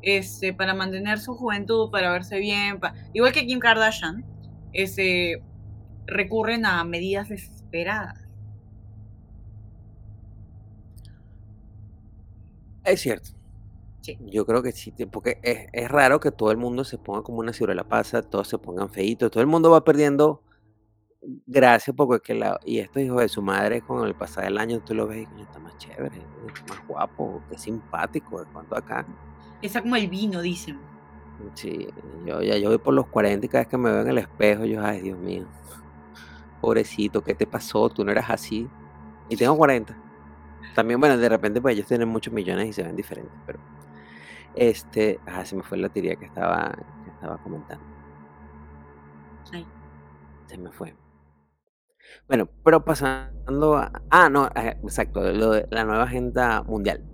este, 0.02 0.52
para 0.52 0.74
mantener 0.74 1.20
su 1.20 1.34
juventud, 1.34 1.90
para 1.90 2.10
verse 2.10 2.38
bien, 2.38 2.80
igual 3.12 3.32
que 3.32 3.46
Kim 3.46 3.60
Kardashian, 3.60 4.24
este, 4.72 5.42
recurren 6.06 6.66
a 6.66 6.82
medidas 6.84 7.28
desesperadas. 7.28 8.26
Es 12.84 13.00
cierto. 13.00 13.35
Yo 14.20 14.46
creo 14.46 14.62
que 14.62 14.72
sí, 14.72 14.92
porque 15.10 15.38
es, 15.42 15.88
raro 15.88 16.20
que 16.20 16.30
todo 16.30 16.50
el 16.50 16.56
mundo 16.56 16.84
se 16.84 16.98
ponga 16.98 17.22
como 17.22 17.38
una 17.38 17.52
la 17.74 17.84
pasa, 17.84 18.22
todos 18.22 18.48
se 18.48 18.58
pongan 18.58 18.88
feitos, 18.90 19.30
todo 19.30 19.40
el 19.40 19.46
mundo 19.46 19.70
va 19.70 19.84
perdiendo 19.84 20.42
gracia 21.46 21.92
porque 21.92 22.34
la, 22.34 22.60
y 22.64 22.78
esto 22.78 23.00
hijo 23.00 23.20
de 23.20 23.28
su 23.28 23.42
madre 23.42 23.80
con 23.80 24.06
el 24.06 24.14
pasar 24.14 24.44
del 24.44 24.58
año 24.58 24.80
tú 24.80 24.94
lo 24.94 25.06
ves 25.06 25.26
y 25.36 25.42
está 25.42 25.58
más 25.58 25.76
chévere, 25.78 26.20
más 26.68 26.86
guapo, 26.86 27.42
qué 27.50 27.58
simpático 27.58 28.40
de 28.40 28.46
cuanto 28.52 28.76
acá. 28.76 29.06
Está 29.62 29.82
como 29.82 29.96
el 29.96 30.08
vino, 30.08 30.40
dicen. 30.40 30.78
Sí, 31.54 31.88
yo 32.24 32.40
ya 32.42 32.56
yo 32.56 32.68
voy 32.68 32.78
por 32.78 32.94
los 32.94 33.06
40 33.08 33.44
y 33.44 33.48
cada 33.48 33.62
vez 33.62 33.68
que 33.68 33.76
me 33.76 33.90
veo 33.90 34.02
en 34.02 34.08
el 34.08 34.18
espejo 34.18 34.64
yo, 34.64 34.84
ay 34.84 35.00
Dios 35.00 35.18
mío, 35.18 35.46
pobrecito, 36.60 37.22
¿qué 37.22 37.34
te 37.34 37.46
pasó? 37.46 37.88
Tú 37.88 38.04
no 38.04 38.12
eras 38.12 38.30
así. 38.30 38.68
Y 39.28 39.36
tengo 39.36 39.56
40. 39.56 39.96
También, 40.74 41.00
bueno, 41.00 41.16
de 41.16 41.28
repente 41.28 41.60
pues 41.60 41.74
ellos 41.74 41.88
tienen 41.88 42.08
muchos 42.08 42.32
millones 42.32 42.68
y 42.68 42.72
se 42.72 42.82
ven 42.82 42.94
diferentes, 42.94 43.34
pero 43.44 43.58
este, 44.56 45.20
ah, 45.26 45.44
se 45.44 45.56
me 45.56 45.62
fue 45.62 45.78
la 45.78 45.88
teoría 45.88 46.16
que 46.16 46.26
estaba, 46.26 46.72
que 47.04 47.10
estaba 47.10 47.38
comentando. 47.42 47.84
Se 50.46 50.58
me 50.58 50.70
fue. 50.72 50.94
Bueno, 52.28 52.48
pero 52.64 52.84
pasando 52.84 53.76
a... 53.76 53.92
Ah, 54.10 54.28
no, 54.28 54.46
exacto, 54.46 55.20
lo 55.32 55.50
de 55.50 55.66
la 55.70 55.84
nueva 55.84 56.04
agenda 56.04 56.62
mundial. 56.62 57.04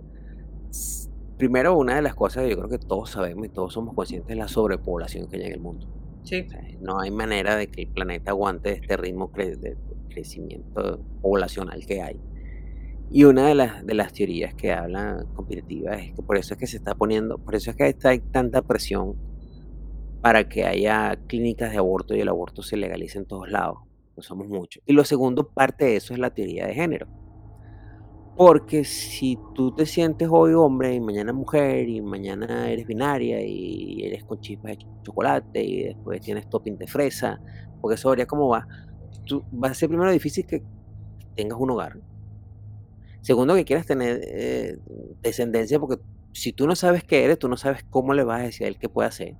Primero, 1.37 1.77
una 1.77 1.95
de 1.95 2.01
las 2.01 2.15
cosas 2.15 2.43
que 2.43 2.51
yo 2.51 2.57
creo 2.57 2.69
que 2.69 2.77
todos 2.77 3.09
sabemos 3.11 3.45
y 3.45 3.49
todos 3.49 3.73
somos 3.73 3.95
conscientes 3.95 4.29
de 4.29 4.35
la 4.35 4.47
sobrepoblación 4.47 5.27
que 5.27 5.37
hay 5.37 5.43
en 5.43 5.53
el 5.53 5.59
mundo. 5.59 5.87
Sí. 6.23 6.47
no 6.79 7.01
hay 7.01 7.11
manera 7.11 7.57
de 7.57 7.67
que 7.67 7.81
el 7.81 7.89
planeta 7.89 8.31
aguante 8.31 8.71
este 8.71 8.95
ritmo 8.95 9.29
de 9.35 9.77
crecimiento 10.09 11.03
poblacional 11.21 11.85
que 11.85 12.01
hay. 12.01 12.19
Y 13.15 13.25
una 13.25 13.47
de 13.47 13.53
las, 13.53 13.85
de 13.85 13.93
las 13.93 14.11
teorías 14.11 14.55
que 14.55 14.73
habla 14.73 15.23
competitiva 15.35 15.93
es 15.93 16.13
que 16.13 16.23
por 16.23 16.35
eso 16.35 16.55
es 16.55 16.59
que 16.59 16.65
se 16.65 16.77
está 16.77 16.95
poniendo, 16.95 17.37
por 17.37 17.53
eso 17.53 17.69
es 17.69 17.75
que 17.75 17.83
hay 17.83 18.19
tanta 18.19 18.63
presión 18.63 19.15
para 20.19 20.49
que 20.49 20.65
haya 20.65 21.15
clínicas 21.27 21.71
de 21.71 21.77
aborto 21.77 22.15
y 22.15 22.21
el 22.21 22.29
aborto 22.29 22.63
se 22.63 22.75
legalice 22.75 23.19
en 23.19 23.25
todos 23.25 23.51
lados. 23.51 23.77
No 24.17 24.23
somos 24.23 24.47
muchos. 24.47 24.81
Y 24.87 24.93
lo 24.93 25.05
segundo, 25.05 25.47
parte 25.47 25.85
de 25.85 25.97
eso 25.97 26.15
es 26.15 26.19
la 26.19 26.31
teoría 26.31 26.65
de 26.65 26.73
género. 26.73 27.05
Porque 28.35 28.83
si 28.83 29.37
tú 29.53 29.75
te 29.75 29.85
sientes 29.85 30.27
hoy 30.31 30.53
hombre 30.55 30.95
y 30.95 30.99
mañana 30.99 31.33
mujer 31.33 31.87
y 31.87 32.01
mañana 32.01 32.71
eres 32.71 32.87
binaria 32.87 33.45
y 33.45 34.07
eres 34.07 34.23
con 34.23 34.41
chispas 34.41 34.71
de 34.71 34.87
chocolate 35.03 35.63
y 35.63 35.83
después 35.83 36.19
tienes 36.19 36.49
topping 36.49 36.79
de 36.79 36.87
fresa, 36.87 37.39
porque 37.79 37.93
eso 37.93 38.09
vería 38.09 38.25
cómo 38.25 38.47
va, 38.47 38.67
tú, 39.27 39.43
va 39.53 39.67
a 39.67 39.73
ser 39.75 39.87
primero 39.87 40.11
difícil 40.11 40.47
que 40.47 40.63
tengas 41.35 41.59
un 41.59 41.69
hogar 41.69 41.99
Segundo, 43.23 43.55
que 43.55 43.63
quieras 43.63 43.85
tener 43.85 44.19
eh, 44.21 44.77
descendencia, 45.21 45.79
porque 45.79 46.03
si 46.33 46.51
tú 46.51 46.67
no 46.67 46.75
sabes 46.75 47.05
qué 47.05 47.23
eres, 47.23 47.39
tú 47.39 47.47
no 47.47 47.55
sabes 47.55 47.85
cómo 47.89 48.13
le 48.13 48.25
vas 48.25 48.41
a 48.41 48.43
decir 48.43 48.65
a 48.65 48.67
él 48.67 48.77
qué 48.77 48.89
puede 48.89 49.07
hacer. 49.07 49.37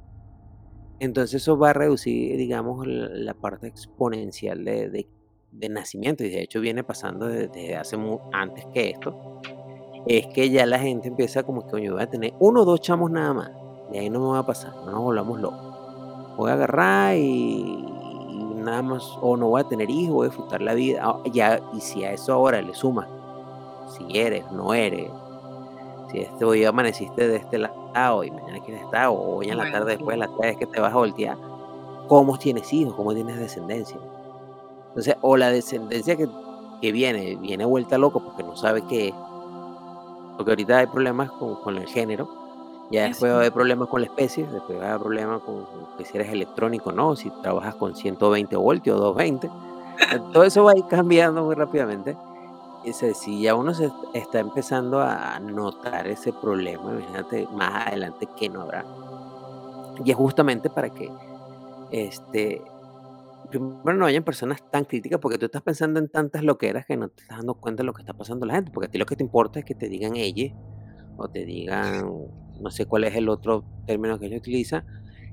Entonces 1.02 1.42
eso 1.42 1.58
va 1.58 1.72
a 1.72 1.74
reducir, 1.74 2.38
digamos, 2.38 2.88
la, 2.88 3.34
parte 3.34 3.68
exponencial 3.68 4.64
de, 4.64 5.06
de, 5.52 5.70
nacimiento. 5.70 6.24
Y 6.24 6.30
de 6.30 6.44
hecho 6.44 6.62
viene 6.62 6.86
pasando 6.86 7.28
desde, 7.28 7.76
hace 7.76 7.98
antes 8.32 8.66
que 8.74 8.92
esto. 8.92 9.42
es 10.08 10.28
que 10.28 10.50
ya 10.50 10.66
la 10.66 10.80
gente 10.80 11.10
empieza 11.10 11.44
como 11.44 11.66
que, 11.66 11.72
coño, 11.72 11.92
voy 11.96 12.04
a 12.04 12.10
tener 12.10 12.34
uno 12.40 12.62
o 12.62 12.66
dos 12.66 12.80
chamos 12.80 13.12
nada 13.12 13.34
más. 13.34 13.52
De 13.92 14.00
ahí 14.00 14.10
no 14.10 14.22
me 14.22 14.28
va 14.28 14.40
a 14.40 14.46
pasar, 14.46 14.74
no 14.86 14.92
nos 14.92 15.02
volvamos 15.02 15.42
locos. 15.42 16.38
Voy 16.38 16.50
a 16.52 16.54
agarrar 16.54 17.18
y, 17.18 17.86
nada 18.56 18.82
más, 18.82 19.04
o 19.22 19.36
no 19.36 19.50
voy 19.50 19.60
a 19.60 19.66
tener 19.66 19.90
hijos, 19.90 20.14
voy 20.14 20.28
a 20.28 20.30
disfrutar 20.30 20.62
la 20.62 20.74
vida. 20.74 21.02
Ah, 21.04 21.22
ya, 21.34 21.60
y 21.74 21.82
si 21.82 22.06
a 22.06 22.14
eso 22.14 22.32
ahora 22.32 22.62
le 22.62 22.74
sumas, 22.74 23.10
si 23.98 24.20
eres, 24.20 24.50
no 24.52 24.74
eres, 24.74 25.10
si 26.12 26.20
este 26.20 26.46
hoy 26.46 26.64
amaneciste 26.66 27.28
de 27.28 27.38
este 27.38 27.58
lado 27.58 28.24
y 28.24 28.32
mañana 28.32 28.60
quieres 28.64 28.84
estar, 28.84 29.08
o 29.08 29.14
hoy 29.14 29.50
en 29.50 29.58
la 29.58 29.72
tarde 29.72 29.92
después 29.92 30.16
de 30.16 30.20
las 30.20 30.30
tres 30.40 30.58
que 30.58 30.68
te 30.68 30.80
vas 30.80 30.94
a 30.94 30.98
voltear, 30.98 31.38
¿cómo 32.08 32.38
tienes 32.38 32.72
hijos? 32.74 32.94
¿Cómo 32.96 33.14
tienes 33.14 33.40
descendencia? 33.40 33.98
Entonces, 34.90 35.16
o 35.22 35.38
la 35.38 35.50
descendencia 35.50 36.16
que, 36.16 36.28
que 36.82 36.92
viene, 36.92 37.36
viene 37.36 37.66
vuelta 37.66 37.98
loco 37.98 38.24
porque 38.24 38.44
no 38.44 38.56
sabe 38.56 38.84
qué 38.84 39.10
es. 39.10 39.16
Porque 40.38 40.52
ahorita 40.52 40.78
hay 40.78 40.88
problemas 40.88 41.32
con, 41.32 41.56
con 41.56 41.78
el 41.78 41.88
género, 41.88 42.28
ya 42.92 43.06
después 43.06 43.32
va 43.32 43.38
a 43.38 43.40
haber 43.40 43.52
problemas 43.52 43.90
con 43.90 44.02
la 44.02 44.08
especie, 44.08 44.46
después 44.46 44.80
va 44.80 44.86
a 44.86 44.90
haber 44.90 45.02
problemas 45.02 45.42
con, 45.42 45.66
que 45.98 46.06
si 46.06 46.16
eres 46.16 46.32
electrónico 46.32 46.90
o 46.90 46.94
no, 46.94 47.16
si 47.16 47.32
trabajas 47.42 47.76
con 47.76 47.96
120 47.96 48.56
voltios 48.56 49.00
o 49.00 49.14
220. 49.14 49.50
Todo 50.32 50.44
eso 50.44 50.64
va 50.64 50.74
a 50.74 50.78
ir 50.78 50.86
cambiando 50.86 51.44
muy 51.44 51.56
rápidamente. 51.56 52.16
Si 52.92 53.42
ya 53.42 53.56
uno 53.56 53.74
se 53.74 53.90
está 54.14 54.40
empezando 54.40 55.00
a 55.00 55.40
notar 55.40 56.08
ese 56.08 56.34
problema, 56.34 56.92
imagínate 56.92 57.48
más 57.52 57.88
adelante 57.88 58.28
que 58.38 58.50
no 58.50 58.62
habrá. 58.62 58.86
Y 60.04 60.12
es 60.12 60.18
justamente 60.18 60.70
para 60.70 60.90
que 60.90 61.10
este, 61.92 62.62
primero 63.50 63.94
no 63.94 64.06
hayan 64.06 64.24
personas 64.24 64.62
tan 64.70 64.86
críticas 64.86 65.20
porque 65.20 65.38
tú 65.38 65.46
estás 65.46 65.62
pensando 65.62 66.00
en 66.00 66.10
tantas 66.10 66.44
loqueras 66.44 66.86
que 66.86 66.98
no 66.98 67.10
te 67.10 67.22
estás 67.22 67.38
dando 67.38 67.54
cuenta 67.54 67.84
de 67.84 67.86
lo 67.86 67.94
que 67.94 68.02
está 68.02 68.14
pasando 68.14 68.46
la 68.46 68.56
gente, 68.56 68.72
porque 68.72 68.88
a 68.88 68.92
ti 68.92 68.98
lo 68.98 69.06
que 69.06 69.16
te 69.16 69.24
importa 69.24 69.60
es 69.60 69.66
que 69.66 69.76
te 69.76 69.88
digan 69.88 70.16
ella 70.16 70.54
o 71.18 71.30
te 71.30 71.46
digan, 71.46 72.10
no 72.60 72.72
sé 72.72 72.86
cuál 72.86 73.04
es 73.04 73.16
el 73.16 73.30
otro 73.30 73.64
término 73.86 74.20
que 74.20 74.26
ella 74.26 74.38
utiliza, 74.38 74.84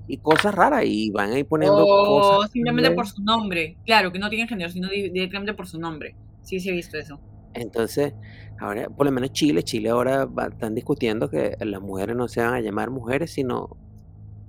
y 0.07 0.19
cosas 0.19 0.55
raras, 0.55 0.85
y 0.85 1.11
van 1.11 1.31
a 1.31 1.39
ir 1.39 1.47
poniendo 1.47 1.87
o 1.87 2.47
simplemente 2.49 2.91
por 2.91 3.07
su 3.07 3.23
nombre, 3.23 3.79
claro, 3.87 4.13
que 4.13 4.19
no 4.19 4.29
tienen 4.29 4.49
género, 4.49 4.71
sino 4.71 4.89
directamente 4.89 5.55
por 5.55 5.67
su 5.67 5.79
nombre. 5.79 6.17
Sí, 6.43 6.61
sí 6.61 6.69
he 6.69 6.73
visto 6.73 6.99
eso. 6.99 7.21
Entonces, 7.55 8.15
ahora, 8.59 8.89
por 8.89 9.07
lo 9.07 9.13
menos 9.13 9.33
Chile, 9.33 9.63
Chile 9.63 9.91
ahora 9.91 10.29
están 10.51 10.75
discutiendo 10.75 11.29
que 11.29 11.57
las 11.61 11.81
mujeres 11.81 12.17
no 12.17 12.29
se 12.29 12.41
van 12.41 12.55
a 12.55 12.61
llamar 12.61 12.91
mujeres, 12.91 13.33
sino, 13.33 13.77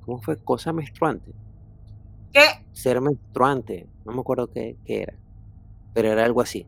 ¿cómo 0.06 0.22
fue? 0.22 0.38
Cosa 0.38 0.74
menstruante. 0.74 1.32
¿Qué? 2.32 2.46
Ser 2.72 3.02
menstruante, 3.02 3.88
no 4.06 4.14
me 4.14 4.22
acuerdo 4.22 4.48
qué, 4.48 4.78
era, 4.86 5.14
pero 5.94 6.10
era 6.10 6.24
algo 6.26 6.42
así. 6.42 6.66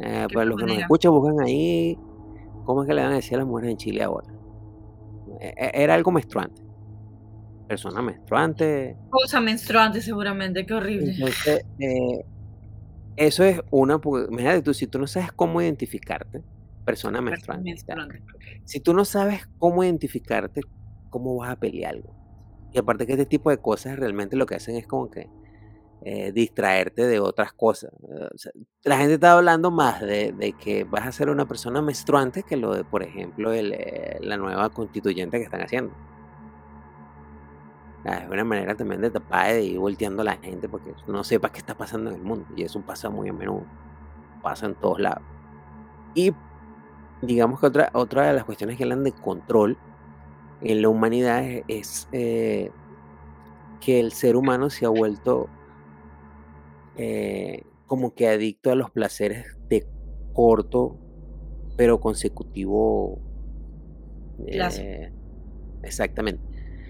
Eh, 0.00 0.26
para 0.32 0.44
los 0.44 0.58
que 0.58 0.66
nos 0.66 0.78
escuchan, 0.78 1.12
buscan 1.12 1.40
ahí 1.40 1.98
cómo 2.64 2.82
es 2.82 2.88
que 2.88 2.94
le 2.94 3.02
van 3.02 3.12
a 3.12 3.16
decir 3.16 3.34
a 3.34 3.38
las 3.38 3.46
mujeres 3.46 3.70
en 3.72 3.76
Chile 3.76 4.02
ahora. 4.02 4.28
E, 5.40 5.48
e, 5.56 5.82
era 5.82 5.94
algo 5.94 6.10
menstruante. 6.10 6.62
Persona 7.68 8.02
menstruante. 8.02 8.96
Cosa 9.08 9.40
menstruante, 9.40 10.00
seguramente, 10.00 10.66
qué 10.66 10.74
horrible. 10.74 11.12
Entonces, 11.12 11.64
eh, 11.78 12.24
eso 13.16 13.44
es 13.44 13.60
una, 13.70 14.00
imagínate 14.04 14.62
tú, 14.62 14.74
si 14.74 14.86
tú 14.86 14.98
no 14.98 15.06
sabes 15.06 15.32
cómo 15.32 15.62
identificarte, 15.62 16.42
persona 16.84 17.20
menstruante, 17.20 17.74
si 18.64 18.80
tú 18.80 18.94
no 18.94 19.04
sabes 19.04 19.48
cómo 19.58 19.84
identificarte, 19.84 20.62
¿cómo 21.10 21.36
vas 21.36 21.50
a 21.50 21.56
pelear 21.56 21.94
algo? 21.94 22.14
Y 22.72 22.78
aparte 22.78 23.06
que 23.06 23.12
este 23.12 23.26
tipo 23.26 23.50
de 23.50 23.58
cosas 23.58 23.98
realmente 23.98 24.36
lo 24.36 24.46
que 24.46 24.56
hacen 24.56 24.76
es 24.76 24.86
como 24.86 25.10
que 25.10 25.28
eh, 26.06 26.32
distraerte 26.32 27.06
de 27.06 27.18
otras 27.18 27.52
cosas. 27.52 27.90
la 28.82 28.98
gente 28.98 29.14
está 29.14 29.32
hablando 29.32 29.70
más 29.70 30.02
de, 30.02 30.54
que 30.62 30.84
vas 30.84 31.06
a 31.06 31.12
ser 31.12 31.30
una 31.30 31.46
persona 31.46 31.80
menstruante 31.80 32.42
que 32.42 32.58
lo 32.58 32.74
de, 32.74 32.84
por 32.84 33.02
ejemplo, 33.02 33.54
eh, 33.54 34.18
la 34.20 34.36
nueva 34.36 34.68
constituyente 34.68 35.38
que 35.38 35.44
están 35.44 35.62
haciendo. 35.62 35.94
Es 38.04 38.28
una 38.28 38.44
manera 38.44 38.74
también 38.74 39.00
de 39.00 39.10
tapar 39.10 39.52
de 39.52 39.64
ir 39.64 39.78
volteando 39.78 40.22
a 40.22 40.26
la 40.26 40.36
gente 40.36 40.68
porque 40.68 40.92
no 41.06 41.24
sepa 41.24 41.50
qué 41.50 41.58
está 41.58 41.74
pasando 41.74 42.10
en 42.10 42.16
el 42.16 42.22
mundo. 42.22 42.46
Y 42.56 42.62
eso 42.62 42.80
pasa 42.82 43.08
muy 43.08 43.28
a 43.28 43.32
menudo. 43.32 43.64
Pasa 44.42 44.66
en 44.66 44.74
todos 44.74 45.00
lados. 45.00 45.22
Y 46.14 46.32
digamos 47.22 47.60
que 47.60 47.66
otra, 47.66 47.90
otra 47.94 48.26
de 48.26 48.34
las 48.34 48.44
cuestiones 48.44 48.76
que 48.76 48.82
hablan 48.82 49.04
de 49.04 49.12
control 49.12 49.78
en 50.60 50.82
la 50.82 50.88
humanidad 50.88 51.44
es, 51.66 52.08
eh, 52.12 52.70
que 53.80 54.00
el 54.00 54.12
ser 54.12 54.36
humano 54.36 54.70
se 54.70 54.86
ha 54.86 54.90
vuelto 54.90 55.48
eh, 56.96 57.62
como 57.86 58.14
que 58.14 58.28
adicto 58.28 58.70
a 58.70 58.74
los 58.74 58.90
placeres 58.90 59.58
de 59.68 59.86
corto 60.32 60.98
pero 61.76 62.00
consecutivo. 62.00 63.18
Eh, 64.46 65.10
exactamente. 65.82 66.42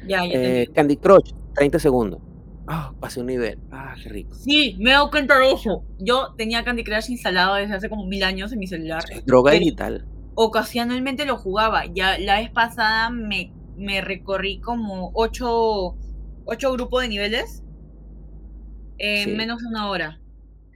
Eh, 0.09 0.69
Candy 0.75 0.97
Crush, 0.97 1.33
30 1.55 1.79
segundos. 1.79 2.21
Ah, 2.67 2.95
pasé 2.99 3.21
un 3.21 3.27
nivel. 3.27 3.59
Ah, 3.71 3.95
qué 4.03 4.09
rico. 4.09 4.35
Sí, 4.35 4.77
me 4.81 4.91
he 4.91 4.93
dado 4.95 5.11
cuenta 5.11 5.39
de 5.39 5.53
eso. 5.53 5.85
Yo 5.99 6.35
tenía 6.37 6.65
Candy 6.65 6.83
Crush 6.83 7.11
instalado 7.11 7.57
desde 7.57 7.75
hace 7.75 7.89
como 7.91 8.07
mil 8.07 8.23
años 8.25 8.53
en 8.53 8.59
mi 8.59 8.67
celular. 8.67 9.05
droga 9.27 9.53
digital. 9.53 10.07
Ocasionalmente 10.35 11.27
lo 11.27 11.37
jugaba. 11.37 11.85
Ya 11.87 12.19
la 12.19 12.41
vez 12.41 12.51
pasada 12.51 13.11
me, 13.11 13.53
me 13.77 14.01
recorrí 14.01 14.61
como 14.61 15.11
ocho, 15.15 15.97
ocho 16.47 16.73
grupos 16.73 17.03
de 17.03 17.09
niveles 17.09 17.63
en 18.99 19.37
menos 19.37 19.61
de 19.61 19.69
una 19.69 19.89
hora. 19.91 20.21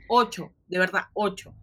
Ocho, 0.09 0.53
de 0.68 0.79
verdad, 0.79 1.03
ocho. 1.14 1.55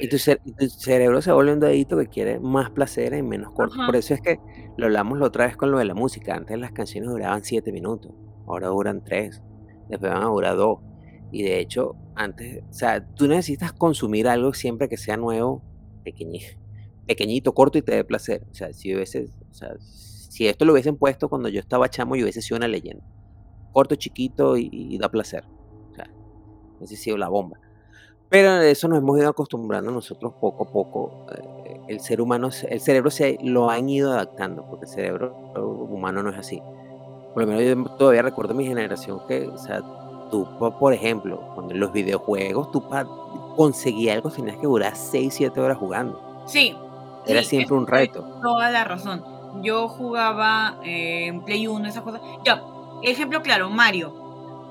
Y 0.00 0.08
tu, 0.08 0.18
cerebro 0.18 1.20
se 1.20 1.32
vuelve 1.32 1.52
un 1.52 1.58
dedito 1.58 1.98
que 1.98 2.06
quiere 2.06 2.38
más 2.38 2.70
placer 2.70 3.12
en 3.12 3.28
menos 3.28 3.52
corto. 3.52 3.74
Por 3.84 3.96
eso 3.96 4.14
es 4.14 4.20
que 4.20 4.38
lo 4.76 4.86
hablamos 4.86 5.18
la 5.18 5.26
otra 5.26 5.46
vez 5.46 5.56
con 5.56 5.72
lo 5.72 5.78
de 5.78 5.84
la 5.84 5.94
música. 5.94 6.36
Antes 6.36 6.56
las 6.58 6.70
canciones 6.70 7.10
duraban 7.10 7.42
7 7.42 7.72
minutos, 7.72 8.12
ahora 8.46 8.68
duran 8.68 9.02
3, 9.02 9.42
después 9.88 10.12
van 10.12 10.22
a 10.22 10.26
durar 10.26 10.56
2. 10.56 10.78
Y 11.32 11.42
de 11.42 11.58
hecho, 11.58 11.96
antes, 12.14 12.62
o 12.70 12.72
sea, 12.72 13.04
tú 13.14 13.26
necesitas 13.26 13.72
consumir 13.72 14.28
algo 14.28 14.54
siempre 14.54 14.88
que 14.88 14.96
sea 14.96 15.16
nuevo, 15.16 15.64
pequeñito, 16.04 16.56
pequeñito 17.08 17.52
corto 17.52 17.76
y 17.78 17.82
te 17.82 17.96
dé 17.96 18.04
placer. 18.04 18.46
O 18.52 18.54
sea, 18.54 18.72
si 18.72 18.94
hubiese, 18.94 19.26
o 19.50 19.54
sea, 19.54 19.74
si 19.80 20.46
esto 20.46 20.64
lo 20.64 20.72
hubiesen 20.72 20.96
puesto 20.96 21.28
cuando 21.28 21.48
yo 21.48 21.58
estaba 21.58 21.88
chamo, 21.88 22.14
yo 22.14 22.22
hubiese 22.22 22.42
sido 22.42 22.58
una 22.58 22.68
leyenda. 22.68 23.04
Corto, 23.72 23.96
chiquito 23.96 24.56
y, 24.56 24.96
da 24.98 25.10
placer. 25.10 25.44
O 25.90 25.94
sea, 25.96 26.08
hubiese 26.78 26.94
sido 26.94 27.16
la 27.16 27.28
bomba. 27.28 27.58
Pero 28.34 28.60
eso 28.62 28.88
nos 28.88 28.98
hemos 28.98 29.16
ido 29.16 29.28
acostumbrando 29.28 29.92
nosotros 29.92 30.32
poco 30.40 30.64
a 30.64 30.66
poco. 30.66 31.26
Eh, 31.36 31.80
el 31.86 32.00
ser 32.00 32.20
humano, 32.20 32.48
el 32.68 32.80
cerebro 32.80 33.08
se 33.08 33.38
lo 33.40 33.70
han 33.70 33.88
ido 33.88 34.12
adaptando, 34.12 34.66
porque 34.68 34.86
el 34.86 34.90
cerebro 34.90 35.36
humano 35.88 36.20
no 36.20 36.30
es 36.30 36.38
así. 36.38 36.60
Por 37.32 37.44
lo 37.44 37.46
menos 37.46 37.62
yo 37.62 37.96
todavía 37.96 38.22
recuerdo 38.22 38.52
mi 38.52 38.66
generación 38.66 39.20
que, 39.28 39.46
o 39.46 39.56
sea, 39.56 39.82
tú, 40.32 40.48
por 40.58 40.92
ejemplo, 40.92 41.48
cuando 41.54 41.74
en 41.74 41.78
los 41.78 41.92
videojuegos, 41.92 42.72
tú 42.72 42.88
para 42.88 43.06
conseguir 43.54 44.10
algo 44.10 44.30
tenías 44.30 44.56
que 44.56 44.66
durar 44.66 44.96
6, 44.96 45.32
7 45.32 45.60
horas 45.60 45.78
jugando. 45.78 46.42
Sí. 46.46 46.76
Era 47.26 47.40
siempre 47.44 47.76
un 47.76 47.86
reto. 47.86 48.24
Toda 48.42 48.68
la 48.72 48.82
razón. 48.82 49.22
Yo 49.62 49.86
jugaba 49.86 50.80
eh, 50.82 51.26
en 51.26 51.44
Play 51.44 51.68
1, 51.68 51.86
esas 51.86 52.02
cosas. 52.02 52.20
Ya, 52.44 52.60
ejemplo 53.04 53.42
claro, 53.42 53.70
Mario. 53.70 54.12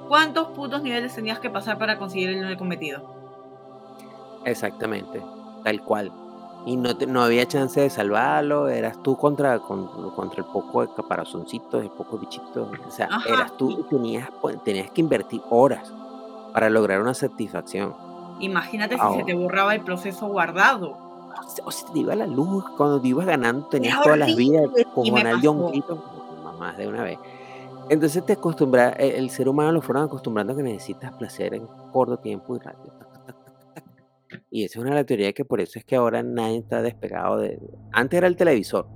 ¿Cuántos 0.09 0.47
putos 0.49 0.84
niveles 0.84 1.16
tenías 1.16 1.39
que 1.39 1.49
pasar 1.49 1.78
para 1.78 1.97
conseguir 1.97 2.32
el 2.32 2.57
cometido? 2.57 3.12
Exactamente, 4.45 5.21
tal 5.63 5.81
cual. 5.81 6.11
Y 6.65 6.77
no, 6.77 6.91
no 7.07 7.23
había 7.23 7.45
chance 7.45 7.81
de 7.81 7.89
salvarlo, 7.89 8.69
eras 8.69 9.01
tú 9.03 9.17
contra, 9.17 9.59
contra 9.59 10.43
el 10.43 10.45
poco 10.45 10.81
de 10.81 10.93
caparazoncitos, 10.95 11.83
el 11.83 11.89
poco 11.89 12.17
bichitos. 12.17 12.69
O 12.87 12.91
sea, 12.91 13.09
eras 13.27 13.57
tú 13.57 13.71
y 13.71 13.83
tenías, 13.89 14.29
tenías 14.63 14.89
que 14.91 15.01
invertir 15.01 15.41
horas 15.49 15.91
para 16.53 16.69
lograr 16.69 17.01
una 17.01 17.13
satisfacción. 17.13 17.93
Imagínate 18.39 18.97
si 18.97 19.17
se 19.17 19.23
te 19.23 19.33
borraba 19.33 19.75
el 19.75 19.81
proceso 19.81 20.27
guardado. 20.27 20.97
O 21.65 21.71
si 21.71 21.85
te 21.91 21.99
iba 21.99 22.15
la 22.15 22.27
luz, 22.27 22.63
cuando 22.77 23.01
te 23.01 23.09
ibas 23.09 23.25
ganando, 23.25 23.65
tenías 23.65 24.01
todas 24.01 24.19
las 24.19 24.35
vidas, 24.35 24.69
como 24.93 25.17
en 25.17 25.27
el 25.27 25.41
más 26.59 26.77
de 26.77 26.87
una 26.87 27.03
vez. 27.03 27.19
Entonces 27.89 28.25
te 28.25 28.33
acostumbras, 28.33 28.95
el, 28.97 29.11
el 29.15 29.29
ser 29.29 29.49
humano 29.49 29.73
lo 29.73 29.81
fueron 29.81 30.05
acostumbrando 30.05 30.53
a 30.53 30.55
que 30.55 30.63
necesitas 30.63 31.11
placer 31.13 31.53
en 31.53 31.67
corto 31.91 32.17
tiempo 32.17 32.55
y 32.55 32.59
rápido. 32.59 33.02
Y 34.49 34.63
esa 34.63 34.79
es 34.79 34.81
una 34.81 34.91
de 34.91 34.97
las 34.97 35.05
teorías 35.05 35.34
que 35.34 35.45
por 35.45 35.61
eso 35.61 35.79
es 35.79 35.86
que 35.86 35.95
ahora 35.95 36.23
nadie 36.23 36.57
está 36.57 36.81
despegado 36.81 37.38
de... 37.38 37.59
Antes 37.91 38.17
era 38.17 38.27
el 38.27 38.36
televisor, 38.36 38.88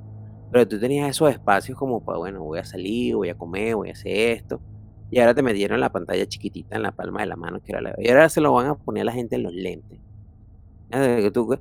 pero 0.51 0.67
tú 0.67 0.79
tenías 0.79 1.09
esos 1.09 1.29
espacios 1.29 1.77
como, 1.77 2.03
pues 2.03 2.17
bueno, 2.17 2.43
voy 2.43 2.59
a 2.59 2.63
salir, 2.63 3.15
voy 3.15 3.29
a 3.29 3.37
comer, 3.37 3.75
voy 3.75 3.89
a 3.89 3.93
hacer 3.93 4.31
esto. 4.31 4.61
Y 5.09 5.19
ahora 5.19 5.33
te 5.33 5.41
metieron 5.41 5.79
la 5.79 5.91
pantalla 5.91 6.25
chiquitita 6.25 6.75
en 6.75 6.83
la 6.83 6.91
palma 6.91 7.21
de 7.21 7.27
la 7.27 7.35
mano, 7.35 7.61
que 7.61 7.71
era 7.71 7.81
la... 7.81 7.95
Y 7.97 8.09
ahora 8.09 8.29
se 8.29 8.41
lo 8.41 8.53
van 8.53 8.67
a 8.67 8.75
poner 8.75 9.01
a 9.01 9.05
la 9.05 9.13
gente 9.13 9.35
en 9.35 9.43
los 9.43 9.53
lentes. 9.53 9.99
Tú 11.33 11.53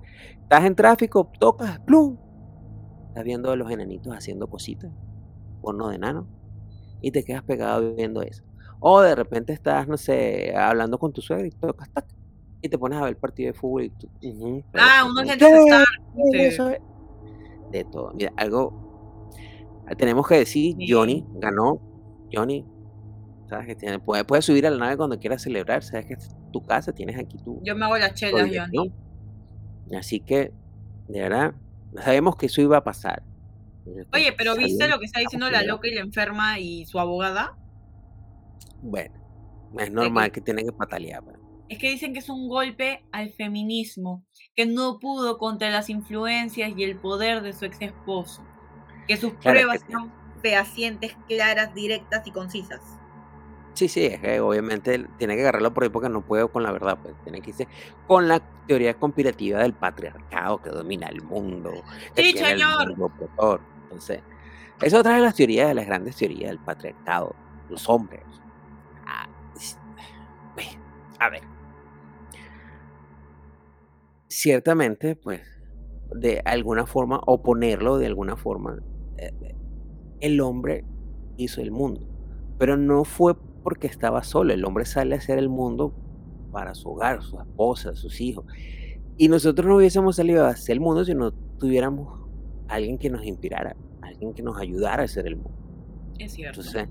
estás 0.43 0.64
en 0.64 0.74
tráfico, 0.74 1.31
tocas, 1.39 1.81
plum. 1.81 2.16
Estás 3.09 3.24
viendo 3.24 3.51
a 3.51 3.57
los 3.57 3.70
enanitos 3.70 4.14
haciendo 4.14 4.47
cositas, 4.47 4.93
porno 5.62 5.89
de 5.89 5.97
enano, 5.97 6.29
y 7.01 7.11
te 7.11 7.24
quedas 7.24 7.43
pegado 7.43 7.95
viendo 7.95 8.22
eso. 8.22 8.45
O 8.79 9.01
de 9.01 9.14
repente 9.14 9.53
estás, 9.53 9.89
no 9.89 9.97
sé, 9.97 10.55
hablando 10.55 10.99
con 10.99 11.12
tu 11.12 11.22
suegra 11.22 11.47
y 11.47 11.51
tocas, 11.51 11.91
tac, 11.93 12.07
y 12.67 12.69
te 12.69 12.79
pones 12.79 12.99
a 12.99 13.03
ver 13.03 13.11
el 13.11 13.17
partido 13.17 13.53
de 13.53 13.59
fútbol 13.59 13.85
y 13.85 13.91
tú, 13.91 14.09
pero 14.71 14.85
Ah, 14.87 15.03
Star. 15.67 15.85
Eso 16.33 16.71
es- 16.71 16.81
De 17.73 17.85
todo. 17.85 18.12
Mira, 18.14 18.33
algo 18.37 18.73
tenemos 19.99 20.27
que 20.27 20.37
decir, 20.37 20.75
Sí. 20.79 20.87
Johnny 20.93 21.25
ganó. 21.35 21.81
Johnny, 22.33 22.64
sabes 23.49 23.67
que 23.67 23.75
tiene, 23.77 23.99
puedes 24.01 24.25
puede 24.25 24.43
subir 24.43 24.67
a 24.67 24.71
la 24.71 24.79
nave 24.79 24.97
cuando 24.97 25.19
quieras 25.19 25.43
celebrar, 25.43 25.83
sabes 25.83 26.07
que 26.07 26.14
es 26.14 26.35
tu 26.53 26.61
casa, 26.64 26.93
tienes 26.93 27.17
aquí 27.19 27.39
tu, 27.39 27.61
Yo 27.62 27.77
me 27.77 27.85
hago 27.85 27.97
las 27.99 28.14
chelas, 28.14 28.51
Johnny. 28.53 28.93
Así 29.97 30.21
que, 30.21 30.53
de 31.09 31.21
verdad, 31.21 31.55
sabemos 31.97 32.37
que 32.37 32.47
eso 32.47 32.61
iba 32.61 32.77
a 32.79 32.85
pasar. 32.85 33.23
Oye, 34.12 34.33
pero 34.37 34.57
¿viste 34.57 34.89
lo 34.89 34.99
que 34.99 35.05
está 35.05 35.21
diciendo 35.21 35.49
la 35.49 35.62
loca 35.62 35.87
y 35.87 35.95
la 35.95 36.01
enferma 36.01 36.59
y 36.59 36.85
su 36.87 36.99
abogada? 36.99 37.57
Bueno, 38.83 39.14
es 39.79 39.93
normal 39.93 40.33
que 40.33 40.41
tienen 40.41 40.67
que 40.67 40.73
patalear. 40.73 41.23
pues. 41.23 41.37
Es 41.69 41.79
que 41.79 41.91
dicen 41.91 42.12
que 42.12 42.21
es 42.21 42.29
un 42.29 42.49
golpe 42.49 43.03
al 43.12 43.31
feminismo, 43.31 44.25
que 44.55 44.67
no 44.67 44.99
pudo 45.01 45.37
contra 45.39 45.71
las 45.71 45.91
influencias 45.91 46.73
y 46.77 46.85
el 46.85 46.97
poder 46.99 47.43
de 47.43 47.53
su 47.53 47.64
ex 47.64 47.81
esposo, 47.83 48.43
que 49.09 49.17
sus 49.17 49.33
Claro, 49.35 49.59
pruebas 49.59 49.83
que- 49.83 49.93
son 49.93 50.12
fehacientes, 50.43 51.17
claras, 51.27 51.75
directas 51.75 52.27
y 52.27 52.31
concisas. 52.31 52.81
Sí, 53.75 53.89
sí, 53.89 54.07
es 54.07 54.21
que 54.21 54.41
obviamente 54.41 55.07
tiene 55.19 55.35
que 55.35 55.43
agarrarlo 55.43 55.75
por 55.75 55.83
ahí 55.83 55.91
porque 55.91 56.09
no 56.09 56.23
puedo 56.23 56.51
con 56.51 56.62
la 56.62 56.73
verdad, 56.73 56.99
pues 57.03 57.14
tiene 57.25 57.43
que 57.43 57.51
irse 57.51 57.69
con 58.07 58.27
la 58.27 58.41
teoría 58.67 58.95
conspirativa 58.95 59.61
del 59.61 59.75
patriarcado 59.75 60.62
que 60.62 60.71
domina 60.71 61.09
el 61.09 61.21
mundo, 61.23 61.71
que 62.14 62.23
Sí, 62.23 62.33
tiene 62.33 62.53
el 62.53 62.61
señor. 62.61 62.89
mundo 62.89 63.07
opresor. 63.07 63.61
Entonces, 63.83 64.23
es 64.81 64.95
otra 64.95 65.17
de 65.17 65.21
las 65.21 65.35
teorías, 65.35 65.69
de 65.69 65.75
las 65.75 65.87
grandes 65.87 66.17
teorías 66.17 66.51
del 66.51 66.59
patriarcado, 66.59 67.35
los 67.69 67.87
hombres. 67.89 68.23
Ah, 69.07 69.29
a 71.19 71.29
ver. 71.29 71.43
Ciertamente, 74.37 75.16
pues, 75.16 75.41
de 76.14 76.43
alguna 76.45 76.84
forma, 76.84 77.22
oponerlo 77.26 77.97
de 77.97 78.05
alguna 78.05 78.37
forma, 78.37 78.82
eh, 79.16 79.32
el 80.20 80.43
hombre 80.43 80.84
hizo 81.39 81.62
el 81.62 81.70
mundo. 81.70 82.07
Pero 82.59 82.76
no 82.76 83.05
fue 83.05 83.34
porque 83.62 83.87
estaba 83.87 84.22
solo. 84.22 84.53
El 84.53 84.66
hombre 84.66 84.84
sale 84.84 85.14
a 85.14 85.18
hacer 85.18 85.39
el 85.39 85.49
mundo 85.49 85.95
para 86.53 86.74
su 86.74 86.91
hogar, 86.91 87.22
su 87.22 87.41
esposa, 87.41 87.95
sus 87.95 88.20
hijos. 88.20 88.45
Y 89.16 89.28
nosotros 89.28 89.66
no 89.66 89.76
hubiésemos 89.76 90.16
salido 90.16 90.45
a 90.45 90.51
hacer 90.51 90.74
el 90.74 90.80
mundo 90.80 91.07
si 91.07 91.14
no 91.14 91.32
tuviéramos 91.32 92.28
alguien 92.68 92.99
que 92.99 93.09
nos 93.09 93.24
inspirara, 93.24 93.74
alguien 94.03 94.34
que 94.34 94.43
nos 94.43 94.61
ayudara 94.61 95.01
a 95.01 95.05
hacer 95.07 95.26
el 95.28 95.37
mundo. 95.37 95.57
Es 96.18 96.32
cierto. 96.32 96.61
Entonces, 96.61 96.91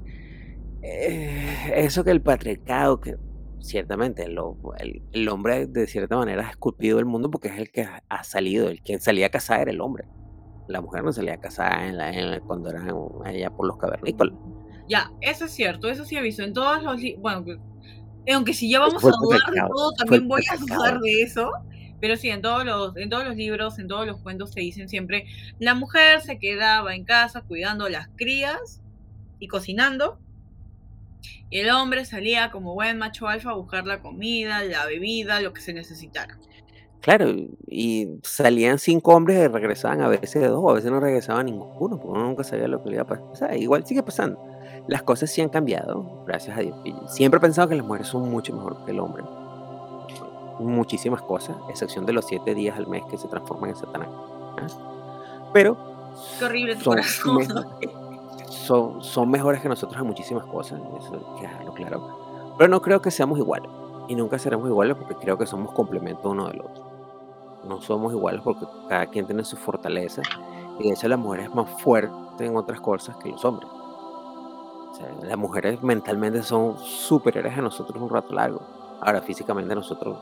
eh, 0.81 1.73
eso 1.75 2.03
que 2.03 2.09
el 2.09 2.23
patriarcado, 2.23 2.99
que 2.99 3.17
ciertamente 3.65 4.27
lo- 4.27 4.57
el, 4.79 5.01
el 5.11 5.27
hombre 5.29 5.67
de 5.67 5.87
cierta 5.87 6.15
manera 6.17 6.47
ha 6.47 6.51
esculpido 6.51 6.99
el 6.99 7.05
mundo 7.05 7.29
porque 7.31 7.49
es 7.49 7.57
el 7.57 7.71
que 7.71 7.83
ha- 7.83 8.23
salido, 8.23 8.69
el 8.69 8.81
que 8.81 8.99
salía 8.99 9.27
a 9.27 9.29
cazar 9.29 9.61
era 9.61 9.71
el 9.71 9.81
hombre. 9.81 10.05
La 10.67 10.81
mujer 10.81 11.03
no 11.03 11.11
salía 11.13 11.33
a 11.35 11.39
cazar 11.39 11.83
en 11.83 11.97
la- 11.97 12.11
en 12.11 12.31
la- 12.31 12.39
cuando 12.39 12.69
eran 12.69 12.89
allá 13.25 13.49
por 13.51 13.67
los 13.67 13.77
cavernícolas. 13.77 14.33
Ya, 14.87 15.11
eso 15.21 15.45
es 15.45 15.51
cierto, 15.51 15.89
eso 15.89 16.05
sí 16.05 16.15
he 16.15 16.21
visto 16.21 16.43
en 16.43 16.53
todos 16.53 16.81
los 16.83 16.99
bueno, 17.19 17.43
que- 17.43 18.33
aunque 18.33 18.53
si 18.53 18.69
ya 18.69 18.79
vamos 18.79 19.03
a 19.03 19.07
dudar 19.21 19.39
todo, 19.67 19.91
también 19.93 20.27
voy 20.27 20.41
a 20.51 20.57
dudar 20.57 20.99
de 21.01 21.21
eso. 21.21 21.51
Pero 22.01 22.17
sí, 22.17 22.29
en 22.29 22.41
todos 22.41 22.65
los, 22.65 22.95
en 22.97 23.09
todos 23.09 23.25
los 23.25 23.35
libros, 23.35 23.79
en 23.79 23.87
todos 23.87 24.05
los 24.05 24.19
cuentos 24.21 24.51
se 24.51 24.59
dicen 24.59 24.89
siempre, 24.89 25.25
la 25.59 25.73
mujer 25.75 26.21
se 26.21 26.37
quedaba 26.39 26.93
en 26.93 27.05
casa 27.05 27.41
cuidando 27.41 27.85
a 27.85 27.89
las 27.89 28.09
crías 28.15 28.81
y 29.39 29.47
cocinando. 29.47 30.19
Y 31.49 31.59
el 31.59 31.69
hombre 31.69 32.05
salía 32.05 32.51
como 32.51 32.73
buen 32.73 32.97
macho 32.97 33.27
alfa 33.27 33.51
a 33.51 33.53
buscar 33.53 33.85
la 33.85 34.01
comida, 34.01 34.63
la 34.63 34.85
bebida, 34.85 35.39
lo 35.41 35.53
que 35.53 35.61
se 35.61 35.73
necesitara. 35.73 36.37
Claro, 37.01 37.31
y 37.67 38.07
salían 38.23 38.79
cinco 38.79 39.13
hombres 39.13 39.37
y 39.37 39.47
regresaban 39.47 40.01
a 40.01 40.07
veces 40.07 40.41
de 40.41 40.47
dos, 40.47 40.63
a 40.67 40.73
veces 40.73 40.89
no 40.89 40.99
regresaba 40.99 41.43
ninguno, 41.43 41.97
porque 41.99 42.07
uno 42.07 42.23
nunca 42.23 42.43
sabía 42.43 42.67
lo 42.67 42.81
que 42.81 42.89
le 42.89 42.95
iba 42.95 43.03
a 43.03 43.07
pasar. 43.07 43.55
Igual 43.55 43.85
sigue 43.85 44.01
pasando. 44.01 44.43
Las 44.87 45.03
cosas 45.03 45.31
sí 45.31 45.39
han 45.41 45.49
cambiado, 45.49 46.23
gracias 46.25 46.57
a 46.57 46.61
Dios. 46.61 46.75
Siempre 47.09 47.37
he 47.37 47.41
pensado 47.41 47.67
que 47.69 47.75
las 47.75 47.85
mujeres 47.85 48.07
son 48.07 48.29
mucho 48.29 48.55
mejor 48.55 48.83
que 48.85 48.91
el 48.91 48.99
hombre. 48.99 49.23
Muchísimas 50.59 51.21
cosas, 51.21 51.55
excepción 51.69 52.07
de 52.07 52.13
los 52.13 52.25
siete 52.25 52.55
días 52.55 52.75
al 52.77 52.87
mes 52.87 53.03
que 53.09 53.17
se 53.17 53.27
transforman 53.27 53.71
en 53.71 53.75
Satanás. 53.75 54.09
¿ah? 54.11 55.51
Pero 55.53 55.77
Qué 56.39 56.45
horrible 56.45 56.75
tu 56.75 56.81
son, 56.81 56.93
corazón. 56.93 57.47
Son, 58.65 59.03
son 59.03 59.29
mejores 59.29 59.61
que 59.61 59.69
nosotros 59.69 59.99
en 59.99 60.07
muchísimas 60.07 60.45
cosas, 60.45 60.79
eso 60.99 61.13
hay 61.13 61.41
que 61.41 61.47
dejarlo 61.47 61.73
claro. 61.73 62.53
Pero 62.57 62.69
no 62.69 62.81
creo 62.81 63.01
que 63.01 63.11
seamos 63.11 63.37
iguales. 63.37 63.69
Y 64.07 64.15
nunca 64.15 64.37
seremos 64.37 64.67
iguales 64.67 64.95
porque 64.97 65.15
creo 65.15 65.37
que 65.37 65.45
somos 65.45 65.73
complementos 65.73 66.25
uno 66.25 66.47
del 66.47 66.61
otro. 66.61 66.83
No 67.67 67.81
somos 67.81 68.13
iguales 68.13 68.41
porque 68.43 68.65
cada 68.87 69.07
quien 69.07 69.25
tiene 69.25 69.43
su 69.43 69.57
fortaleza. 69.57 70.21
Y 70.79 70.83
de 70.83 70.93
hecho 70.93 71.07
la 71.07 71.17
mujer 71.17 71.41
es 71.41 71.55
más 71.55 71.69
fuerte 71.81 72.45
en 72.45 72.55
otras 72.55 72.79
cosas 72.81 73.15
que 73.17 73.29
los 73.29 73.43
hombres. 73.43 73.69
O 73.69 74.93
sea, 74.93 75.07
las 75.23 75.37
mujeres 75.37 75.81
mentalmente 75.81 76.43
son 76.43 76.77
superiores 76.77 77.57
a 77.57 77.61
nosotros 77.61 78.01
un 78.01 78.09
rato 78.09 78.33
largo. 78.33 78.61
Ahora 79.01 79.21
físicamente 79.21 79.73
nosotros 79.75 80.17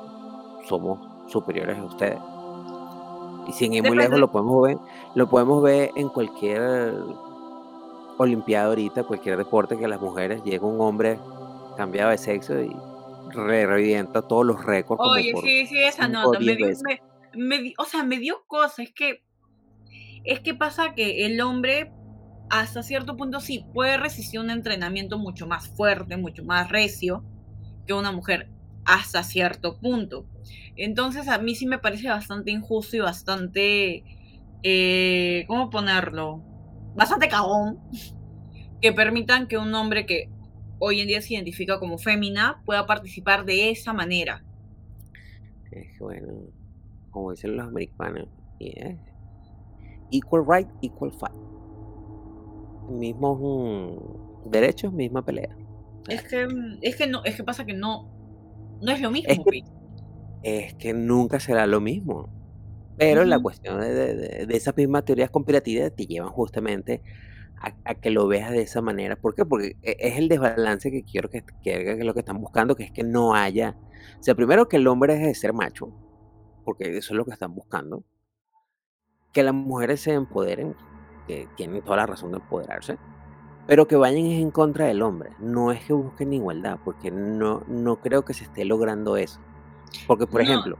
somos 0.67 0.99
superiores 1.27 1.77
a 1.77 1.83
ustedes. 1.83 2.19
Y 3.47 3.51
sin 3.51 3.73
ir 3.73 3.83
muy 3.83 3.97
lejos 3.97 4.17
lo 4.19 4.31
podemos 4.31 4.61
ver, 4.63 4.77
lo 5.15 5.27
podemos 5.27 5.61
ver 5.61 5.91
en 5.95 6.07
cualquier 6.09 6.93
olimpiada 8.17 8.67
ahorita, 8.67 9.03
cualquier 9.05 9.37
deporte 9.37 9.77
que 9.77 9.87
las 9.87 9.99
mujeres 10.01 10.43
llega 10.43 10.65
un 10.67 10.81
hombre 10.81 11.21
cambiado 11.75 12.11
de 12.11 12.17
sexo 12.19 12.61
y 12.61 12.83
re- 13.25 13.65
revienta 13.67 14.21
todos 14.23 14.45
los 14.45 14.63
récords. 14.65 15.01
como 15.01 15.19
Oye, 15.19 15.35
sí, 15.35 15.67
sí, 15.67 15.79
esa 15.83 16.07
nota. 16.07 16.39
Me 16.39 16.55
dio, 16.55 16.67
me- 16.79 16.99
me 17.33 17.73
o 17.77 17.85
sea, 17.85 18.03
me 18.03 18.17
dio 18.19 18.43
cosas. 18.47 18.79
Es 18.79 18.93
que, 18.93 19.23
es 20.23 20.41
que 20.41 20.53
pasa 20.55 20.93
que 20.95 21.25
el 21.25 21.41
hombre, 21.41 21.93
hasta 22.49 22.83
cierto 22.83 23.17
punto, 23.17 23.39
sí 23.41 23.69
puede 23.73 23.97
resistir 23.97 24.39
un 24.39 24.49
entrenamiento 24.51 25.17
mucho 25.19 25.47
más 25.47 25.69
fuerte, 25.69 26.17
mucho 26.17 26.43
más 26.45 26.69
recio 26.69 27.25
que 27.85 27.93
una 27.93 28.11
mujer, 28.11 28.51
hasta 28.85 29.23
cierto 29.23 29.79
punto. 29.79 30.29
Entonces, 30.75 31.27
a 31.29 31.39
mí 31.39 31.55
sí 31.55 31.67
me 31.67 31.79
parece 31.79 32.09
bastante 32.09 32.51
injusto 32.51 32.97
y 32.97 33.01
bastante. 33.01 34.05
eh, 34.63 35.45
¿Cómo 35.47 35.69
ponerlo? 35.69 36.45
Bastante 36.95 37.27
cagón 37.27 37.79
que 38.81 38.93
permitan 38.93 39.47
que 39.47 39.57
un 39.57 39.73
hombre 39.73 40.05
que 40.05 40.29
hoy 40.79 40.99
en 40.99 41.07
día 41.07 41.21
se 41.21 41.33
identifica 41.33 41.79
como 41.79 41.97
fémina 41.97 42.61
pueda 42.65 42.85
participar 42.85 43.45
de 43.45 43.71
esa 43.71 43.93
manera. 43.93 44.43
Es 45.71 45.97
que 45.97 46.03
bueno, 46.03 46.33
como 47.09 47.31
dicen 47.31 47.55
los 47.55 47.67
americanos, 47.67 48.27
yeah, 48.59 48.97
equal 50.11 50.43
right, 50.47 50.67
equal 50.81 51.11
fight. 51.11 51.33
Mismos 52.89 53.39
mm, 53.39 54.49
derechos, 54.51 54.91
misma 54.91 55.23
pelea. 55.23 55.55
Es 56.09 56.23
que, 56.23 56.45
mm, 56.45 56.79
es 56.81 56.95
que 56.95 57.07
no, 57.07 57.23
es 57.23 57.35
que 57.35 57.43
pasa 57.43 57.65
que 57.65 57.73
no, 57.73 58.09
no 58.81 58.91
es 58.91 59.01
lo 59.01 59.09
mismo, 59.09 59.31
Es 59.31 59.39
que-. 59.39 59.63
Es 60.43 60.73
que 60.75 60.93
nunca 60.93 61.39
será 61.39 61.65
lo 61.65 61.79
mismo. 61.79 62.29
Pero 62.97 63.25
la 63.25 63.39
cuestión 63.39 63.79
de, 63.81 63.93
de- 63.93 64.15
de- 64.15 64.45
de 64.45 64.57
esas 64.57 64.75
mismas 64.77 65.05
teorías 65.05 65.29
conspirativas 65.31 65.93
te 65.95 66.05
llevan 66.05 66.29
justamente 66.31 67.01
a, 67.61 67.75
a 67.85 67.95
que 67.95 68.11
lo 68.11 68.27
veas 68.27 68.51
de 68.51 68.61
esa 68.61 68.81
manera. 68.81 69.15
¿Por 69.17 69.35
qué? 69.35 69.45
Porque 69.45 69.77
e- 69.83 69.97
es 69.99 70.17
el 70.17 70.29
desbalance 70.29 70.91
que 70.91 71.03
quiero 71.03 71.29
que, 71.29 71.43
que, 71.43 71.53
que 71.63 71.91
es 71.93 72.05
lo 72.05 72.13
que 72.13 72.21
están 72.21 72.39
buscando, 72.41 72.75
que 72.75 72.83
es 72.85 72.91
que 72.91 73.03
no 73.03 73.35
haya. 73.35 73.77
O 74.19 74.23
sea, 74.23 74.35
primero 74.35 74.67
que 74.69 74.77
el 74.77 74.87
hombre 74.87 75.13
deje 75.15 75.27
de 75.27 75.35
ser 75.35 75.53
macho, 75.53 75.93
porque 76.65 76.97
eso 76.97 77.13
es 77.13 77.17
lo 77.17 77.25
que 77.25 77.31
están 77.33 77.55
buscando. 77.55 78.05
Que 79.33 79.43
las 79.43 79.53
mujeres 79.53 79.99
se 80.01 80.13
empoderen, 80.13 80.75
que 81.27 81.49
tienen 81.57 81.83
toda 81.83 81.97
la 81.97 82.05
razón 82.05 82.31
de 82.31 82.37
empoderarse, 82.37 82.97
pero 83.67 83.87
que 83.87 83.95
vayan 83.97 84.25
en 84.25 84.51
contra 84.51 84.85
del 84.87 85.01
hombre. 85.03 85.31
No 85.39 85.71
es 85.71 85.85
que 85.85 85.93
busquen 85.93 86.33
igualdad, 86.33 86.79
porque 86.85 87.11
no, 87.11 87.63
no 87.67 88.01
creo 88.01 88.25
que 88.25 88.33
se 88.33 88.45
esté 88.45 88.65
logrando 88.65 89.17
eso. 89.17 89.41
Porque, 90.05 90.27
por 90.27 90.41
No, 90.41 90.41
ejemplo, 90.41 90.79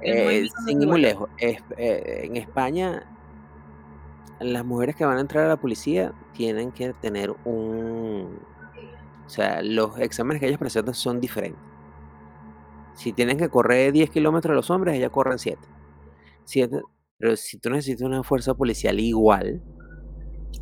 eh, 0.00 0.46
sin 0.56 0.82
ir 0.82 0.88
muy 0.88 1.00
lejos, 1.02 1.28
es- 1.38 1.58
eh, 1.78 2.22
en 2.26 2.36
España, 2.36 3.02
las 4.38 4.64
mujeres 4.64 4.96
que 4.96 5.04
van 5.04 5.18
a 5.18 5.20
entrar 5.20 5.44
a 5.44 5.48
la 5.48 5.56
policía 5.58 6.14
tienen 6.32 6.72
que 6.72 6.94
tener 6.94 7.32
un... 7.44 8.38
O 8.38 9.32
sea, 9.32 9.62
los 9.62 9.98
exámenes 10.00 10.40
que 10.40 10.48
ellas 10.48 10.58
presentan 10.58 10.94
son 10.94 11.20
diferentes. 11.20 11.64
Si 12.92 13.12
tienen 13.12 13.36
que 13.36 13.48
correr 13.48 13.90
10 13.92 14.10
kilómetros 14.10 14.54
los 14.54 14.70
hombres, 14.70 14.94
ellas 14.94 15.10
corren 15.10 15.40
7. 15.40 15.68
pero 17.18 17.36
si 17.36 17.58
tú 17.58 17.70
necesitas 17.70 18.02
una 18.06 18.22
fuerza 18.24 18.54
policial 18.54 18.98
igual, 19.00 19.64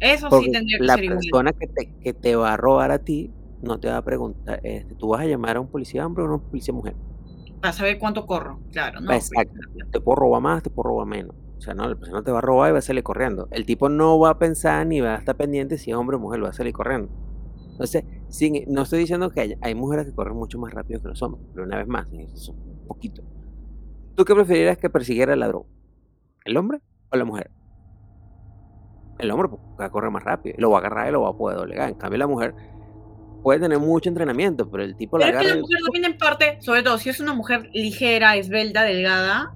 Eso 0.00 0.30
sí 0.32 0.48
tendría 0.48 0.80
que 0.80 0.88
la 0.88 0.88
ser 0.88 1.04
persona 1.04 1.52
que 1.58 1.66
te, 1.74 1.92
que 2.00 2.14
te 2.14 2.36
va 2.36 2.54
a 2.54 2.56
robar 2.56 2.90
a 2.92 2.98
ti 2.98 3.34
no 3.60 3.78
te 3.80 3.88
va 3.88 3.96
a 3.98 4.02
preguntar, 4.04 4.60
este, 4.62 4.94
tú 4.94 5.08
vas 5.08 5.22
a 5.22 5.26
llamar 5.26 5.56
a 5.56 5.60
un 5.60 5.68
policía 5.68 6.06
hombre 6.06 6.22
o 6.24 6.26
a 6.26 6.30
una 6.30 6.38
policía 6.38 6.72
mujer. 6.74 6.96
Para 7.60 7.72
saber 7.72 7.98
cuánto 7.98 8.26
corro, 8.26 8.60
claro, 8.72 9.00
¿no? 9.00 9.12
Exacto. 9.12 9.54
Te 9.90 10.00
puedo 10.00 10.16
robar 10.16 10.42
más, 10.42 10.62
te 10.62 10.70
puedo 10.70 10.90
robar 10.90 11.06
menos. 11.06 11.34
O 11.58 11.60
sea, 11.60 11.74
no, 11.74 11.88
la 11.88 11.96
persona 11.96 12.22
te 12.22 12.30
va 12.30 12.38
a 12.38 12.40
robar 12.40 12.70
y 12.70 12.72
va 12.72 12.78
a 12.78 12.82
salir 12.82 13.02
corriendo. 13.02 13.48
El 13.50 13.66
tipo 13.66 13.88
no 13.88 14.18
va 14.18 14.30
a 14.30 14.38
pensar 14.38 14.86
ni 14.86 15.00
va 15.00 15.16
a 15.16 15.18
estar 15.18 15.36
pendiente 15.36 15.76
si 15.76 15.90
es 15.90 15.96
hombre 15.96 16.16
o 16.16 16.20
mujer, 16.20 16.42
va 16.42 16.50
a 16.50 16.52
salir 16.52 16.72
corriendo. 16.72 17.10
Entonces, 17.72 18.04
sin, 18.28 18.64
no 18.68 18.82
estoy 18.82 19.00
diciendo 19.00 19.30
que 19.30 19.40
hay, 19.40 19.54
hay 19.60 19.74
mujeres 19.74 20.06
que 20.06 20.14
corren 20.14 20.36
mucho 20.36 20.58
más 20.58 20.72
rápido 20.72 21.00
que 21.00 21.08
los 21.08 21.22
hombres, 21.22 21.44
pero 21.52 21.66
una 21.66 21.78
vez 21.78 21.88
más, 21.88 22.06
es 22.12 22.48
un 22.48 22.84
poquito. 22.86 23.22
¿Tú 24.14 24.24
qué 24.24 24.34
preferirías 24.34 24.78
que 24.78 24.90
persiguiera 24.90 25.32
el 25.32 25.40
ladrón? 25.40 25.64
¿El 26.44 26.56
hombre 26.56 26.80
o 27.12 27.16
la 27.16 27.24
mujer? 27.24 27.50
El 29.18 29.30
hombre 29.30 29.48
pues, 29.48 29.62
va 29.80 29.84
a 29.86 29.90
correr 29.90 30.10
más 30.10 30.22
rápido, 30.22 30.56
lo 30.58 30.70
va 30.70 30.78
a 30.78 30.80
agarrar 30.80 31.08
y 31.08 31.12
lo 31.12 31.22
va 31.22 31.30
a 31.30 31.36
poder 31.36 31.58
doblegar. 31.58 31.88
En 31.88 31.96
cambio, 31.96 32.18
la 32.18 32.26
mujer 32.26 32.54
puede 33.42 33.60
tener 33.60 33.78
mucho 33.78 34.08
entrenamiento, 34.08 34.70
pero 34.70 34.82
el 34.84 34.96
tipo 34.96 35.18
Pero 35.18 35.30
la 35.30 35.30
es 35.30 35.32
que 35.32 35.38
agarra. 35.38 35.54
la 35.56 35.60
mujer 35.62 35.78
también 35.84 36.04
en 36.04 36.18
parte, 36.18 36.58
sobre 36.60 36.82
todo 36.82 36.98
si 36.98 37.08
es 37.08 37.20
una 37.20 37.34
mujer 37.34 37.70
ligera, 37.72 38.36
esbelta, 38.36 38.82
delgada, 38.82 39.54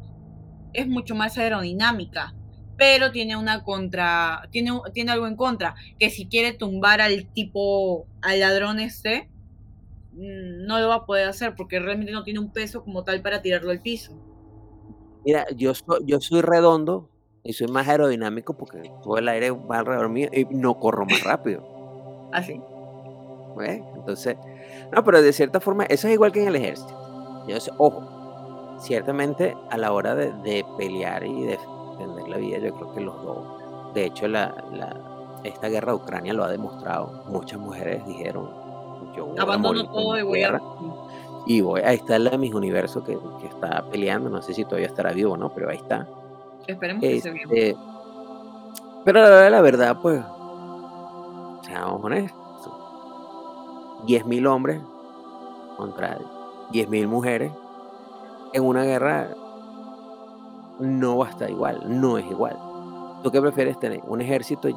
es 0.73 0.87
mucho 0.89 1.15
más 1.15 1.39
aerodinámica. 1.39 2.35
Pero 2.77 3.13
tiene 3.13 3.37
una 3.37 3.63
contra, 3.65 4.49
tiene, 4.51 4.73
tiene 4.93 5.13
algo 5.13 5.27
en 5.27 5.37
contra, 5.37 5.75
que 5.99 6.11
si 6.11 6.27
quiere 6.27 6.53
tumbar 6.53 7.01
al 7.01 7.27
tipo, 7.33 8.07
al 8.23 8.41
ladrón 8.41 8.81
este, 8.81 9.31
mm, 10.13 10.67
no 10.67 10.81
lo 10.81 10.89
va 10.89 10.97
a 10.97 11.07
poder 11.07 11.29
hacer 11.29 11.55
porque 11.55 11.79
realmente 11.79 12.13
no 12.13 12.25
tiene 12.25 12.41
un 12.41 12.53
peso 12.53 12.83
como 12.83 13.05
tal 13.05 13.21
para 13.23 13.43
tirarlo 13.43 13.71
al 13.71 13.81
piso. 13.81 14.13
Mira, 15.25 15.47
yo 15.55 15.75
soy, 15.75 16.01
yo 16.05 16.21
soy 16.21 16.41
redondo 16.41 17.09
y 17.45 17.53
soy 17.53 17.69
más 17.69 17.87
aerodinámico 17.89 18.57
porque 18.57 18.91
todo 19.03 19.19
el 19.19 19.29
aire 19.29 19.51
va 19.51 19.79
alrededor 19.79 20.09
mío 20.09 20.29
y 20.33 20.45
no 20.51 20.81
corro 20.81 21.05
más 21.05 21.23
rápido. 21.23 21.63
Así. 22.33 22.61
¿Ves? 23.57 23.83
Entonces, 23.95 24.37
no, 24.93 25.03
pero 25.05 25.23
de 25.23 25.33
cierta 25.33 25.61
forma, 25.61 25.85
eso 25.85 26.09
es 26.09 26.15
igual 26.15 26.33
que 26.33 26.43
en 26.43 26.49
el 26.49 26.57
ejército. 26.57 27.45
Yo 27.49 27.59
sé- 27.61 27.71
ojo, 27.79 28.77
ciertamente 28.81 29.57
a 29.71 29.77
la 29.79 29.93
hora 29.93 30.15
de, 30.15 30.33
de 30.43 30.65
pelear 30.77 31.25
y 31.25 31.43
defender 31.45 32.29
la 32.29 32.37
vida, 32.37 32.59
yo 32.59 32.75
creo 32.75 32.93
que 32.93 33.01
los 33.01 33.23
dos. 33.23 33.95
De 33.95 34.07
hecho, 34.07 34.27
la, 34.29 34.55
la- 34.73 35.41
esta 35.45 35.69
guerra 35.69 35.93
de 35.93 35.99
Ucrania 35.99 36.33
lo 36.33 36.45
ha 36.45 36.49
demostrado. 36.49 37.25
Muchas 37.29 37.59
mujeres 37.59 38.05
dijeron, 38.07 38.49
yo 39.17 39.27
voy 39.27 39.39
a 39.39 39.43
Abandono 39.43 39.75
morir 39.85 39.87
por 39.87 39.95
todo 40.03 40.19
y 40.19 40.23
voy 40.23 40.43
a... 40.43 40.49
tierra". 40.49 40.63
Y 41.47 41.61
voy, 41.61 41.81
ahí 41.81 41.97
está 41.97 42.19
la 42.21 42.39
Miss 42.39 42.55
Universo 42.55 43.03
que, 43.03 43.19
que 43.41 43.47
está 43.49 43.85
peleando, 43.91 44.31
no 44.31 44.41
sé 44.43 44.55
si 44.55 44.65
todavía 44.65 44.87
estará 44.87 45.13
vivo 45.13 45.33
o 45.33 45.37
no, 45.37 45.53
pero 45.53 45.69
ahí 45.71 45.77
está. 45.79 46.07
Esperemos 46.69 47.01
que 47.03 47.21
se 47.21 47.31
vea. 47.33 47.43
Este, 47.43 47.77
pero 49.05 49.25
a 49.25 49.51
la 49.51 49.61
verdad, 49.61 49.97
pues, 50.01 50.23
seamos 51.67 52.05
honestos. 52.05 52.42
10.000 54.07 54.47
hombres 54.47 54.81
contra 55.77 56.19
10.000 56.73 57.07
mujeres 57.07 57.53
en 58.53 58.65
una 58.65 58.85
guerra 58.85 59.31
no 60.81 61.19
va 61.19 61.29
a 61.29 61.31
estar 61.31 61.51
igual, 61.51 61.83
no 61.87 62.19
es 62.19 62.27
igual. 62.27 62.59
¿Tú 63.23 63.31
qué 63.31 63.41
prefieres 63.41 63.79
tener? 63.79 64.01
Un 64.07 64.21
ejército, 64.21 64.69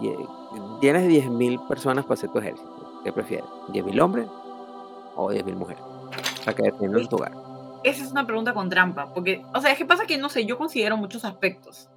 tienes 0.79 1.09
10.000 1.09 1.67
personas 1.67 2.05
para 2.05 2.13
hacer 2.13 2.31
tu 2.31 2.39
ejército. 2.39 3.01
¿Qué 3.03 3.11
prefieres? 3.11 3.45
¿10.000 3.69 4.01
hombres 4.01 4.27
o 5.15 5.31
10.000 5.31 5.55
mujeres? 5.55 5.83
Para 6.43 6.55
que 6.55 6.63
defiendan 6.63 7.07
tu 7.07 7.15
hogar. 7.15 7.31
Esa 7.83 8.03
es 8.03 8.11
una 8.11 8.25
pregunta 8.25 8.53
con 8.53 8.69
trampa, 8.69 9.13
porque, 9.13 9.43
o 9.53 9.61
sea, 9.61 9.71
es 9.71 9.77
que 9.77 9.85
pasa 9.85 10.05
que, 10.05 10.17
no 10.17 10.29
sé, 10.29 10.45
yo 10.45 10.57
considero 10.57 10.97
muchos 10.97 11.25
aspectos. 11.25 11.89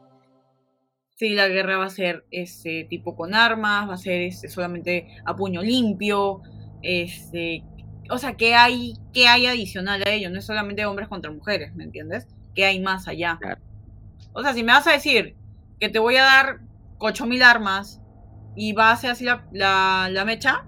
Si 1.16 1.30
la 1.30 1.48
guerra 1.48 1.78
va 1.78 1.86
a 1.86 1.90
ser 1.90 2.24
este 2.30 2.84
tipo 2.84 3.16
con 3.16 3.34
armas, 3.34 3.88
va 3.88 3.94
a 3.94 3.98
ser 3.98 4.22
este, 4.22 4.48
solamente 4.48 5.08
a 5.24 5.34
puño 5.34 5.62
limpio, 5.62 6.42
este, 6.82 7.64
o 8.10 8.18
sea, 8.18 8.34
¿qué 8.36 8.54
hay, 8.54 8.94
qué 9.12 9.28
hay 9.28 9.46
adicional 9.46 10.02
a 10.06 10.10
ello? 10.10 10.30
No 10.30 10.38
es 10.38 10.44
solamente 10.46 10.84
hombres 10.86 11.08
contra 11.08 11.30
mujeres, 11.30 11.74
¿me 11.74 11.84
entiendes? 11.84 12.26
¿Qué 12.54 12.64
hay 12.64 12.80
más 12.80 13.08
allá? 13.08 13.38
O 14.32 14.42
sea, 14.42 14.54
si 14.54 14.62
me 14.62 14.72
vas 14.72 14.86
a 14.86 14.92
decir 14.92 15.36
que 15.80 15.88
te 15.88 15.98
voy 15.98 16.16
a 16.16 16.24
dar 16.24 16.60
8000 16.98 17.42
armas 17.42 18.00
y 18.56 18.72
va 18.72 18.90
a 18.90 18.96
ser 18.96 19.10
así 19.10 19.24
la, 19.24 19.46
la, 19.52 20.08
la 20.10 20.24
mecha, 20.24 20.66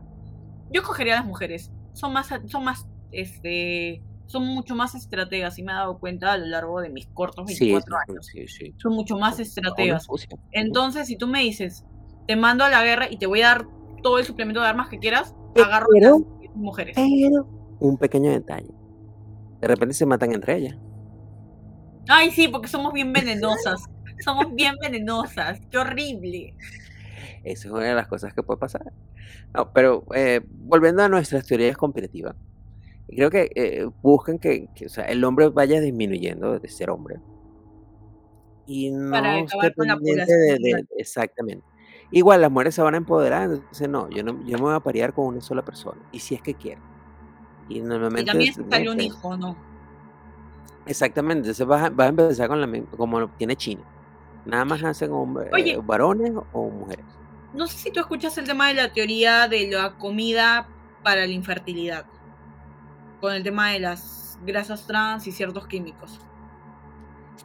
yo 0.72 0.82
cogería 0.82 1.14
a 1.14 1.16
las 1.16 1.26
mujeres. 1.26 1.70
Son 1.92 2.12
más, 2.12 2.28
son 2.46 2.64
más, 2.64 2.86
este, 3.10 4.02
son 4.26 4.46
mucho 4.46 4.76
más 4.76 4.94
estrategas 4.94 5.58
y 5.58 5.62
me 5.64 5.72
he 5.72 5.74
dado 5.74 5.98
cuenta 5.98 6.32
a 6.32 6.38
lo 6.38 6.46
largo 6.46 6.80
de 6.80 6.88
mis 6.90 7.08
cortos 7.08 7.50
Sí, 7.50 7.72
24 7.72 7.96
sí, 8.06 8.10
años. 8.12 8.26
sí, 8.26 8.46
sí. 8.48 8.74
Son 8.78 8.92
mucho 8.94 9.18
más 9.18 9.40
estrategas. 9.40 10.06
Entonces, 10.52 11.08
si 11.08 11.16
tú 11.16 11.26
me 11.26 11.40
dices, 11.40 11.84
te 12.28 12.36
mando 12.36 12.64
a 12.64 12.70
la 12.70 12.84
guerra 12.84 13.08
y 13.10 13.16
te 13.18 13.26
voy 13.26 13.42
a 13.42 13.48
dar 13.48 13.66
todo 14.02 14.18
el 14.18 14.24
suplemento 14.24 14.60
de 14.60 14.68
armas 14.68 14.88
que 14.88 14.98
quieras, 15.00 15.34
Pero- 15.54 15.66
agarro 15.66 15.86
a 15.92 16.18
mujeres. 16.54 16.96
Pero 16.96 17.46
un 17.80 17.96
pequeño 17.96 18.30
detalle. 18.30 18.70
De 19.60 19.68
repente 19.68 19.94
se 19.94 20.06
matan 20.06 20.32
entre 20.32 20.56
ellas. 20.56 20.76
Ay, 22.08 22.30
sí, 22.30 22.48
porque 22.48 22.68
somos 22.68 22.92
bien 22.92 23.12
venenosas. 23.12 23.82
Somos 24.24 24.54
bien 24.54 24.74
venenosas. 24.80 25.60
Qué 25.70 25.78
horrible. 25.78 26.54
Esa 27.42 27.68
es 27.68 27.72
una 27.72 27.84
de 27.84 27.94
las 27.94 28.06
cosas 28.06 28.34
que 28.34 28.42
puede 28.42 28.58
pasar. 28.60 28.82
No, 29.54 29.72
pero 29.72 30.04
eh, 30.14 30.40
volviendo 30.46 31.02
a 31.02 31.08
nuestras 31.08 31.46
teorías 31.46 31.76
competitivas, 31.76 32.36
creo 33.08 33.30
que 33.30 33.50
eh, 33.54 33.86
buscan 34.02 34.38
que, 34.38 34.68
que, 34.74 34.86
o 34.86 34.88
sea, 34.90 35.04
el 35.04 35.24
hombre 35.24 35.48
vaya 35.48 35.80
disminuyendo 35.80 36.58
de 36.58 36.68
ser 36.68 36.90
hombre. 36.90 37.16
Y 38.66 38.90
no 38.90 39.10
Para 39.10 39.38
acabar 39.38 39.74
con 39.74 39.88
la 39.88 39.96
de, 39.96 40.00
de- 40.26 40.52
mundial. 40.52 40.88
exactamente. 40.98 41.64
Igual 42.12 42.40
las 42.40 42.50
mujeres 42.50 42.74
se 42.74 42.82
van 42.82 42.94
a 42.94 42.96
empoderar, 42.96 43.50
entonces 43.50 43.88
no, 43.88 44.08
yo 44.10 44.24
no, 44.24 44.42
yo 44.44 44.58
me 44.58 44.64
voy 44.64 44.74
a 44.74 44.80
parear 44.80 45.14
con 45.14 45.26
una 45.26 45.40
sola 45.40 45.64
persona. 45.64 46.00
Y 46.10 46.18
si 46.18 46.34
es 46.34 46.42
que 46.42 46.54
quiero. 46.54 46.80
Y 47.68 47.78
Y 47.78 47.80
normalmente 47.82 48.30
también 48.30 48.52
sale 48.52 48.90
un 48.90 49.00
este, 49.00 49.04
hijo, 49.04 49.36
¿no? 49.36 49.56
Exactamente, 50.86 51.40
entonces 51.40 51.66
vas 51.66 51.84
a, 51.84 51.90
vas 51.90 52.06
a 52.06 52.08
empezar 52.08 52.48
con 52.48 52.60
la 52.60 52.66
misma, 52.66 52.88
como 52.96 53.20
lo 53.20 53.28
tiene 53.28 53.54
China. 53.54 53.82
Nada 54.44 54.64
más 54.64 54.82
nacen 54.82 55.12
hombres, 55.12 55.50
Oye. 55.52 55.76
varones 55.76 56.32
o 56.52 56.68
mujeres. 56.68 57.04
No 57.52 57.66
sé 57.66 57.78
si 57.78 57.90
tú 57.92 58.00
escuchas 58.00 58.36
el 58.38 58.46
tema 58.46 58.68
de 58.68 58.74
la 58.74 58.92
teoría 58.92 59.46
de 59.46 59.70
la 59.70 59.96
comida 59.96 60.66
para 61.02 61.26
la 61.26 61.32
infertilidad. 61.32 62.06
Con 63.20 63.34
el 63.34 63.42
tema 63.42 63.70
de 63.70 63.80
las 63.80 64.38
grasas 64.44 64.86
trans 64.86 65.26
y 65.26 65.32
ciertos 65.32 65.66
químicos. 65.66 66.20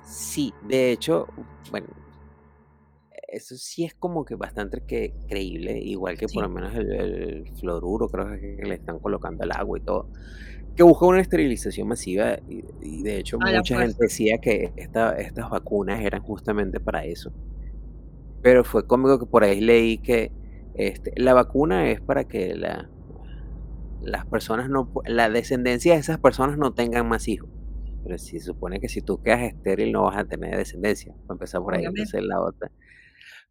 Sí, 0.04 0.54
de 0.62 0.92
hecho, 0.92 1.28
bueno, 1.72 1.88
eso 3.28 3.56
sí 3.56 3.86
es 3.86 3.94
como 3.94 4.26
que 4.26 4.36
bastante 4.36 4.82
que 4.86 5.14
creíble, 5.28 5.80
igual 5.80 6.18
que 6.18 6.28
por 6.28 6.44
lo 6.44 6.50
menos 6.50 6.76
el, 6.76 6.92
el 6.92 7.50
fluoruro, 7.60 8.10
creo 8.10 8.28
que 8.40 8.64
le 8.66 8.76
están 8.76 9.00
colocando 9.00 9.44
al 9.44 9.52
agua 9.52 9.78
y 9.78 9.82
todo, 9.82 10.10
que 10.76 10.84
busca 10.84 11.06
una 11.06 11.22
esterilización 11.22 11.88
masiva 11.88 12.38
y, 12.50 12.64
y 12.82 13.04
de 13.04 13.18
hecho 13.18 13.38
A 13.42 13.52
mucha 13.52 13.80
gente 13.80 13.96
decía 14.00 14.38
que 14.40 14.74
esta, 14.76 15.16
estas 15.18 15.50
vacunas 15.50 16.02
eran 16.02 16.22
justamente 16.22 16.80
para 16.80 17.06
eso. 17.06 17.32
Pero 18.42 18.64
fue 18.64 18.86
cómico 18.86 19.20
que 19.20 19.26
por 19.26 19.44
ahí 19.44 19.62
leí 19.62 19.98
que 19.98 20.32
este, 20.76 21.14
la 21.16 21.34
vacuna 21.34 21.90
es 21.90 22.02
para 22.02 22.26
que 22.26 22.56
la, 22.56 22.90
las 24.02 24.26
personas 24.26 24.70
no, 24.70 24.92
la 25.06 25.30
descendencia 25.30 25.94
de 25.94 26.00
esas 26.00 26.20
personas 26.20 26.58
no 26.58 26.74
tengan 26.74 27.08
más 27.08 27.28
hijos. 27.28 27.50
Pero 28.04 28.18
si 28.20 28.40
se 28.40 28.46
supone 28.48 28.80
que 28.80 28.90
si 28.90 29.02
tú 29.02 29.22
quedas 29.22 29.42
estéril 29.42 29.92
no 29.92 30.04
vas 30.04 30.18
a 30.18 30.26
tener 30.26 30.56
descendencia, 30.58 31.14
para 31.26 31.36
empezar 31.36 31.62
por 31.62 31.76
ahí, 31.76 31.86
entonces 31.86 32.22
la 32.24 32.40
otra. 32.40 32.72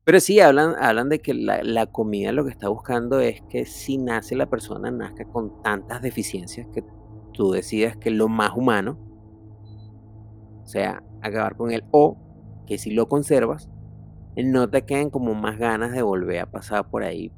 Pero 0.04 0.20
sí, 0.20 0.38
hablan, 0.40 0.74
hablan 0.78 1.08
de 1.08 1.20
que 1.20 1.32
la, 1.32 1.62
la 1.62 1.86
comida 1.86 2.30
lo 2.32 2.44
que 2.44 2.50
está 2.50 2.68
buscando 2.68 3.20
es 3.20 3.40
que 3.48 3.64
si 3.64 3.96
nace 3.96 4.36
la 4.36 4.46
persona, 4.46 4.90
nazca 4.90 5.24
con 5.24 5.50
tantas 5.62 6.02
deficiencias 6.02 6.66
que 6.72 6.82
tú 7.32 7.52
decidas 7.52 7.96
que 7.96 8.10
lo 8.10 8.28
más 8.28 8.52
humano, 8.54 8.98
o 10.62 10.66
sea, 10.66 11.02
acabar 11.20 11.56
con 11.56 11.72
él, 11.72 11.82
o 11.90 12.18
que 12.66 12.76
si 12.78 12.90
lo 12.90 13.08
conservas, 13.08 13.68
no 14.36 14.68
te 14.68 14.82
queden 14.82 15.10
como 15.10 15.34
más 15.34 15.58
ganas 15.58 15.92
de 15.92 16.02
volver 16.02 16.40
a 16.40 16.46
pasar 16.46 16.88
por 16.88 17.02
ahí. 17.02 17.32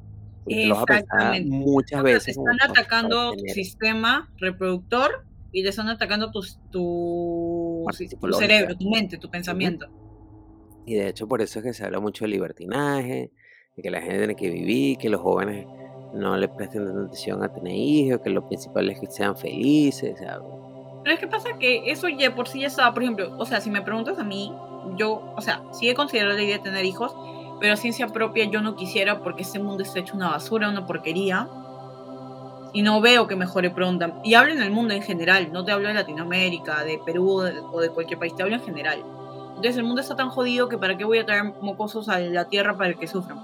Exactamente. 0.49 1.49
muchas 1.49 2.01
O 2.01 2.03
sea, 2.03 2.03
te 2.03 2.12
veces. 2.14 2.37
están 2.37 2.71
atacando 2.71 3.33
tu 3.33 3.45
sistema 3.53 4.29
reproductor 4.39 5.25
y 5.53 5.62
te 5.62 5.71
están 5.71 5.89
atacando 5.89 6.31
tu, 6.31 6.41
tu, 6.71 7.85
cerebro, 8.39 8.77
tu 8.77 8.91
mente, 8.91 9.19
tu 9.19 9.29
pensamiento. 9.29 9.87
Y 10.87 10.95
de 10.95 11.09
hecho 11.09 11.26
por 11.26 11.43
eso 11.43 11.59
es 11.59 11.64
que 11.64 11.74
se 11.74 11.84
habla 11.84 11.99
mucho 11.99 12.24
de 12.24 12.28
libertinaje, 12.28 13.32
de 13.76 13.82
que 13.82 13.91
la 13.91 14.01
gente 14.01 14.18
tiene 14.18 14.37
que 14.37 14.49
vivir, 14.49 14.97
que 14.99 15.11
los 15.11 15.20
jóvenes 15.20 15.66
no 16.14 16.37
le 16.37 16.49
presten 16.49 16.87
atención 16.87 17.43
a 17.43 17.53
tener 17.53 17.74
hijos, 17.74 18.20
que 18.22 18.30
lo 18.30 18.47
principal 18.47 18.89
es 18.89 19.01
que 19.01 19.09
sean 19.09 19.37
felices. 19.37 20.16
sea, 20.16 20.39
Pero 21.03 21.14
es 21.14 21.20
que 21.20 21.26
pasa 21.26 21.59
que 21.59 21.91
eso 21.91 22.09
ya 22.09 22.34
por 22.37 22.47
sí 22.47 22.61
ya 22.61 22.68
estaba, 22.68 22.95
por 22.95 23.03
ejemplo, 23.03 23.37
o 23.37 23.45
sea, 23.45 23.61
si 23.61 23.68
me 23.68 23.82
preguntas 23.82 24.16
a 24.20 24.22
mí, 24.22 24.53
yo, 24.97 25.34
o 25.37 25.41
sea, 25.41 25.61
sí 25.72 25.91
he 25.91 25.95
considerado 25.95 26.37
la 26.37 26.43
idea 26.43 26.59
de 26.59 26.62
tener 26.62 26.84
hijos, 26.84 27.12
pero 27.59 27.74
a 27.74 27.76
ciencia 27.76 28.07
propia 28.07 28.45
yo 28.45 28.61
no 28.61 28.76
quisiera 28.76 29.24
porque 29.24 29.43
este 29.43 29.59
mundo 29.59 29.82
está 29.82 29.99
hecho 29.99 30.14
una 30.14 30.30
basura, 30.30 30.68
una 30.68 30.87
porquería. 30.87 31.49
Y 32.72 32.82
no 32.82 33.01
veo 33.01 33.26
que 33.26 33.37
mejore 33.37 33.70
pronto. 33.70 34.20
Y 34.22 34.34
hablo 34.34 34.53
en 34.53 34.61
el 34.61 34.70
mundo 34.70 34.93
en 34.93 35.03
general, 35.03 35.51
no 35.51 35.64
te 35.64 35.72
hablo 35.72 35.89
de 35.89 35.95
Latinoamérica, 35.95 36.84
de 36.84 37.01
Perú 37.05 37.41
o 37.72 37.80
de 37.80 37.89
cualquier 37.91 38.18
país, 38.18 38.34
te 38.37 38.43
hablo 38.43 38.55
en 38.55 38.62
general. 38.62 39.16
Entonces 39.57 39.77
el 39.79 39.85
mundo 39.85 40.01
está 40.03 40.15
tan 40.17 40.29
jodido 40.29 40.69
que 40.69 40.79
para 40.79 40.97
qué 40.97 41.05
voy 41.05 41.19
a 41.19 41.27
traer 41.27 41.45
mocosos 41.61 42.09
a 42.09 42.19
la 42.19 42.45
tierra 42.47 42.77
para 42.77 42.95
que 42.95 43.07
sufran. 43.07 43.41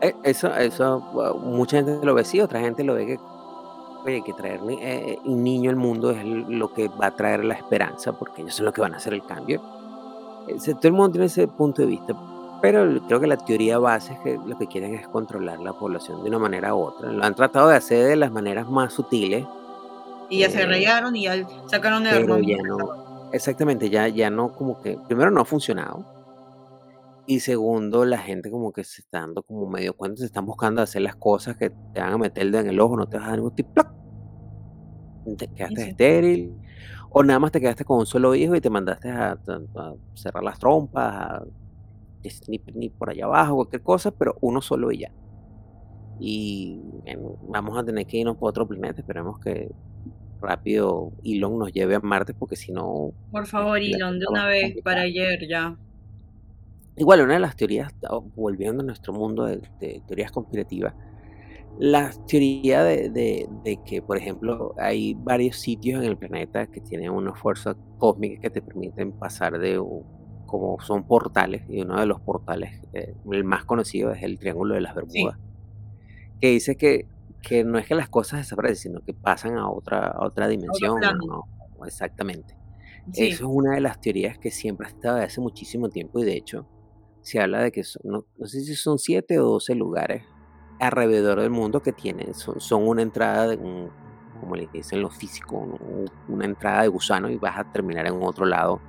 eh, 0.00 0.14
eso, 0.24 0.52
eso, 0.54 1.00
mucha 1.44 1.76
gente 1.78 2.04
lo 2.04 2.14
ve 2.14 2.22
así, 2.22 2.40
otra 2.40 2.60
gente 2.60 2.82
lo 2.84 2.94
ve 2.94 3.06
que, 3.06 3.18
oye, 4.04 4.22
que 4.24 4.32
traer 4.32 4.60
ni- 4.62 4.78
eh, 4.82 5.18
un 5.24 5.44
niño 5.44 5.70
al 5.70 5.76
mundo 5.76 6.10
es 6.10 6.24
lo 6.24 6.72
que 6.72 6.88
va 6.88 7.06
a 7.06 7.10
traer 7.16 7.44
la 7.44 7.54
esperanza, 7.54 8.12
porque 8.12 8.42
ellos 8.42 8.54
son 8.54 8.64
los 8.66 8.74
que 8.74 8.80
van 8.80 8.94
a 8.94 8.96
hacer 8.96 9.14
el 9.14 9.24
cambio. 9.24 9.62
Ese- 10.48 10.74
todo 10.74 10.88
el 10.88 10.92
mundo 10.94 11.12
tiene 11.12 11.26
ese 11.26 11.46
punto 11.48 11.82
de 11.82 11.88
vista, 11.88 12.14
Pero 12.60 12.86
creo 13.08 13.18
que 13.18 13.26
la 13.26 13.36
teoría 13.36 13.78
base 13.80 14.12
es 14.12 14.20
que 14.20 14.38
lo 14.46 14.56
que 14.56 14.68
quieren 14.68 14.94
es 14.94 15.08
controlar 15.08 15.58
la 15.58 15.72
población 15.72 16.22
de 16.22 16.28
una 16.28 16.38
manera 16.38 16.76
u 16.76 16.82
otra. 16.82 17.10
Lo 17.10 17.24
han 17.24 17.34
tratado 17.34 17.66
de 17.68 17.74
hacer 17.76 18.06
de 18.06 18.14
las 18.14 18.30
maneras 18.30 18.68
más 18.68 18.92
sutiles. 18.92 19.44
Y 20.28 20.38
ya 20.38 20.48
se 20.48 20.62
eh, 20.62 20.66
rayaron 20.66 21.16
y 21.16 21.24
ya 21.24 21.34
sacaron 21.66 22.06
el 22.06 22.20
pero 22.24 22.38
ya 22.38 22.56
no, 22.64 23.01
exactamente, 23.32 23.90
ya, 23.90 24.08
ya 24.08 24.30
no 24.30 24.52
como 24.54 24.78
que, 24.78 24.98
primero 25.06 25.30
no 25.30 25.40
ha 25.40 25.44
funcionado. 25.44 26.06
Y 27.26 27.40
segundo, 27.40 28.04
la 28.04 28.18
gente 28.18 28.50
como 28.50 28.72
que 28.72 28.84
se 28.84 29.00
está 29.02 29.20
dando 29.20 29.42
como 29.44 29.68
medio 29.68 29.94
cuenta, 29.94 30.20
se 30.20 30.26
están 30.26 30.44
buscando 30.46 30.82
hacer 30.82 31.02
las 31.02 31.14
cosas 31.16 31.56
que 31.56 31.70
te 31.92 32.00
van 32.00 32.12
a 32.14 32.18
meter 32.18 32.42
el 32.44 32.52
dedo 32.52 32.62
en 32.62 32.68
el 32.70 32.80
ojo, 32.80 32.96
no 32.96 33.06
te 33.06 33.16
vas 33.16 33.26
a 33.26 33.28
dar 33.30 33.38
ningún 33.38 33.52
tipo, 33.52 33.70
te 35.38 35.46
quedaste 35.48 35.82
sí. 35.82 35.90
estéril, 35.90 36.62
o 37.10 37.22
nada 37.22 37.38
más 37.40 37.52
te 37.52 37.60
quedaste 37.60 37.84
con 37.84 37.98
un 38.00 38.06
solo 38.06 38.34
hijo 38.34 38.54
y 38.56 38.60
te 38.60 38.70
mandaste 38.70 39.10
a, 39.10 39.38
cerrar 40.14 40.42
las 40.44 40.58
trompas, 40.58 41.14
a- 41.14 41.44
ni, 42.48 42.62
ni 42.74 42.90
por 42.90 43.10
allá 43.10 43.24
abajo, 43.26 43.56
cualquier 43.56 43.82
cosa, 43.82 44.10
pero 44.12 44.36
uno 44.40 44.60
solo 44.62 44.90
y 44.92 45.00
ya. 45.00 45.12
Y 46.16 47.02
vamos 47.40 47.78
a 47.78 47.84
tener 47.84 48.06
que 48.06 48.18
irnos 48.18 48.36
por 48.36 48.50
otro 48.50 48.66
planeta, 48.68 49.00
esperemos 49.00 49.38
que 49.40 49.70
rápido 50.42 51.12
Elon 51.24 51.58
nos 51.58 51.72
lleve 51.72 51.94
a 51.96 52.00
Marte, 52.00 52.34
porque 52.34 52.56
si 52.56 52.72
no, 52.72 53.12
Por 53.30 53.46
favor, 53.46 53.78
Elon, 53.78 54.18
de 54.18 54.26
una 54.28 54.46
vez 54.46 54.62
complicar. 54.64 54.84
para 54.84 55.02
ayer 55.02 55.48
ya. 55.48 55.76
Igual, 56.96 57.22
una 57.22 57.34
de 57.34 57.40
las 57.40 57.56
teorías, 57.56 57.90
volviendo 58.34 58.82
a 58.82 58.86
nuestro 58.86 59.12
mundo 59.14 59.44
de, 59.46 59.62
de 59.80 60.02
teorías 60.06 60.30
conspirativas, 60.30 60.94
la 61.78 62.12
teoría 62.26 62.84
de, 62.84 63.10
de- 63.10 63.46
de 63.50 63.78
que, 63.84 64.02
por 64.02 64.18
ejemplo, 64.18 64.74
hay 64.78 65.14
varios 65.16 65.56
sitios 65.58 66.02
en 66.02 66.08
el 66.10 66.18
planeta 66.18 66.66
que 66.66 66.80
tienen 66.82 67.10
una 67.10 67.34
fuerza 67.34 67.76
cósmica 67.98 68.38
que 68.42 68.50
te 68.50 68.62
permiten 68.62 69.12
pasar 69.14 69.58
de, 69.58 69.82
como 70.46 70.78
son 70.80 71.04
portales, 71.06 71.62
y 71.68 71.80
uno 71.82 71.98
de 72.00 72.06
los 72.06 72.20
portales, 72.20 72.72
eh, 72.92 73.14
el 73.32 73.44
más 73.44 73.64
conocido 73.64 74.12
es 74.12 74.22
el 74.22 74.38
Triángulo 74.38 74.74
de 74.74 74.82
las 74.82 74.94
Bermudas, 74.94 75.38
que 76.40 76.48
dice 76.50 76.76
que, 76.76 77.06
que 77.42 77.64
no 77.64 77.78
es 77.78 77.86
que 77.86 77.94
las 77.94 78.08
cosas 78.08 78.40
desaparecen, 78.40 78.76
sino 78.92 79.00
que 79.02 79.12
pasan 79.14 79.56
a 79.58 79.68
otra, 79.68 80.06
a 80.08 80.24
otra 80.26 80.48
dimensión. 80.48 81.00
¿no? 81.26 81.44
Exactamente. 81.84 82.56
Sí. 83.12 83.28
Eso 83.28 83.44
es 83.44 83.50
una 83.52 83.74
de 83.74 83.80
las 83.80 84.00
teorías 84.00 84.38
que 84.38 84.50
siempre 84.50 84.86
ha 84.86 84.90
estado 84.90 85.16
desde 85.16 85.26
hace 85.26 85.40
muchísimo 85.40 85.88
tiempo 85.88 86.20
y 86.20 86.24
de 86.24 86.36
hecho 86.36 86.66
se 87.20 87.40
habla 87.40 87.60
de 87.62 87.72
que 87.72 87.84
son, 87.84 88.02
no, 88.04 88.24
no 88.36 88.46
sé 88.46 88.60
si 88.60 88.74
son 88.74 88.98
7 88.98 89.38
o 89.40 89.44
12 89.44 89.74
lugares 89.74 90.24
alrededor 90.80 91.40
del 91.40 91.50
mundo 91.50 91.80
que 91.80 91.92
tienen, 91.92 92.34
son, 92.34 92.60
son 92.60 92.86
una 92.88 93.02
entrada, 93.02 93.48
de 93.48 93.56
un, 93.56 93.90
como 94.40 94.56
le 94.56 94.68
dicen 94.72 95.00
los 95.02 95.14
físicos, 95.16 95.60
un- 95.80 96.10
una 96.28 96.44
entrada 96.44 96.82
de 96.82 96.88
gusano 96.88 97.28
y 97.30 97.36
vas 97.36 97.58
a 97.58 97.64
terminar 97.64 98.06
en 98.06 98.14
otro 98.22 98.44
lado, 98.46 98.80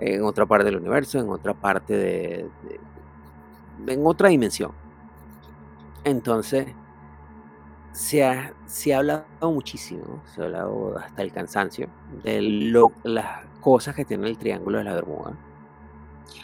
en 0.00 0.22
otra 0.24 0.44
parte 0.44 0.64
del 0.66 0.76
universo, 0.76 1.18
en 1.18 1.28
otra 1.30 1.54
parte 1.54 1.94
de, 1.96 2.50
de- 3.86 3.92
en 3.94 4.06
otra 4.06 4.28
dimensión. 4.28 4.72
Entonces, 6.04 6.66
se 7.94 8.24
ha, 8.24 8.52
se 8.66 8.92
ha 8.92 8.98
hablado 8.98 9.24
muchísimo, 9.52 10.22
se 10.34 10.42
ha 10.42 10.44
hablado 10.46 10.98
hasta 10.98 11.22
el 11.22 11.32
cansancio 11.32 11.88
de 12.24 12.42
lo- 12.42 12.92
las 13.04 13.46
cosas 13.60 13.94
que 13.94 14.04
tiene 14.04 14.28
el 14.28 14.36
Triángulo 14.36 14.78
de 14.78 14.84
la 14.84 14.94
Bermuda. 14.94 15.38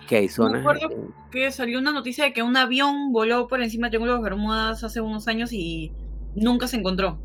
Que 0.08 0.16
hay 0.18 0.28
zonas. 0.28 0.60
acuerdo 0.60 0.90
en- 0.90 1.14
Que 1.30 1.50
salió 1.50 1.78
una 1.78 1.92
noticia 1.92 2.24
de 2.24 2.32
que 2.32 2.42
un 2.42 2.56
avión 2.56 3.12
voló 3.12 3.48
por 3.48 3.60
encima 3.62 3.86
de 3.86 3.90
Triángulo 3.90 4.12
de 4.12 4.18
las 4.18 4.24
Bermudas 4.24 4.84
hace 4.84 5.00
unos 5.00 5.26
años 5.28 5.52
y 5.52 5.92
nunca 6.34 6.66
se 6.68 6.76
encontró. 6.76 7.18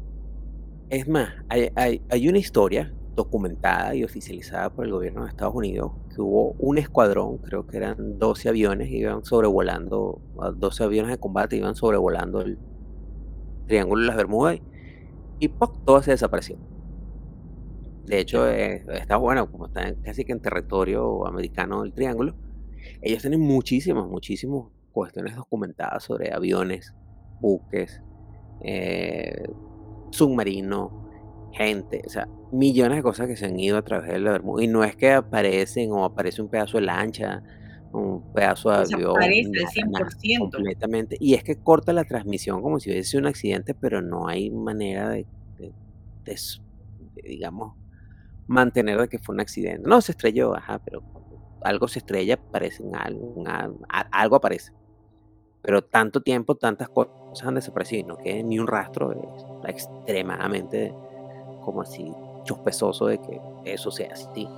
Es 0.89 1.07
más, 1.07 1.29
hay, 1.49 1.69
hay- 1.75 2.01
hay 2.09 2.27
una 2.27 2.37
historia 2.39 2.91
documentada 3.15 3.95
y 3.95 4.03
oficializada 4.03 4.69
por 4.71 4.85
el 4.85 4.91
gobierno 4.91 5.23
de 5.23 5.29
Estados 5.29 5.55
Unidos 5.55 5.91
que 6.13 6.21
hubo 6.21 6.51
un 6.59 6.77
escuadrón, 6.77 7.37
creo 7.37 7.65
que 7.65 7.77
eran 7.77 8.19
12 8.19 8.49
aviones, 8.49 8.89
iban 8.91 9.23
sobrevolando, 9.23 10.19
a 10.41 10.51
12 10.51 10.83
aviones 10.83 11.11
de 11.11 11.17
combate 11.17 11.55
iban 11.57 11.75
sobrevolando 11.75 12.41
el 12.41 12.57
Triángulo 13.65 14.01
de 14.01 14.07
las 14.07 14.17
Bermudas 14.17 14.59
y, 15.39 15.47
¡poc! 15.49 15.83
todo 15.85 16.01
se 16.01 16.11
desapareció. 16.11 16.57
De 18.05 18.19
hecho, 18.19 18.47
eh, 18.49 18.85
está 18.93 19.17
bueno, 19.17 19.51
como 19.51 19.67
está 19.67 19.93
casi 20.03 20.25
que 20.25 20.31
en 20.31 20.39
territorio 20.39 21.25
americano 21.27 21.81
del 21.81 21.93
Triángulo, 21.93 22.35
ellos 23.01 23.21
tienen 23.21 23.41
muchísimas, 23.41 24.07
muchísimas 24.07 24.65
cuestiones 24.91 25.35
documentadas 25.35 26.03
sobre 26.03 26.31
aviones, 26.31 26.93
buques, 27.41 28.01
eh, 28.61 29.47
submarinos, 30.11 30.91
gente, 31.51 32.01
o 32.05 32.09
sea, 32.09 32.27
millones 32.51 32.97
de 32.97 33.03
cosas 33.03 33.27
que 33.27 33.35
se 33.35 33.45
han 33.45 33.59
ido 33.59 33.77
a 33.77 33.81
través 33.81 34.11
de 34.11 34.19
la 34.19 34.31
Bermuda. 34.31 34.63
Y 34.63 34.67
no 34.67 34.83
es 34.83 34.95
que 34.95 35.11
aparecen 35.11 35.91
o 35.91 36.05
aparece 36.05 36.41
un 36.41 36.49
pedazo 36.49 36.77
de 36.77 36.85
lancha, 36.85 37.43
un 37.95 38.25
pedazo 38.33 38.69
de 38.71 38.77
avión, 38.77 39.35
Desaparece 39.35 39.49
al 39.59 39.67
nada, 39.67 39.71
nada, 39.91 40.11
100%. 40.19 40.57
completamente. 40.57 41.17
Y 41.19 41.33
es 41.35 41.43
que 41.43 41.57
corta 41.57 41.93
la 41.93 42.05
transmisión 42.05 42.61
como 42.61 42.79
si 42.79 42.91
hubiese 42.91 43.11
sido 43.11 43.21
un 43.21 43.27
accidente, 43.27 43.73
pero 43.75 44.01
no 44.01 44.27
hay 44.27 44.51
manera 44.51 45.09
de, 45.09 45.27
de- 45.57 45.75
de 46.25 46.33
s- 46.33 46.59
de, 46.97 47.21
digamos, 47.25 47.73
mantener 48.47 48.99
de 49.01 49.07
que 49.09 49.19
fue 49.19 49.35
un 49.35 49.41
accidente. 49.41 49.83
No, 49.89 50.01
se 50.01 50.13
estrelló, 50.13 50.55
ajá, 50.55 50.79
pero 50.85 51.05
algo 51.61 51.87
se 51.89 51.99
estrella, 51.99 52.35
aparece 52.35 52.83
algo, 52.93 53.43
algo 54.11 54.35
aparece. 54.37 54.71
Pero 55.61 55.83
tanto 55.83 56.21
tiempo, 56.21 56.55
tantas 56.57 56.89
cosas 56.89 57.11
han 57.43 57.55
desaparecido 57.55 58.01
y 58.01 58.05
no 58.05 58.17
queda 58.17 58.43
ni 58.43 58.59
un 58.59 58.67
rastro, 58.67 59.13
es 59.13 59.47
extremadamente 59.63 60.97
como 61.59 61.81
así 61.83 62.17
chospezoso 62.43 63.07
de 63.07 63.19
que 63.21 63.43
eso 63.63 63.91
sea 63.91 64.09
así. 64.13 64.53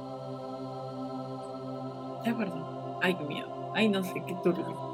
Es 2.21 2.37
verdad. 2.37 2.67
Ay, 3.01 3.15
qué 3.15 3.23
miedo. 3.23 3.71
Ay, 3.73 3.89
no 3.89 4.03
sé, 4.03 4.23
qué 4.25 4.35
turbio. 4.43 4.87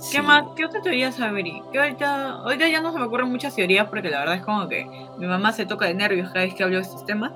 Sí. 0.00 0.16
¿Qué 0.16 0.22
más? 0.22 0.44
¿Qué 0.54 0.64
otra 0.64 0.80
teoría 0.80 1.10
sabrí? 1.10 1.62
Que 1.72 1.78
ahorita, 1.78 2.42
ahorita 2.42 2.68
ya 2.68 2.80
no 2.80 2.92
se 2.92 2.98
me 2.98 3.04
ocurren 3.06 3.30
muchas 3.30 3.54
teorías 3.54 3.88
porque 3.88 4.10
la 4.10 4.20
verdad 4.20 4.36
es 4.36 4.44
como 4.44 4.68
que 4.68 4.84
mi 5.18 5.26
mamá 5.26 5.52
se 5.52 5.66
toca 5.66 5.86
de 5.86 5.94
nervios 5.94 6.28
cada 6.28 6.44
vez 6.44 6.54
que 6.54 6.62
hablo 6.62 6.76
de 6.76 6.82
estos 6.82 7.04
temas. 7.04 7.32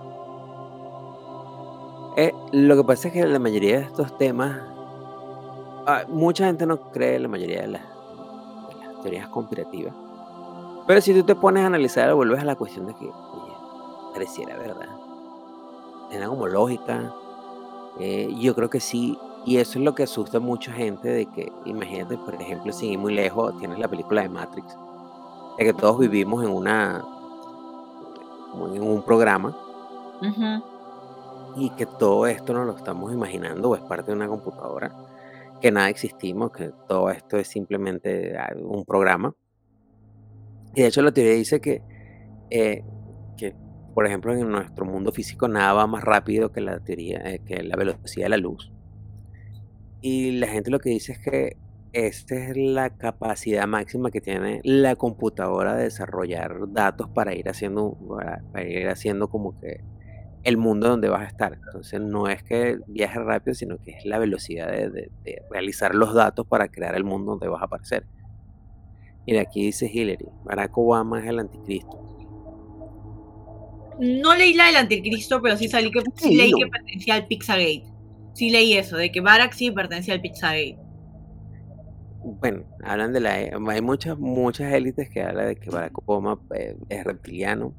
Eh, 2.16 2.32
lo 2.52 2.76
que 2.76 2.84
pasa 2.84 3.08
es 3.08 3.14
que 3.14 3.26
la 3.26 3.38
mayoría 3.38 3.78
de 3.78 3.84
estos 3.84 4.16
temas, 4.18 4.60
ah, 5.86 6.04
mucha 6.08 6.46
gente 6.46 6.66
no 6.66 6.92
cree 6.92 7.16
en 7.16 7.22
la 7.22 7.28
mayoría 7.28 7.62
de 7.62 7.68
las, 7.68 7.82
de 7.82 8.86
las 8.86 9.00
teorías 9.00 9.28
conspirativas. 9.28 9.94
Pero 10.86 11.00
si 11.00 11.14
tú 11.14 11.22
te 11.24 11.34
pones 11.34 11.62
a 11.64 11.66
analizar, 11.66 12.12
vuelves 12.14 12.40
a 12.40 12.44
la 12.44 12.56
cuestión 12.56 12.86
de 12.86 12.94
que, 12.94 13.06
oye, 13.06 13.52
pareciera 14.12 14.56
verdad. 14.56 14.88
Tiene 16.10 16.26
como 16.26 16.46
lógica. 16.46 17.12
Eh, 17.98 18.28
yo 18.38 18.54
creo 18.54 18.68
que 18.68 18.80
sí. 18.80 19.18
Y 19.45 19.57
eso 19.57 19.78
es 19.78 19.84
lo 19.84 19.95
que 19.95 20.05
asusta 20.05 20.38
a 20.38 20.40
mucha 20.40 20.72
gente 20.72 21.09
de 21.09 21.26
que, 21.26 21.53
imagínate, 21.64 22.16
por 22.16 22.34
ejemplo, 22.34 22.72
sin 22.72 22.93
ir 22.93 22.99
muy 22.99 23.14
lejos, 23.14 23.59
tienes 23.59 23.78
la 23.78 23.88
película 23.88 24.22
de 24.22 24.28
Matrix. 24.28 24.76
De 25.59 25.64
que 25.64 25.72
todos 25.72 25.99
vivimos 25.99 26.45
en 26.45 26.51
una, 26.51 27.05
en 28.72 28.82
un 28.82 29.03
programa 29.03 29.57
y 31.57 31.70
que 31.70 31.86
todo 31.86 32.26
esto 32.26 32.53
nos 32.53 32.66
lo 32.66 32.76
estamos 32.76 33.12
imaginando 33.12 33.70
o 33.70 33.74
es 33.74 33.82
parte 33.82 34.12
de 34.12 34.16
una 34.16 34.28
computadora, 34.28 34.95
que 35.61 35.70
nada 35.70 35.88
existimos, 35.88 36.53
que 36.53 36.70
todo 36.88 37.11
esto 37.11 37.36
es 37.36 37.49
simplemente 37.49 38.36
ah, 38.38 38.53
un 38.57 38.84
programa. 38.84 39.34
Y 40.74 40.82
de 40.82 40.88
hecho 40.88 41.03
la 41.03 41.12
teoría 41.12 41.34
dice 41.34 41.61
que, 41.61 41.82
eh, 42.51 42.84
que 43.36 43.55
por 43.95 44.07
ejemplo, 44.07 44.32
en 44.32 44.51
nuestro 44.51 44.84
mundo 44.84 45.12
físico 45.12 45.49
nada 45.49 45.72
va 45.74 45.86
más 45.86 46.05
rápido 46.05 46.53
que 46.53 46.61
la 46.61 46.80
teoría, 46.80 47.18
eh, 47.24 47.40
que 47.45 47.62
la 47.62 47.76
velocidad 47.76 48.26
de 48.26 48.30
la 48.30 48.36
luz. 48.38 48.71
Y 50.03 50.32
la 50.32 50.48
gente 50.48 50.70
lo 50.70 50.80
que 50.80 50.90
dice 50.90 51.12
es 51.12 51.18
que 51.20 51.57
esta 51.92 52.34
es 52.34 52.57
la 52.57 52.90
capacidad 52.90 53.66
máxima 53.66 54.11
que 54.11 54.20
tiene 54.20 54.61
la 54.64 54.96
computadora 54.96 55.76
de 55.76 55.84
desarrollar 55.84 56.57
datos 56.68 57.09
para 57.11 57.34
ir 57.34 57.48
haciendo, 57.48 57.96
para, 58.53 58.66
ir 58.68 58.88
haciendo 58.88 59.28
como 59.28 59.59
que 59.61 59.80
el 60.42 60.57
mundo 60.57 60.88
donde 60.88 61.09
vas 61.09 61.22
a 61.22 61.26
estar. 61.26 61.53
Entonces 61.66 62.00
no 62.00 62.28
es 62.28 62.42
que 62.42 62.78
viaje 62.88 63.18
rápido, 63.20 63.55
sino 63.55 63.78
que 63.78 63.92
es 63.92 64.05
la 64.05 64.18
velocidad 64.18 64.68
de, 64.72 64.90
de- 64.90 65.11
de 65.24 65.42
realizar 65.50 65.94
los 65.94 66.14
datos 66.14 66.46
para 66.46 66.66
crear 66.68 66.96
el 66.96 67.05
mundo 67.05 67.32
donde 67.32 67.48
vas 67.48 67.62
a 67.62 67.66
aparecer. 67.66 68.07
Mira, 69.26 69.42
aquí 69.42 69.66
dice 69.66 69.88
Hillary, 69.92 70.26
Barack 70.44 70.76
Obama 70.76 71.20
es 71.20 71.26
el 71.28 71.38
anticristo. 71.38 71.98
No 74.00 74.34
leí 74.34 74.55
la 74.55 74.66
del 74.66 74.76
anticristo, 74.76 75.40
pero 75.40 75.57
sí, 75.57 75.68
salí 75.68 75.90
que, 75.92 76.00
sí 76.16 76.34
leí 76.34 76.50
que 76.50 76.57
Leílo. 76.57 76.70
pertenecía 76.70 77.14
al 77.14 77.26
Pizzagate. 77.28 77.84
Sí 78.34 78.50
leí 78.50 78.74
eso, 78.74 78.96
de 78.96 79.12
que 79.12 79.20
Barack 79.20 79.52
sí 79.52 79.70
pertenecía 79.70 80.14
al 80.14 80.20
Pizzagate. 80.20 80.78
Bueno, 82.24 82.64
hablan 82.84 83.12
de 83.12 83.20
la... 83.20 83.32
Hay 83.34 83.82
muchas, 83.82 84.18
muchas 84.18 84.72
élites 84.72 85.10
que 85.10 85.22
hablan 85.22 85.48
de 85.48 85.56
que 85.56 85.70
Barack 85.70 85.98
Obama 86.06 86.40
eh, 86.54 86.76
es 86.88 87.04
reptiliano. 87.04 87.74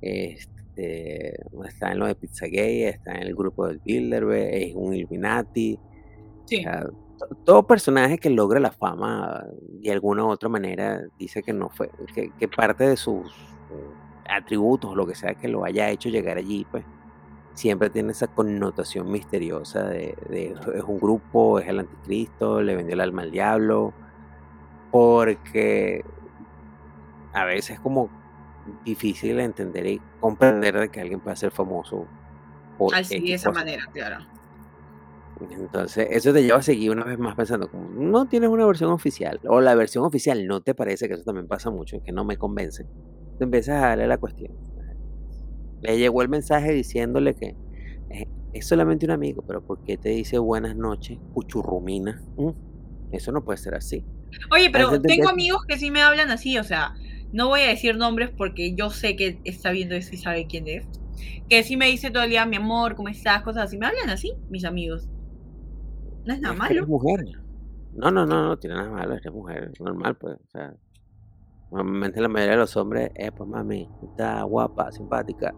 Este, 0.00 1.36
está 1.66 1.92
en 1.92 1.98
lo 1.98 2.06
de 2.06 2.14
Pizzagate, 2.14 2.88
está 2.88 3.12
en 3.12 3.22
el 3.22 3.34
grupo 3.34 3.66
del 3.66 3.80
Bilderberg, 3.84 4.54
es 4.54 4.74
un 4.74 4.94
Illuminati. 4.94 5.78
Sí. 6.46 6.58
O 6.58 6.62
sea, 6.62 6.86
todo 7.44 7.66
personaje 7.66 8.18
que 8.18 8.30
logra 8.30 8.60
la 8.60 8.72
fama 8.72 9.46
de 9.80 9.90
alguna 9.92 10.24
u 10.24 10.28
otra 10.28 10.48
manera 10.48 11.02
dice 11.18 11.42
que 11.42 11.52
no 11.52 11.70
fue, 11.70 11.90
que, 12.14 12.30
que 12.38 12.48
parte 12.48 12.88
de 12.88 12.96
sus 12.96 13.26
eh, 13.26 14.28
atributos, 14.28 14.94
lo 14.94 15.06
que 15.06 15.14
sea 15.14 15.34
que 15.34 15.48
lo 15.48 15.64
haya 15.64 15.90
hecho 15.90 16.08
llegar 16.08 16.38
allí, 16.38 16.66
pues 16.70 16.84
siempre 17.56 17.90
tiene 17.90 18.12
esa 18.12 18.28
connotación 18.28 19.10
misteriosa 19.10 19.82
de, 19.84 20.14
de 20.28 20.54
es 20.74 20.84
un 20.84 20.98
grupo, 20.98 21.58
es 21.58 21.68
el 21.68 21.80
anticristo, 21.80 22.60
le 22.60 22.76
vendió 22.76 22.94
el 22.94 23.00
alma 23.00 23.22
al 23.22 23.30
diablo, 23.30 23.94
porque 24.92 26.04
a 27.32 27.44
veces 27.44 27.76
es 27.76 27.80
como 27.80 28.10
difícil 28.84 29.40
entender 29.40 29.86
y 29.86 30.00
comprender 30.20 30.78
de 30.78 30.90
que 30.90 31.00
alguien 31.00 31.20
pueda 31.20 31.34
ser 31.36 31.50
famoso 31.50 32.06
por 32.78 32.94
Así, 32.94 33.20
de 33.20 33.34
esa 33.34 33.50
manera, 33.50 33.84
claro. 33.92 34.24
Entonces, 35.50 36.08
eso 36.10 36.32
te 36.32 36.42
lleva 36.42 36.58
a 36.58 36.62
seguir 36.62 36.90
una 36.90 37.04
vez 37.04 37.18
más 37.18 37.34
pensando, 37.36 37.70
como 37.70 37.88
no 37.90 38.26
tienes 38.26 38.50
una 38.50 38.66
versión 38.66 38.90
oficial, 38.90 39.40
o 39.48 39.60
la 39.60 39.74
versión 39.74 40.04
oficial 40.04 40.46
no 40.46 40.62
te 40.62 40.74
parece, 40.74 41.08
que 41.08 41.14
eso 41.14 41.24
también 41.24 41.46
pasa 41.46 41.70
mucho, 41.70 41.98
que 42.02 42.12
no 42.12 42.24
me 42.24 42.36
convence, 42.36 42.86
te 43.38 43.44
empiezas 43.44 43.82
a 43.82 43.88
darle 43.88 44.06
la 44.06 44.18
cuestión. 44.18 44.52
Le 45.82 45.98
llegó 45.98 46.22
el 46.22 46.28
mensaje 46.28 46.72
diciéndole 46.72 47.34
que 47.34 47.54
eh, 48.10 48.26
es 48.52 48.66
solamente 48.66 49.06
un 49.06 49.12
amigo, 49.12 49.42
pero 49.46 49.64
¿por 49.64 49.82
qué 49.84 49.96
te 49.96 50.10
dice 50.10 50.38
buenas 50.38 50.76
noches, 50.76 51.18
cuchurrumina? 51.34 52.22
Mm, 52.36 52.50
eso 53.12 53.32
no 53.32 53.44
puede 53.44 53.58
ser 53.58 53.74
así. 53.74 54.04
Oye, 54.50 54.70
pero 54.70 55.00
tengo 55.00 55.28
amigos 55.28 55.64
que 55.66 55.78
sí 55.78 55.90
me 55.90 56.02
hablan 56.02 56.30
así, 56.30 56.58
o 56.58 56.64
sea, 56.64 56.94
no 57.32 57.48
voy 57.48 57.60
a 57.62 57.68
decir 57.68 57.96
nombres 57.96 58.30
porque 58.30 58.74
yo 58.74 58.90
sé 58.90 59.16
que 59.16 59.38
está 59.44 59.70
viendo 59.70 59.94
eso 59.94 60.14
y 60.14 60.18
sabe 60.18 60.46
quién 60.46 60.68
es. 60.68 60.86
Que 61.48 61.62
sí 61.62 61.76
me 61.76 61.86
dice 61.86 62.10
todo 62.10 62.22
el 62.22 62.30
día, 62.30 62.46
mi 62.46 62.56
amor, 62.56 62.94
¿cómo 62.94 63.08
estás? 63.08 63.42
Cosas 63.42 63.64
así. 63.64 63.78
Me 63.78 63.86
hablan 63.86 64.10
así, 64.10 64.34
mis 64.50 64.64
amigos. 64.64 65.08
No 66.24 66.34
es 66.34 66.40
nada 66.40 66.54
malo. 66.54 66.86
mujer. 66.86 67.24
No, 67.94 68.10
no, 68.10 68.26
no, 68.26 68.48
no 68.48 68.58
tiene 68.58 68.76
nada 68.76 68.90
malo, 68.90 69.14
es 69.14 69.32
mujer, 69.32 69.70
es 69.72 69.80
normal, 69.80 70.16
pues. 70.16 70.34
O 70.34 70.50
sea, 70.50 70.74
normalmente 71.70 72.20
la 72.20 72.28
mayoría 72.28 72.52
de 72.52 72.58
los 72.58 72.76
hombres, 72.76 73.10
eh, 73.14 73.30
pues 73.32 73.48
mami, 73.48 73.88
está 74.02 74.42
guapa, 74.42 74.92
simpática. 74.92 75.54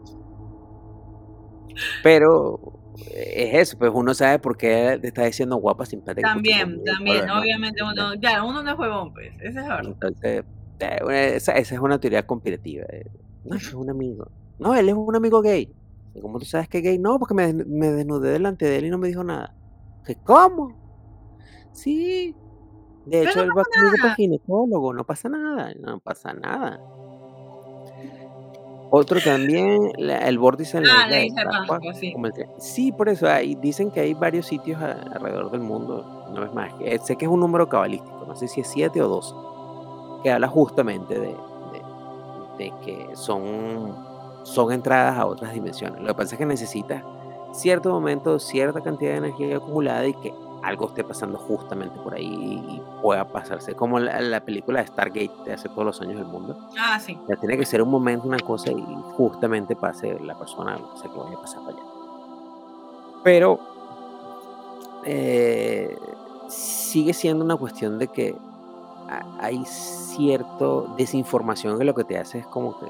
Pero 2.03 2.79
es 3.15 3.55
eso, 3.55 3.79
pues 3.79 3.91
uno 3.95 4.15
sabe 4.15 4.39
por 4.39 4.57
qué 4.57 4.99
te 5.01 5.09
está 5.09 5.25
diciendo 5.25 5.57
guapa, 5.57 5.87
simpática. 5.87 6.29
También, 6.29 6.83
también, 6.85 7.29
obviamente 7.31 7.83
uno, 7.83 8.15
ya, 8.15 8.43
uno 8.43 8.63
no 8.63 8.71
es 8.71 8.79
huevón, 8.79 9.13
pues, 9.13 9.33
ese 9.41 9.49
es 9.49 9.55
verdad. 9.55 9.85
Entonces, 9.85 10.45
eh, 10.81 11.33
esa, 11.37 11.53
esa, 11.53 11.75
es 11.75 11.81
una 11.81 12.01
teoría 12.01 12.27
conspirativa. 12.27 12.85
Eh. 12.91 13.07
No, 13.45 13.57
es 13.57 13.73
un 13.73 13.91
amigo. 13.91 14.31
No, 14.59 14.75
él 14.75 14.89
es 14.89 14.95
un 14.95 15.15
amigo 15.15 15.41
gay. 15.41 15.73
¿Cómo 16.21 16.39
tú 16.39 16.45
sabes 16.45 16.69
que 16.69 16.79
es 16.79 16.85
gay? 16.85 16.99
No, 16.99 17.19
porque 17.19 17.35
me, 17.35 17.53
me 17.53 17.93
desnudé 17.93 18.31
delante 18.31 18.67
de 18.67 18.79
él 18.79 18.87
y 18.87 18.91
no 18.91 18.99
me 18.99 19.09
dijo 19.09 19.23
nada. 19.23 19.55
¿Cómo? 20.25 20.77
Sí. 21.73 22.35
De 23.09 23.23
hecho, 23.23 23.43
él 23.43 23.51
va 23.57 23.65
para 24.01 24.15
ginecólogo. 24.15 24.93
No 24.93 25.05
pasa 25.05 25.29
nada. 25.29 25.73
No 25.81 26.01
pasa 26.01 26.33
nada. 26.33 26.81
Otro 28.91 29.21
también, 29.21 29.93
el 29.99 30.39
vórtice 30.39 30.79
en 30.79 30.85
la 30.85 31.05
ah, 31.05 31.21
isla 31.21 31.95
sí. 31.95 32.15
sí, 32.59 32.93
por 32.93 33.11
eso 33.11 33.29
hay, 33.29 33.55
dicen 33.57 33.91
que 33.91 34.01
hay 34.01 34.15
varios 34.15 34.47
sitios 34.47 34.81
alrededor 34.81 35.51
del 35.51 35.61
mundo, 35.61 36.31
no 36.35 36.43
es 36.43 36.55
más, 36.55 36.73
sé 37.05 37.17
que 37.17 37.27
es 37.27 37.31
un 37.31 37.41
número 37.41 37.69
cabalístico, 37.69 38.25
no 38.27 38.35
sé 38.35 38.49
si 38.49 38.63
es 38.63 38.69
7 38.69 39.03
o 39.03 39.09
12, 39.09 39.35
que 40.23 40.31
habla 40.31 40.49
justamente 40.49 41.19
de, 41.19 41.37
de, 42.57 42.73
que 42.83 43.09
son, 43.15 43.95
son 44.45 44.73
entradas 44.73 45.19
a 45.19 45.27
otras 45.27 45.53
dimensiones. 45.53 46.01
Lo 46.01 46.09
que 46.09 46.15
pasa 46.15 46.35
es 46.35 46.39
que 46.39 46.47
necesitas 46.47 47.05
cierto 47.53 47.91
momento, 47.91 48.39
cierta 48.39 48.81
cantidad 48.81 49.13
de 49.13 49.19
energía 49.19 49.57
acumulada 49.59 50.07
y 50.07 50.15
que 50.15 50.33
algo 50.63 50.89
esté 50.89 51.05
pasando 51.05 51.39
justamente 51.39 51.99
por 52.01 52.15
ahí 52.15 52.27
y 52.27 52.83
pueda 53.03 53.27
pasarse. 53.29 53.75
Como 53.75 53.99
la, 53.99 54.41
película 54.41 54.81
de 54.81 54.87
Stargate 54.87 55.31
de 55.45 55.53
hace 55.53 55.69
todos 55.69 55.85
los 55.85 56.01
años 56.01 56.17
del 56.17 56.27
mundo. 56.27 56.59
Ah, 56.79 56.99
sí. 56.99 57.19
Ya 57.29 57.37
tiene 57.37 57.57
que 57.57 57.67
ser 57.67 57.83
un 57.83 57.91
momento, 57.91 58.27
una 58.27 58.39
cosa 58.39 58.73
y 58.73 58.85
justamente 59.17 59.77
pase 59.77 60.19
la 60.21 60.37
persona, 60.39 60.77
o 60.77 60.97
sea, 60.97 61.11
que 61.11 61.19
vaya 61.19 61.37
a 61.37 61.41
pasar 61.41 61.61
para 61.65 61.77
allá. 61.77 61.87
Pero 63.23 63.61
eh, 65.05 65.97
sigue 66.49 67.13
siendo 67.13 67.45
una 67.45 67.57
cuestión 67.57 67.99
de 67.99 68.09
que 68.09 68.37
hay 69.41 69.65
cierto 69.65 70.95
desinformación 70.97 71.79
que 71.79 71.85
lo 71.85 71.95
que 71.95 72.05
te 72.05 72.19
hace 72.19 72.41
es 72.41 72.47
como 72.47 72.79
que 72.79 72.87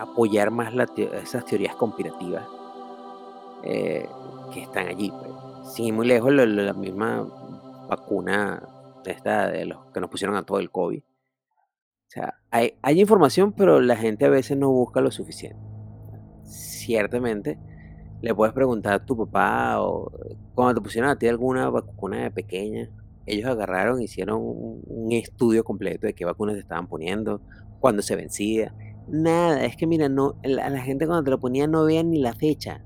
apoyar 0.00 0.50
más 0.50 0.72
esas 0.96 1.44
teorías 1.44 1.76
conspirativas 1.76 2.46
eh, 3.62 4.08
que 4.52 4.62
están 4.62 4.88
allí. 4.88 5.10
Pues 5.10 5.30
sin 5.74 5.94
muy 5.94 6.06
lejos, 6.06 6.32
la, 6.32 6.72
misma 6.74 7.26
vacuna 7.88 8.62
esta 9.06 9.50
de 9.50 9.64
los 9.64 9.86
que 9.92 10.00
nos 10.00 10.10
pusieron 10.10 10.36
a 10.36 10.44
todo 10.44 10.58
el 10.58 10.70
COVID. 10.70 11.00
O 11.00 12.08
sea, 12.08 12.34
hay, 12.50 13.00
información, 13.00 13.52
pero 13.52 13.80
la 13.80 13.96
gente 13.96 14.26
a 14.26 14.30
veces 14.30 14.56
no 14.58 14.70
busca 14.70 15.00
lo 15.00 15.10
suficiente. 15.10 15.58
Ciertamente, 16.44 17.58
le 18.20 18.34
puedes 18.34 18.54
preguntar 18.54 18.92
a 18.92 19.04
tu 19.04 19.16
papá 19.16 19.80
o 19.80 20.12
cuando 20.54 20.74
te 20.74 20.84
pusieron 20.84 21.08
a 21.08 21.18
ti 21.18 21.26
alguna 21.26 21.70
vacuna 21.70 22.22
de 22.22 22.30
pequeña, 22.30 22.90
ellos 23.24 23.48
agarraron, 23.48 24.02
hicieron 24.02 24.40
un, 24.42 25.12
estudio 25.12 25.64
completo 25.64 26.06
de 26.06 26.12
qué 26.12 26.24
vacunas 26.24 26.54
se 26.54 26.60
estaban 26.60 26.86
poniendo, 26.86 27.40
cuándo 27.80 28.02
se 28.02 28.14
vencía. 28.14 28.74
Nada, 29.08 29.64
es 29.64 29.76
que 29.76 29.86
mira, 29.86 30.10
no, 30.10 30.36
la, 30.42 30.68
la 30.68 30.82
gente 30.82 31.06
cuando 31.06 31.24
te 31.24 31.30
lo 31.30 31.40
ponía 31.40 31.66
no 31.66 31.84
veía 31.84 32.02
ni 32.02 32.18
la 32.18 32.34
fecha. 32.34 32.84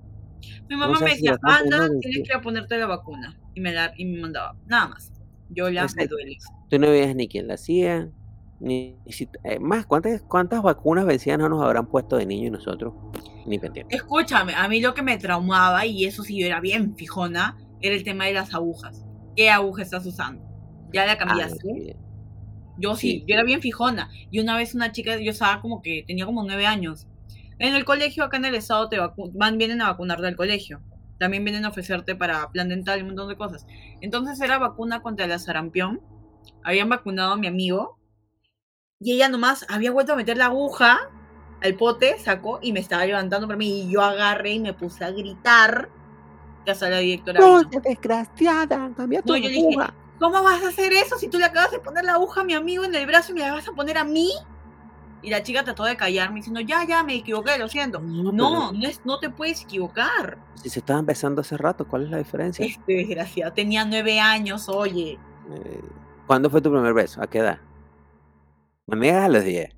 Mi 0.68 0.76
mamá 0.76 0.98
me 1.00 1.10
decía, 1.10 1.36
anda, 1.42 1.88
tienes 2.00 2.22
que 2.22 2.32
ir 2.32 2.34
a 2.34 2.40
ponerte 2.40 2.76
la 2.78 2.86
vacuna. 2.86 3.38
Y 3.54 3.60
me, 3.60 3.72
la, 3.72 3.92
y 3.96 4.04
me 4.04 4.20
mandaba, 4.20 4.56
nada 4.66 4.88
más. 4.88 5.12
Yo 5.50 5.68
ya 5.68 5.86
me 5.96 6.06
duele. 6.06 6.36
Tú 6.68 6.78
no 6.78 6.88
veías 6.88 7.14
ni 7.14 7.28
quién 7.28 7.46
la 7.46 7.54
hacía, 7.54 8.10
ni, 8.58 8.96
si, 9.08 9.28
eh, 9.44 9.58
más, 9.58 9.86
¿cuántas, 9.86 10.22
¿cuántas 10.22 10.62
vacunas 10.62 11.06
vencidas 11.06 11.38
no 11.38 11.48
nos 11.48 11.62
habrán 11.62 11.86
puesto 11.86 12.16
de 12.16 12.26
niños 12.26 12.52
nosotros? 12.52 12.94
Ni 13.46 13.58
pendiente. 13.58 13.94
Escúchame, 13.94 14.54
a 14.54 14.66
mí 14.68 14.80
lo 14.80 14.94
que 14.94 15.02
me 15.02 15.18
traumaba, 15.18 15.86
y 15.86 16.04
eso 16.04 16.22
sí 16.22 16.38
yo 16.38 16.46
era 16.46 16.60
bien 16.60 16.96
fijona, 16.96 17.56
era 17.80 17.94
el 17.94 18.02
tema 18.02 18.24
de 18.24 18.32
las 18.32 18.54
agujas. 18.54 19.04
¿Qué 19.36 19.50
aguja 19.50 19.82
estás 19.82 20.06
usando? 20.06 20.42
¿Ya 20.92 21.06
la 21.06 21.18
cambiaste? 21.18 21.94
Ah, 21.94 22.06
yo 22.78 22.96
sí, 22.96 23.24
yo 23.26 23.34
era 23.34 23.44
bien 23.44 23.60
fijona. 23.60 24.10
Y 24.30 24.40
una 24.40 24.56
vez 24.56 24.74
una 24.74 24.92
chica, 24.92 25.18
yo 25.18 25.30
estaba 25.30 25.60
como 25.60 25.82
que 25.82 26.04
tenía 26.06 26.26
como 26.26 26.42
nueve 26.42 26.66
años. 26.66 27.06
En 27.58 27.74
el 27.74 27.84
colegio, 27.84 28.24
acá 28.24 28.36
en 28.36 28.44
el 28.44 28.54
estado, 28.54 28.88
te 28.88 28.98
van, 28.98 29.58
vienen 29.58 29.80
a 29.80 29.90
vacunar 29.90 30.20
del 30.20 30.36
colegio. 30.36 30.80
También 31.18 31.44
vienen 31.44 31.64
a 31.64 31.70
ofrecerte 31.70 32.14
para 32.14 32.50
plan 32.50 32.68
dental 32.68 32.98
y 32.98 33.02
un 33.02 33.08
montón 33.08 33.28
de 33.28 33.36
cosas. 33.36 33.66
Entonces 34.00 34.40
era 34.40 34.58
vacuna 34.58 35.00
contra 35.00 35.26
la 35.26 35.38
sarampión. 35.38 36.02
Habían 36.62 36.88
vacunado 36.88 37.32
a 37.32 37.36
mi 37.36 37.46
amigo. 37.46 37.98
Y 39.00 39.12
ella 39.12 39.28
nomás 39.28 39.66
había 39.68 39.92
vuelto 39.92 40.12
a 40.12 40.16
meter 40.16 40.36
la 40.36 40.46
aguja 40.46 41.10
al 41.62 41.74
pote, 41.74 42.18
sacó 42.18 42.58
y 42.62 42.72
me 42.72 42.80
estaba 42.80 43.06
levantando 43.06 43.46
para 43.46 43.56
mí. 43.56 43.82
Y 43.82 43.90
yo 43.90 44.02
agarré 44.02 44.52
y 44.52 44.60
me 44.60 44.74
puse 44.74 45.04
a 45.04 45.10
gritar. 45.10 45.88
Que 46.64 46.72
hasta 46.72 46.90
la 46.90 46.98
directora. 46.98 47.40
¡No, 47.40 47.62
desgraciada! 47.62 48.92
Cambia 48.94 49.22
tu 49.22 49.34
aguja. 49.34 49.94
¿Cómo 50.18 50.42
vas 50.42 50.62
a 50.62 50.68
hacer 50.68 50.92
eso 50.92 51.18
si 51.18 51.28
tú 51.28 51.38
le 51.38 51.44
acabas 51.44 51.70
de 51.70 51.78
poner 51.78 52.04
la 52.04 52.14
aguja 52.14 52.40
a 52.40 52.44
mi 52.44 52.54
amigo 52.54 52.84
en 52.84 52.94
el 52.94 53.06
brazo 53.06 53.32
y 53.32 53.34
me 53.34 53.40
la 53.40 53.52
vas 53.52 53.68
a 53.68 53.72
poner 53.72 53.98
a 53.98 54.04
mí? 54.04 54.30
Y 55.22 55.30
la 55.30 55.42
chica 55.42 55.64
trató 55.64 55.84
de 55.84 55.96
callarme 55.96 56.36
diciendo, 56.36 56.60
ya, 56.60 56.84
ya, 56.84 57.02
me 57.02 57.16
equivoqué, 57.16 57.58
lo 57.58 57.68
siento. 57.68 58.00
No, 58.00 58.32
no, 58.32 58.72
no, 58.72 59.18
te 59.18 59.30
puedes 59.30 59.62
equivocar. 59.62 60.38
Si 60.54 60.68
se 60.68 60.80
estaban 60.80 61.06
besando 61.06 61.40
hace 61.40 61.56
rato, 61.56 61.86
¿cuál 61.86 62.04
es 62.04 62.10
la 62.10 62.18
diferencia? 62.18 62.64
Este 62.64 62.92
desgraciado, 62.92 63.52
tenía 63.52 63.84
nueve 63.84 64.20
años, 64.20 64.68
oye. 64.68 65.18
Eh, 65.52 65.80
¿Cuándo 66.26 66.50
fue 66.50 66.60
tu 66.60 66.70
primer 66.70 66.92
beso? 66.92 67.22
¿A 67.22 67.26
qué 67.26 67.38
edad? 67.38 67.58
¿Me 68.86 69.10
a 69.10 69.28
los 69.28 69.44
diez? 69.44 69.70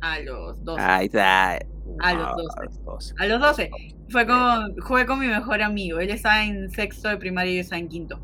A 0.00 0.20
los 0.20 0.64
doce. 0.64 0.82
Ahí 0.82 1.06
está. 1.06 1.58
A 2.00 2.14
los 2.14 2.36
doce. 2.84 3.14
A 3.18 3.26
los 3.26 3.40
doce. 3.40 3.70
Fue 4.10 4.26
con, 4.26 4.78
jugué 4.80 5.06
con 5.06 5.18
mi 5.18 5.26
mejor 5.26 5.60
amigo. 5.60 5.98
Él 5.98 6.10
estaba 6.10 6.44
en 6.44 6.70
sexto 6.70 7.08
de 7.08 7.16
primaria 7.16 7.52
y 7.52 7.56
yo 7.56 7.60
estaba 7.60 7.80
en 7.80 7.88
quinto. 7.88 8.20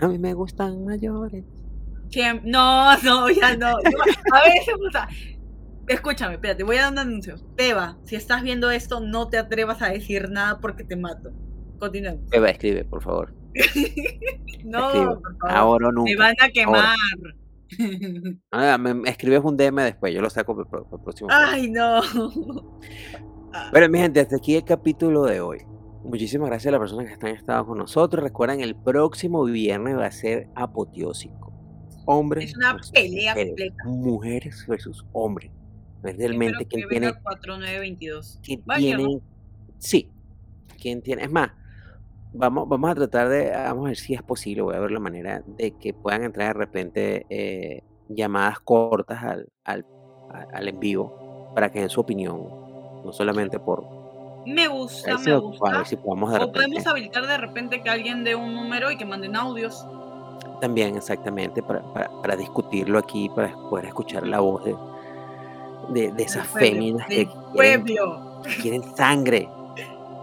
A 0.00 0.06
mí 0.06 0.18
me 0.18 0.34
gustan 0.34 0.84
mayores. 0.84 1.44
No, 2.44 2.96
no, 3.02 3.30
ya 3.30 3.56
no. 3.56 3.68
A 3.68 4.42
veces, 4.44 4.74
escúchame, 5.88 6.34
espérate, 6.34 6.64
voy 6.64 6.76
a 6.76 6.82
dar 6.82 6.92
un 6.92 6.98
anuncio. 6.98 7.36
Teba, 7.56 7.98
si 8.04 8.16
estás 8.16 8.42
viendo 8.42 8.70
esto, 8.70 9.00
no 9.00 9.28
te 9.28 9.38
atrevas 9.38 9.82
a 9.82 9.90
decir 9.90 10.30
nada 10.30 10.58
porque 10.60 10.84
te 10.84 10.96
mato. 10.96 11.30
Continuemos. 11.78 12.22
Eva, 12.32 12.50
escribe, 12.50 12.84
por 12.84 13.02
favor. 13.02 13.34
no, 14.64 14.90
por 14.90 14.92
favor. 14.92 15.50
Ahora 15.50 15.90
nunca. 15.92 16.10
Me 16.10 16.16
van 16.16 16.34
a 16.40 16.48
quemar. 16.48 16.96
Ah, 18.50 18.78
me, 18.78 19.06
escribes 19.10 19.42
un 19.44 19.54
DM 19.54 19.82
después, 19.82 20.14
yo 20.14 20.22
lo 20.22 20.30
saco 20.30 20.56
para 20.56 20.84
el, 20.90 21.00
próximo. 21.02 21.28
Ay, 21.30 21.70
no. 21.70 22.00
Bueno, 23.70 23.88
mi 23.90 23.98
gente, 23.98 24.20
hasta 24.20 24.36
aquí 24.36 24.56
el 24.56 24.64
capítulo 24.64 25.24
de 25.24 25.42
hoy. 25.42 25.58
Muchísimas 26.02 26.48
gracias 26.48 26.68
a 26.68 26.70
las 26.72 26.80
personas 26.80 27.06
que 27.08 27.12
están 27.12 27.34
estado 27.34 27.66
con 27.66 27.76
nosotros. 27.76 28.24
Recuerden, 28.24 28.62
el 28.62 28.74
próximo 28.74 29.44
viernes 29.44 29.98
va 29.98 30.06
a 30.06 30.10
ser 30.10 30.48
apoteósico 30.54 31.57
hombres. 32.08 32.50
Es 32.50 32.56
una 32.56 32.76
pelea 32.92 33.34
completa. 33.34 33.84
Mujeres 33.84 34.64
versus 34.66 35.04
hombres. 35.12 35.50
Realmente, 36.02 36.64
¿quién 36.66 36.88
tiene. 36.88 37.12
4922. 37.22 38.40
¿Quién 38.42 38.62
Sí. 39.78 40.10
¿Quién 40.80 41.02
tiene? 41.02 41.24
Es 41.24 41.30
más, 41.30 41.50
vamos, 42.32 42.68
vamos 42.68 42.90
a 42.90 42.94
tratar 42.94 43.28
de. 43.28 43.50
Vamos 43.50 43.86
a 43.86 43.88
ver 43.88 43.96
si 43.96 44.14
es 44.14 44.22
posible. 44.22 44.62
Voy 44.62 44.76
a 44.76 44.80
ver 44.80 44.90
la 44.90 45.00
manera 45.00 45.42
de 45.46 45.72
que 45.72 45.92
puedan 45.92 46.24
entrar 46.24 46.48
de 46.48 46.58
repente 46.58 47.26
eh, 47.28 47.82
llamadas 48.08 48.60
cortas 48.60 49.22
al, 49.22 49.48
al, 49.64 49.84
al 50.52 50.68
en 50.68 50.80
vivo 50.80 51.50
para 51.54 51.70
que 51.70 51.80
den 51.80 51.90
su 51.90 52.00
opinión. 52.00 52.68
No 53.04 53.12
solamente 53.12 53.58
por, 53.58 53.84
Me 54.46 54.66
gusta, 54.68 55.18
me 55.18 55.36
gusta. 55.36 55.70
a 55.70 55.78
ver 55.78 55.86
si 55.86 55.96
podemos 55.96 56.32
de 56.32 56.38
O 56.40 56.52
podemos 56.52 56.86
habilitar 56.86 57.26
de 57.26 57.38
repente 57.38 57.82
que 57.82 57.88
alguien 57.88 58.24
dé 58.24 58.34
un 58.34 58.54
número 58.54 58.90
y 58.90 58.96
que 58.96 59.04
manden 59.04 59.36
audios. 59.36 59.86
También, 60.60 60.96
exactamente, 60.96 61.62
para, 61.62 61.80
para, 61.92 62.10
para 62.20 62.36
discutirlo 62.36 62.98
aquí, 62.98 63.28
para 63.28 63.54
poder 63.70 63.86
escuchar 63.86 64.26
la 64.26 64.40
voz 64.40 64.64
de, 64.64 64.76
de, 65.90 66.12
de 66.12 66.22
esas 66.22 66.46
pueblo, 66.48 66.68
féminas 66.68 67.06
que 67.06 67.26
quieren, 67.26 67.84
pueblo. 67.84 68.40
que 68.42 68.56
quieren 68.62 68.96
sangre, 68.96 69.48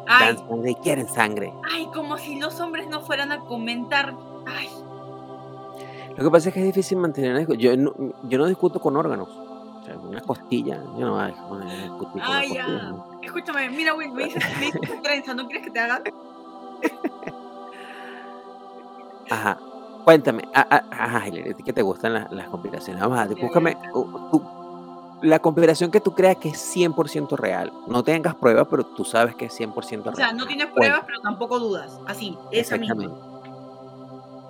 Ay, 0.08 0.38
sangre 0.38 0.72
y 0.72 0.76
quieren 0.76 1.08
sangre. 1.08 1.54
ay, 1.72 1.88
como 1.94 2.18
si 2.18 2.40
los 2.40 2.60
hombres 2.60 2.88
no 2.90 3.00
fueran 3.02 3.32
a 3.32 3.40
comentar. 3.40 4.14
Ay, 4.46 4.70
Lo 6.18 6.24
que 6.24 6.30
pasa 6.32 6.50
es 6.50 6.54
que 6.54 6.60
es 6.60 6.66
difícil 6.68 6.98
mantener 6.98 7.32
una 7.48 7.56
yo 7.56 7.76
no, 7.78 7.94
yo 8.24 8.38
no 8.38 8.46
discuto 8.48 8.80
con 8.80 8.96
órganos. 8.98 9.30
O 9.30 9.84
sea, 9.86 9.98
una 9.98 10.20
costilla, 10.22 10.82
yo 10.98 11.06
no, 11.08 11.26
discutir 11.28 11.48
con 11.50 11.62
una 11.62 12.28
ay, 12.38 12.48
costilla, 12.50 12.68
ya. 12.68 12.84
no. 12.90 13.06
Escúchame, 13.22 13.70
mira, 13.70 13.94
Will, 13.96 14.12
me 14.12 14.26
dices, 14.26 14.44
me 14.60 14.66
dices 14.66 15.02
trenza, 15.02 15.34
¿no 15.34 15.46
quieres 15.48 15.64
que 15.66 15.72
te 15.72 15.80
hagan? 15.80 16.04
Ajá. 19.30 19.58
Cuéntame, 20.06 20.44
ajá, 20.54 21.28
Hilary, 21.28 21.50
¿a 21.50 21.54
ti 21.56 21.64
que 21.64 21.74
te 21.74 21.82
gustan 21.82 22.14
las, 22.14 22.32
las 22.32 22.48
conspiraciones? 22.48 23.02
Vamos 23.02 23.18
a 23.18 23.26
búscame 23.26 23.76
tú- 23.92 24.44
la 25.24 25.40
conspiración 25.40 25.90
que 25.90 26.00
tú 26.00 26.14
creas 26.14 26.38
que 26.38 26.50
es 26.50 26.58
100% 26.60 27.36
real. 27.36 27.74
No 27.88 28.04
tengas 28.04 28.36
pruebas, 28.36 28.68
pero 28.70 28.86
tú 28.86 29.04
sabes 29.04 29.36
que 29.36 29.46
es 29.46 29.54
100% 29.60 30.04
real. 30.04 30.14
O 30.14 30.16
sea, 30.16 30.32
no 30.34 30.46
tienes 30.46 30.68
pruebas, 30.68 31.02
pero 31.08 31.20
tampoco 31.22 31.58
dudas. 31.60 32.00
Así, 32.06 32.38
esa 32.52 32.78
misma. 32.78 33.04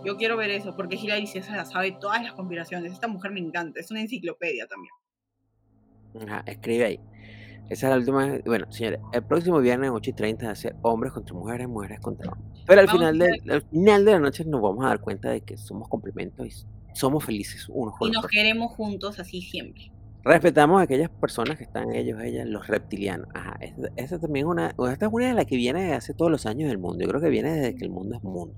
Yo 0.03 0.17
quiero 0.17 0.35
ver 0.35 0.51
eso, 0.51 0.75
porque 0.75 0.97
Hilary 0.97 1.25
sí 1.25 1.41
se 1.41 1.51
la 1.53 1.63
sabe 1.65 1.93
todas 1.93 2.21
las 2.21 2.33
conspiraciones. 2.33 2.91
Esta 2.91 3.07
mujer 3.07 3.31
me 3.31 3.39
encanta, 3.39 3.79
es 3.79 3.89
una 3.91 4.01
enciclopedia 4.01 4.67
también. 4.67 4.93
Ajá, 6.29 6.43
escribe 6.45 6.85
ahí. 6.85 6.99
Esa 7.69 7.87
es 7.87 7.91
la 7.91 7.97
última. 7.97 8.39
Bueno, 8.45 8.71
señores, 8.71 8.99
el 9.11 9.23
próximo 9.23 9.59
viernes 9.59 9.89
8 9.91 10.09
y 10.09 10.13
30 10.13 10.45
va 10.45 10.51
a 10.51 10.55
ser 10.55 10.75
hombres 10.81 11.13
contra 11.13 11.33
mujeres, 11.33 11.67
mujeres 11.67 11.99
contra 11.99 12.31
hombres. 12.31 12.63
Pero 12.65 12.81
al 12.81 12.87
Vamos 12.87 12.99
final, 12.99 13.19
de, 13.19 13.53
al 13.53 13.61
final 13.63 14.05
de 14.05 14.11
la 14.11 14.19
noche 14.19 14.45
nos 14.45 14.61
vamos 14.61 14.85
a 14.85 14.89
dar 14.89 14.99
cuenta 15.01 15.29
de 15.29 15.41
que 15.41 15.57
somos 15.57 15.87
complementos 15.87 16.47
y 16.47 16.51
somos 16.93 17.23
felices 17.23 17.65
unos 17.69 17.95
con 17.97 18.07
Y 18.07 18.11
nos 18.11 18.19
otros. 18.19 18.31
queremos 18.31 18.71
juntos 18.73 19.19
así 19.19 19.41
siempre. 19.41 19.91
Respetamos 20.23 20.79
a 20.79 20.83
aquellas 20.83 21.09
personas 21.09 21.57
que 21.57 21.63
están 21.65 21.93
ellos, 21.93 22.19
ellas, 22.21 22.47
los 22.47 22.67
reptilianos. 22.67 23.27
Ajá, 23.33 23.57
esa, 23.61 23.89
esa 23.95 24.19
también 24.19 24.47
es 24.47 24.51
una. 24.51 24.67
Esta 24.91 25.05
es 25.05 25.11
una 25.11 25.27
de 25.27 25.33
las 25.33 25.45
que 25.45 25.55
viene 25.55 25.83
de 25.83 25.93
hace 25.93 26.13
todos 26.13 26.31
los 26.31 26.45
años 26.45 26.67
del 26.69 26.79
mundo. 26.79 27.03
Yo 27.03 27.09
creo 27.09 27.21
que 27.21 27.29
viene 27.29 27.51
desde 27.51 27.75
que 27.75 27.85
el 27.85 27.91
mundo 27.91 28.15
es 28.15 28.23
mundo. 28.23 28.55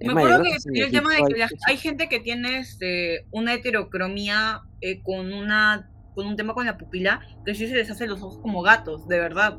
Es 0.00 0.12
Me 0.12 0.22
acuerdo 0.22 0.42
que 0.42 0.80
el 0.80 0.90
tema 0.90 1.14
de 1.14 1.22
que 1.34 1.46
hay 1.68 1.76
gente 1.76 2.08
que 2.08 2.20
tiene 2.20 2.58
este, 2.58 3.26
una 3.30 3.54
heterocromía 3.54 4.62
eh, 4.80 5.02
con 5.02 5.32
una 5.32 5.90
con 6.18 6.26
un 6.26 6.34
tema 6.34 6.52
con 6.52 6.66
la 6.66 6.76
pupila 6.76 7.20
que 7.44 7.54
sí 7.54 7.68
se 7.68 7.76
les 7.76 7.88
hace 7.92 8.08
los 8.08 8.20
ojos 8.22 8.38
como 8.38 8.60
gatos, 8.60 9.06
de 9.06 9.20
verdad. 9.20 9.56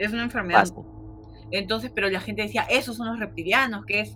Es 0.00 0.12
una 0.12 0.24
enfermedad. 0.24 0.66
Entonces, 1.52 1.92
pero 1.94 2.10
la 2.10 2.18
gente 2.18 2.42
decía, 2.42 2.62
esos 2.68 2.96
son 2.96 3.06
los 3.06 3.20
reptilianos, 3.20 3.86
que 3.86 4.00
es? 4.00 4.12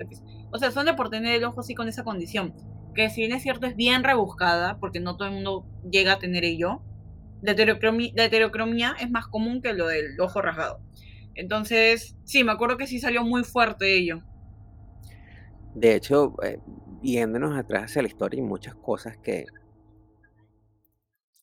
O 0.50 0.58
sea, 0.58 0.72
son 0.72 0.86
de 0.86 0.94
por 0.94 1.08
tener 1.08 1.36
el 1.36 1.44
ojo 1.44 1.60
así 1.60 1.76
con 1.76 1.86
esa 1.86 2.02
condición. 2.02 2.52
Que 2.96 3.10
si 3.10 3.20
bien 3.20 3.32
es 3.32 3.44
cierto, 3.44 3.68
es 3.68 3.76
bien 3.76 4.02
rebuscada, 4.02 4.78
porque 4.80 4.98
no 4.98 5.16
todo 5.16 5.28
el 5.28 5.34
mundo 5.34 5.66
llega 5.88 6.14
a 6.14 6.18
tener 6.18 6.44
ello. 6.44 6.82
La 7.42 7.52
heterocromía, 7.52 8.10
la 8.16 8.24
heterocromía 8.24 8.96
es 9.00 9.08
más 9.08 9.28
común 9.28 9.62
que 9.62 9.72
lo 9.72 9.86
del 9.86 10.20
ojo 10.20 10.42
rasgado. 10.42 10.80
Entonces, 11.36 12.16
sí, 12.24 12.42
me 12.42 12.50
acuerdo 12.50 12.76
que 12.76 12.88
sí 12.88 12.98
salió 12.98 13.22
muy 13.22 13.44
fuerte 13.44 13.96
ello. 13.96 14.20
De 15.76 15.94
hecho, 15.94 16.34
eh, 16.42 16.58
yéndonos 17.04 17.56
atrás 17.56 17.84
hacia 17.84 18.02
la 18.02 18.08
historia, 18.08 18.42
hay 18.42 18.48
muchas 18.48 18.74
cosas 18.74 19.16
que, 19.18 19.46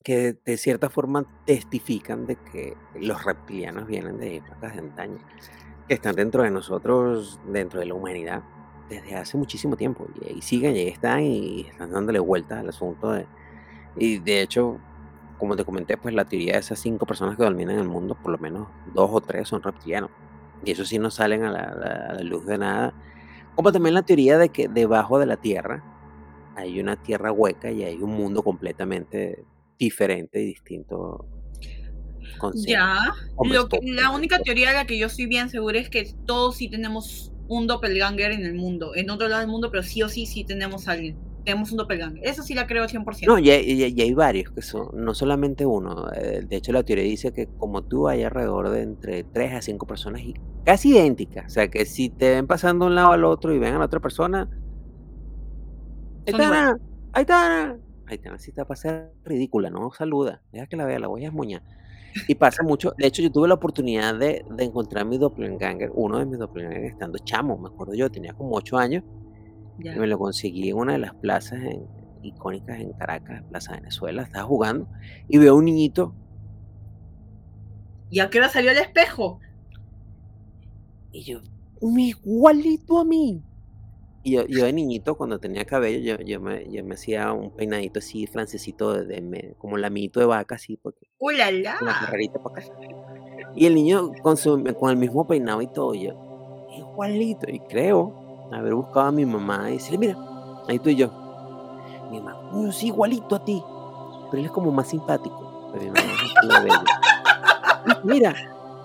que 0.03 0.35
de, 0.45 0.57
cierta 0.57 0.89
forma 0.89 1.25
testifican 1.45 2.25
de 2.25 2.35
que 2.37 2.75
los 2.95 3.23
reptilianos 3.23 3.87
vienen 3.87 4.17
de 4.17 4.37
épocas 4.37 4.73
de 4.73 4.79
antaño, 4.79 5.17
que 5.87 5.93
están 5.95 6.15
dentro 6.15 6.43
de 6.43 6.51
nosotros, 6.51 7.39
dentro 7.45 7.79
de 7.79 7.85
la 7.87 7.93
humanidad, 7.93 8.43
desde 8.89 9.15
hace 9.15 9.37
muchísimo 9.37 9.77
tiempo. 9.77 10.07
Y 10.21 10.27
ahí 10.29 10.41
siguen, 10.41 10.75
y 10.75 10.79
ahí 10.79 10.87
están, 10.89 11.21
y 11.23 11.61
están 11.69 11.91
dándole 11.91 12.19
vueltas 12.19 12.59
al 12.59 12.69
asunto. 12.69 13.11
De, 13.11 13.27
y 13.95 14.19
de 14.19 14.41
hecho, 14.41 14.79
como 15.37 15.55
te 15.55 15.65
comenté, 15.65 15.97
pues 15.97 16.13
la 16.15 16.25
teoría 16.25 16.53
de 16.53 16.59
esas 16.59 16.79
cinco 16.79 17.05
personas 17.05 17.37
que 17.37 17.43
dominan 17.43 17.77
el 17.79 17.87
mundo, 17.89 18.15
por 18.15 18.31
lo 18.31 18.37
menos 18.37 18.69
dos 18.85 19.09
o 19.13 19.21
tres 19.21 19.47
son 19.49 19.61
reptilianos. 19.63 20.11
Y 20.63 20.71
eso 20.71 20.85
sí 20.85 20.99
no 20.99 21.11
salen 21.11 21.43
a 21.43 21.51
la- 21.51 22.09
a 22.09 22.13
la 22.13 22.23
luz 22.23 22.45
de 22.45 22.57
nada. 22.57 22.93
Como 23.55 23.71
también 23.71 23.95
la 23.95 24.03
teoría 24.03 24.37
de 24.37 24.49
que 24.49 24.67
debajo 24.69 25.19
de 25.19 25.25
la 25.27 25.37
Tierra 25.37 25.83
hay 26.55 26.79
una 26.81 26.97
Tierra 26.97 27.31
hueca 27.31 27.71
y 27.71 27.83
hay 27.83 28.01
un 28.03 28.11
mundo 28.11 28.43
completamente 28.43 29.47
diferente 29.85 30.41
y 30.41 30.45
distinto. 30.45 31.25
Ya, 32.67 32.99
lo 33.53 33.67
que- 33.67 33.79
la 33.83 34.11
única 34.11 34.39
teoría 34.39 34.69
de 34.69 34.75
la 34.75 34.85
que 34.85 34.97
yo 34.97 35.07
estoy 35.07 35.25
bien 35.25 35.49
segura 35.49 35.79
es 35.79 35.89
que 35.89 36.13
todos 36.25 36.55
sí 36.57 36.69
tenemos 36.69 37.31
un 37.47 37.67
doppelganger 37.67 38.31
en 38.31 38.45
el 38.45 38.53
mundo, 38.55 38.95
en 38.95 39.09
otro 39.09 39.27
lado 39.27 39.41
del 39.41 39.49
mundo, 39.49 39.69
pero 39.71 39.83
sí 39.83 40.01
o 40.01 40.09
sí 40.09 40.25
sí 40.25 40.43
tenemos 40.43 40.87
a 40.87 40.93
alguien. 40.93 41.17
Tenemos 41.43 41.71
un 41.71 41.77
doppelganger. 41.77 42.23
Eso 42.25 42.43
sí 42.43 42.53
la 42.53 42.67
creo 42.67 42.87
100%. 42.87 43.31
No, 43.31 43.39
y 43.39 43.49
hay, 43.49 43.71
y 43.71 44.01
hay- 44.01 44.13
varios 44.13 44.51
que 44.51 44.61
son, 44.61 44.89
no 44.93 45.13
solamente 45.15 45.65
uno. 45.65 46.11
eh, 46.13 46.41
De 46.47 46.55
hecho, 46.55 46.71
la 46.71 46.83
teoría 46.83 47.03
dice 47.03 47.31
que 47.33 47.47
como 47.57 47.81
tú 47.81 48.07
hay 48.07 48.23
alrededor 48.23 48.69
de 48.69 48.83
entre 48.83 49.23
3 49.23 49.53
a 49.53 49.61
5 49.61 49.85
personas 49.87 50.21
y 50.21 50.33
casi 50.63 50.89
idénticas. 50.89 51.45
O 51.47 51.49
sea, 51.49 51.67
que 51.67 51.85
si 51.85 52.09
te 52.09 52.29
ven 52.29 52.45
pasando 52.47 52.85
de 52.85 52.89
un 52.89 52.95
lado 52.95 53.11
al 53.11 53.23
otro 53.25 53.53
y 53.53 53.59
ven 53.59 53.73
a 53.73 53.79
la 53.79 53.85
otra 53.85 53.99
persona, 53.99 54.47
Son 56.27 56.39
Aitana, 56.39 56.77
Aitana, 57.13 57.77
Aitana 58.11 58.39
sí 58.39 58.51
te 58.53 58.61
va 58.61 58.63
a 58.63 58.67
pasar 58.67 59.13
ridícula, 59.23 59.69
no 59.69 59.91
saluda, 59.91 60.43
deja 60.51 60.67
que 60.67 60.77
la 60.77 60.85
vea, 60.85 60.99
la 60.99 61.07
voy 61.07 61.23
a 61.25 61.27
esmuñar. 61.29 61.63
Y 62.27 62.35
pasa 62.35 62.63
mucho, 62.63 62.93
de 62.97 63.07
hecho 63.07 63.21
yo 63.23 63.31
tuve 63.31 63.47
la 63.49 63.55
oportunidad 63.55 64.15
de, 64.17 64.43
de 64.49 64.63
encontrar 64.65 65.05
mi 65.05 65.17
doppelganger, 65.19 65.91
uno 65.93 66.19
de 66.19 66.25
mis 66.27 66.39
doppelganger 66.39 66.85
estando 66.85 67.19
chamo, 67.19 67.57
me 67.59 67.67
acuerdo 67.69 67.93
yo, 67.95 68.09
tenía 68.11 68.33
como 68.33 68.55
8 68.57 68.77
años, 68.77 69.03
Ya. 69.77 69.93
y 69.93 69.99
me 69.99 70.07
lo 70.07 70.17
conseguí 70.19 70.69
en 70.69 70.77
una 70.77 70.93
de 70.93 70.99
las 70.99 71.15
plazas 71.15 71.59
en- 71.63 71.87
icónicas 72.21 72.79
en 72.79 72.93
Caracas, 72.93 73.43
Plaza 73.49 73.75
Venezuela, 73.75 74.23
estaba 74.23 74.45
jugando, 74.45 74.89
y 75.27 75.37
veo 75.39 75.55
un 75.55 75.65
niñito, 75.65 76.17
¿Y 78.09 78.19
a 78.19 78.29
qué 78.29 78.37
hora 78.37 78.49
salió 78.49 78.69
el 78.71 78.77
espejo? 78.77 79.39
y 81.11 81.23
yo, 81.23 81.41
"Mi 81.81 82.09
igualito 82.09 82.99
a 82.99 83.05
mí. 83.05 83.45
Y 84.23 84.33
yo, 84.33 84.45
yo 84.47 84.65
de 84.65 84.73
niñito, 84.73 85.15
cuando 85.15 85.39
tenía 85.39 85.65
cabello, 85.65 85.99
yo, 85.99 86.23
yo, 86.23 86.39
me, 86.39 86.71
yo 86.71 86.83
me 86.83 86.93
hacía 86.93 87.31
un 87.33 87.49
peinadito 87.51 87.99
así, 87.99 88.27
francesito, 88.27 88.93
de, 88.93 89.05
de 89.21 89.55
como 89.57 89.77
lamito 89.77 90.19
de 90.19 90.27
vaca, 90.27 90.55
así, 90.55 90.77
porque 90.77 91.07
¡Uh, 91.17 91.31
la, 91.31 91.49
con 91.77 91.87
la 91.87 91.93
para 92.43 92.61
acá. 92.61 92.63
Y 93.55 93.65
el 93.65 93.75
niño 93.75 94.11
con, 94.21 94.37
su, 94.37 94.63
con 94.79 94.91
el 94.91 94.97
mismo 94.97 95.25
peinado 95.27 95.61
y 95.61 95.67
todo, 95.67 95.93
yo, 95.95 96.13
igualito. 96.77 97.49
Y 97.49 97.59
creo 97.61 98.49
haber 98.51 98.75
buscado 98.75 99.07
a 99.07 99.11
mi 99.11 99.25
mamá 99.25 99.69
y 99.69 99.73
decirle, 99.73 99.97
mira, 99.97 100.17
ahí 100.67 100.77
tú 100.79 100.89
y 100.89 100.95
yo. 100.95 101.11
Mi 102.11 102.19
mamá, 102.19 102.49
"Mm, 102.51 102.71
sí, 102.71 102.87
igualito 102.87 103.35
a 103.35 103.43
ti. 103.45 103.61
Pero 104.29 104.39
él 104.39 104.45
es 104.45 104.51
como 104.51 104.71
más 104.71 104.87
simpático. 104.89 105.69
Pero 105.73 105.85
mi 105.85 105.89
mamá 105.91 106.01
es 106.13 106.37
así 106.37 106.47
de 106.47 106.59
bello. 106.63 106.83
"Y 108.03 108.07
Mira, 108.07 108.35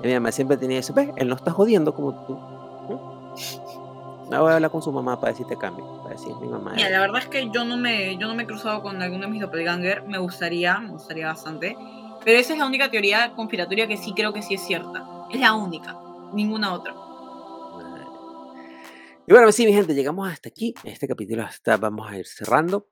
y 0.02 0.06
mi 0.06 0.14
mamá 0.14 0.32
siempre 0.32 0.56
tenía 0.56 0.78
eso, 0.78 0.94
ves, 0.94 1.10
él 1.16 1.28
no 1.28 1.34
está 1.34 1.50
jodiendo 1.50 1.94
como 1.94 2.14
tú. 2.26 2.38
No 4.30 4.42
voy 4.42 4.50
a 4.50 4.54
hablar 4.56 4.70
con 4.70 4.82
su 4.82 4.90
mamá 4.90 5.20
para 5.20 5.32
decirte 5.32 5.56
cambio. 5.56 6.02
Para 6.02 6.14
decir, 6.14 6.34
mi 6.40 6.48
mamá. 6.48 6.72
Mira, 6.74 6.90
la 6.90 7.00
verdad 7.00 7.22
es 7.22 7.28
que 7.28 7.48
yo 7.52 7.64
no 7.64 7.76
me, 7.76 8.16
yo 8.16 8.26
no 8.26 8.34
me 8.34 8.42
he 8.42 8.46
cruzado 8.46 8.82
con 8.82 9.00
alguno 9.00 9.26
de 9.26 9.30
mis 9.30 9.40
doppelganger. 9.40 10.02
Me 10.06 10.18
gustaría, 10.18 10.78
me 10.78 10.90
gustaría 10.90 11.26
bastante. 11.26 11.76
Pero 12.24 12.38
esa 12.38 12.52
es 12.54 12.58
la 12.58 12.66
única 12.66 12.90
teoría 12.90 13.32
conspiratoria 13.34 13.86
que 13.86 13.96
sí 13.96 14.12
creo 14.14 14.32
que 14.32 14.42
sí 14.42 14.54
es 14.54 14.62
cierta. 14.62 15.06
Es 15.30 15.38
la 15.38 15.54
única. 15.54 15.96
Ninguna 16.32 16.74
otra. 16.74 16.94
Y 19.28 19.32
bueno, 19.32 19.50
sí, 19.50 19.66
mi 19.66 19.72
gente, 19.72 19.94
llegamos 19.94 20.28
hasta 20.30 20.48
aquí. 20.48 20.72
Este 20.84 21.08
capítulo 21.08 21.42
hasta 21.42 21.76
vamos 21.76 22.08
a 22.08 22.16
ir 22.16 22.26
cerrando. 22.26 22.86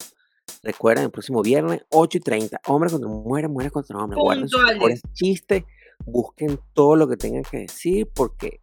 Recuerden, 0.64 1.04
el 1.04 1.10
próximo 1.10 1.42
viernes, 1.42 1.84
8 1.90 2.18
y 2.18 2.20
30. 2.20 2.60
Hombres 2.66 2.92
contra 2.92 3.08
mujeres, 3.08 3.50
mujeres 3.50 3.72
contra 3.72 3.98
hombres. 3.98 4.20
Guarden 4.20 4.48
sus 4.48 5.12
chistes. 5.12 5.64
Busquen 6.04 6.58
todo 6.72 6.96
lo 6.96 7.08
que 7.08 7.16
tengan 7.16 7.44
que 7.44 7.58
decir 7.58 8.08
porque 8.12 8.60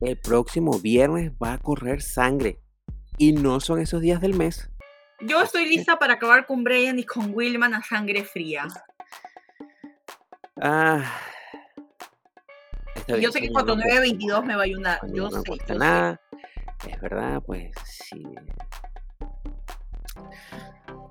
el 0.00 0.16
próximo 0.16 0.78
viernes 0.78 1.32
va 1.42 1.54
a 1.54 1.58
correr 1.58 2.02
sangre. 2.02 2.60
Y 3.18 3.32
no 3.32 3.60
son 3.60 3.80
esos 3.80 4.00
días 4.00 4.20
del 4.20 4.34
mes. 4.34 4.70
Yo 5.20 5.42
estoy 5.42 5.68
lista 5.68 5.98
para 5.98 6.14
acabar 6.14 6.46
con 6.46 6.64
Brian 6.64 6.98
y 6.98 7.04
con 7.04 7.34
Wilman 7.34 7.74
a 7.74 7.82
sangre 7.82 8.24
fría. 8.24 8.66
Ah. 10.62 11.04
Bien, 13.06 13.20
yo 13.20 13.30
sé 13.30 13.40
que 13.40 13.50
mañana 13.50 13.74
no 13.74 13.82
4922 13.82 14.44
me 14.44 14.54
va 14.54 14.62
a 14.62 14.64
ayudar. 14.64 15.00
Yo 15.12 15.28
no 15.28 15.42
sé. 15.42 15.48
cuesta 15.48 15.66
yo 15.68 15.74
sé. 15.74 15.78
nada. 15.78 16.20
Es 16.88 17.00
verdad, 17.00 17.42
pues 17.44 17.72
sí. 17.84 18.22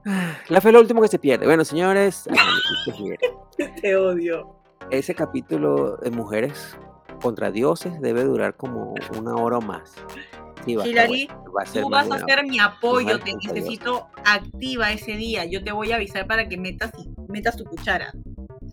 Ah, 0.06 0.38
La 0.48 0.62
fe 0.62 0.70
es 0.70 0.74
lo 0.74 0.80
último 0.80 1.02
que 1.02 1.08
se 1.08 1.20
pierde. 1.20 1.46
Bueno, 1.46 1.64
señores, 1.64 2.28
Te 3.82 3.96
odio. 3.96 4.60
ese 4.90 5.14
capítulo 5.14 5.98
de 5.98 6.10
mujeres 6.10 6.76
contra 7.20 7.52
dioses 7.52 8.00
debe 8.02 8.24
durar 8.24 8.56
como 8.56 8.94
una 9.18 9.36
hora 9.36 9.58
o 9.58 9.62
más. 9.62 9.94
Sí, 10.66 10.76
va 10.76 10.84
a 10.84 10.88
estar 10.88 11.06
Hilary, 11.10 11.28
bueno, 11.28 11.54
va 11.54 11.62
a 11.62 11.66
ser 11.66 11.84
Tú 11.84 11.90
vas 11.90 12.12
a 12.12 12.20
ser 12.26 12.46
mi 12.46 12.60
apoyo, 12.60 13.20
te 13.20 13.34
necesito 13.36 14.08
activa 14.26 14.92
ese 14.92 15.14
día. 15.14 15.46
Yo 15.46 15.64
te 15.64 15.72
voy 15.72 15.92
a 15.92 15.96
avisar 15.96 16.28
para 16.28 16.48
que 16.50 16.58
metas, 16.58 16.92
metas 17.28 17.56
tu 17.56 17.64
cuchara. 17.64 18.14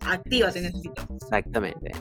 activa 0.05 0.51
te 0.51 0.61
necesito. 0.61 1.01
Exactamente. 1.15 1.91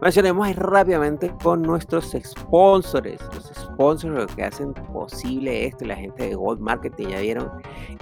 Mencionemos 0.00 0.54
rápidamente 0.56 1.32
con 1.42 1.62
nuestros 1.62 2.12
sponsors. 2.12 3.20
Los 3.34 3.44
sponsors 3.82 4.32
que 4.36 4.44
hacen 4.44 4.72
posible 4.74 5.66
esto, 5.66 5.84
la 5.84 5.96
gente 5.96 6.28
de 6.28 6.34
Gold 6.36 6.60
Marketing. 6.60 7.08
Ya 7.08 7.20
vieron 7.20 7.50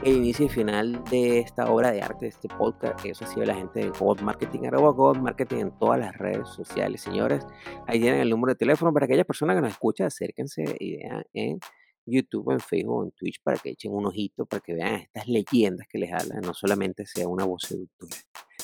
el 0.03 0.17
inicio 0.17 0.45
y 0.45 0.49
final 0.51 1.03
de 1.11 1.39
esta 1.39 1.71
obra 1.73 1.91
de 1.91 2.03
arte, 2.03 2.27
de 2.27 2.29
este 2.29 2.49
podcast. 2.49 3.03
Eso 3.07 3.25
ha 3.25 3.29
sido 3.29 3.47
la 3.47 3.55
gente 3.55 3.81
de 3.81 3.89
Gold 3.89 4.21
Marketing, 4.21 4.67
arroba 4.67 4.91
Gold 4.91 5.23
Marketing 5.23 5.57
en 5.57 5.79
todas 5.79 5.99
las 5.99 6.15
redes 6.19 6.47
sociales. 6.51 7.01
Señores, 7.01 7.47
ahí 7.87 7.99
tienen 7.99 8.21
el 8.21 8.29
número 8.29 8.53
de 8.53 8.59
teléfono 8.59 8.93
para 8.93 9.07
aquellas 9.07 9.25
personas 9.25 9.57
que 9.57 9.63
nos 9.63 9.71
escuchan. 9.71 10.09
Acérquense 10.09 10.65
y 10.79 10.99
vean 10.99 11.25
en 11.33 11.59
YouTube, 12.05 12.51
en 12.51 12.61
Facebook, 12.61 13.05
en 13.05 13.13
Twitch 13.13 13.41
para 13.43 13.57
que 13.57 13.71
echen 13.71 13.93
un 13.95 14.05
ojito, 14.05 14.45
para 14.45 14.61
que 14.61 14.75
vean 14.75 14.97
estas 14.97 15.29
leyendas 15.29 15.87
que 15.89 15.99
les 15.99 16.13
hablan, 16.13 16.43
no 16.43 16.53
solamente 16.53 17.07
sea 17.07 17.27
una 17.27 17.47
voz 17.47 17.63
seductora, 17.63 18.15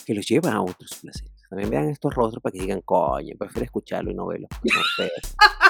que 0.04 0.12
los 0.12 0.26
lleva 0.26 0.52
a 0.52 0.60
otros 0.60 0.98
placeres. 1.00 1.32
También 1.48 1.70
vean 1.70 1.88
estos 1.88 2.14
rostros 2.14 2.42
para 2.42 2.52
que 2.52 2.60
digan, 2.60 2.82
coño, 2.82 3.34
prefiero 3.38 3.64
escucharlo 3.64 4.10
y 4.10 4.14
no 4.14 4.26
verlo. 4.26 4.48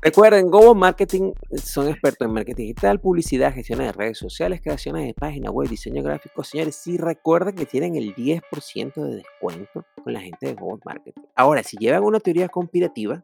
Recuerden, 0.00 0.50
Gobo 0.50 0.74
Marketing 0.74 1.32
son 1.54 1.88
expertos 1.88 2.26
en 2.26 2.34
marketing 2.34 2.62
digital, 2.64 3.00
publicidad, 3.00 3.54
gestión 3.54 3.78
de 3.78 3.92
redes 3.92 4.18
sociales, 4.18 4.60
creaciones 4.60 5.06
de 5.06 5.14
páginas 5.14 5.52
web, 5.52 5.68
diseño 5.68 6.02
gráfico. 6.02 6.42
Señores, 6.42 6.74
sí 6.74 6.96
recuerden 6.96 7.54
que 7.54 7.66
tienen 7.66 7.94
el 7.94 8.14
10% 8.14 8.94
de 8.94 9.16
descuento 9.16 9.84
con 10.02 10.12
la 10.12 10.20
gente 10.20 10.46
de 10.46 10.54
Gobo 10.54 10.80
Marketing. 10.84 11.22
Ahora, 11.36 11.62
si 11.62 11.76
llevan 11.76 12.02
una 12.02 12.18
teoría 12.18 12.48
conspirativa 12.48 13.22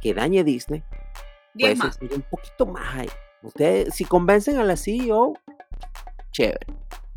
que 0.00 0.14
dañe 0.14 0.42
Disney, 0.44 0.82
puede 1.58 1.76
más. 1.76 1.96
ser 1.96 2.12
un 2.14 2.22
poquito 2.22 2.66
más 2.66 2.94
ahí. 2.94 3.08
Ustedes, 3.42 3.94
si 3.94 4.04
convencen 4.04 4.58
a 4.58 4.64
la 4.64 4.76
CEO, 4.76 5.34
chévere. 6.30 6.66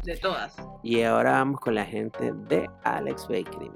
De 0.03 0.17
todas. 0.17 0.55
Y 0.83 1.01
ahora 1.03 1.31
vamos 1.31 1.61
con 1.61 1.75
la 1.75 1.85
gente 1.85 2.33
de 2.49 2.69
Alex 2.83 3.27
Bakery. 3.27 3.71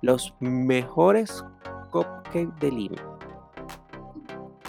Los 0.00 0.32
mejores 0.40 1.44
cupcakes 1.90 2.48
de 2.60 2.70
Lima. 2.70 3.18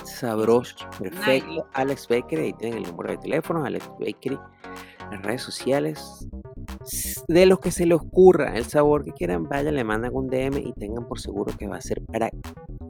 Sabrosos, 0.04 0.88
perfecto. 1.00 1.50
Nice. 1.50 1.64
Alex 1.74 2.08
Bakery, 2.08 2.42
ahí 2.44 2.54
tienen 2.54 2.84
el 2.84 2.90
número 2.90 3.12
de 3.12 3.18
teléfono, 3.18 3.66
Alex 3.66 3.90
Bakery, 4.00 4.40
las 5.12 5.22
redes 5.22 5.42
sociales. 5.42 6.28
De 7.28 7.46
los 7.46 7.60
que 7.60 7.72
se 7.72 7.86
les 7.86 7.98
ocurra 8.00 8.56
el 8.56 8.66
sabor 8.66 9.04
que 9.04 9.12
quieran, 9.12 9.44
vayan, 9.44 9.76
le 9.76 9.84
mandan 9.84 10.12
un 10.16 10.28
DM 10.28 10.58
y 10.60 10.74
tengan 10.74 11.06
por 11.08 11.20
seguro 11.20 11.54
que 11.58 11.68
va 11.68 11.78
a 11.78 11.82
ser 11.82 12.02
para 12.06 12.30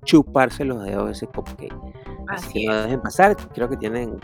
chuparse 0.03 0.63
los 0.63 0.83
dedos 0.83 1.05
de 1.07 1.11
ese 1.13 1.27
cupcake. 1.27 1.73
Así 2.27 2.47
Así 2.47 2.53
que 2.53 2.67
no 2.67 2.75
dejen 2.83 3.01
pasar. 3.01 3.35
Creo 3.53 3.67
que 3.69 3.77
tienen 3.77 4.17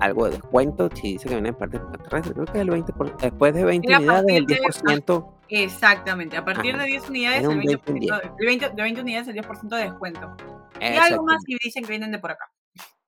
algo 0.00 0.24
de 0.26 0.32
descuento. 0.32 0.88
Si 0.94 1.12
dice 1.12 1.28
que 1.28 1.34
viene 1.34 1.50
en 1.50 1.54
parte 1.54 1.76
extraterrestre, 1.76 2.34
creo 2.34 2.46
que 2.46 2.52
es 2.52 2.62
el 2.62 2.70
20%. 2.70 2.92
por- 2.96 3.16
después 3.16 3.54
de 3.54 3.64
20 3.64 3.86
Mira, 3.86 3.98
a 3.98 4.00
unidades, 4.00 4.26
el 4.36 4.44
partir 4.44 4.56
de- 4.56 4.62
10%. 4.62 5.34
Exactamente. 5.50 6.36
A 6.36 6.44
partir 6.44 6.74
Ajá. 6.74 6.84
de 6.84 6.90
10 6.90 7.08
unidades, 7.08 7.42
el 7.42 7.48
un 7.48 7.60
20%, 7.62 7.82
20 7.84 8.14
en 8.14 8.32
el 8.38 8.46
20 8.46 8.68
de 8.70 8.82
20 8.82 9.00
unidades, 9.00 9.28
el 9.28 9.34
10% 9.36 9.76
de 9.76 9.82
descuento. 9.82 10.36
Y 10.80 10.84
algo 10.84 11.24
más 11.24 11.42
si 11.44 11.56
dicen 11.62 11.84
que 11.84 11.90
vienen 11.90 12.12
de 12.12 12.18
por 12.18 12.32
acá. 12.32 12.50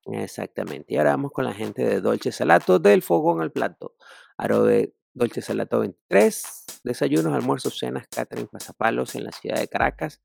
Exactamente. 0.06 0.94
Y 0.94 0.96
ahora 0.96 1.10
vamos 1.10 1.32
con 1.32 1.44
la 1.44 1.52
gente 1.52 1.84
de 1.84 2.00
Dolce 2.00 2.32
Salato 2.32 2.78
del 2.78 3.02
Fogón 3.02 3.40
al 3.40 3.52
Plato. 3.52 3.94
Arobe 4.36 4.94
Dolce 5.12 5.42
Salato 5.42 5.80
23. 5.80 6.64
Desayunos, 6.84 7.34
almuerzos, 7.34 7.78
cenas, 7.78 8.06
catering, 8.08 8.48
pasapalos 8.48 9.14
en 9.14 9.24
la 9.24 9.32
ciudad 9.32 9.58
de 9.58 9.68
Caracas. 9.68 10.22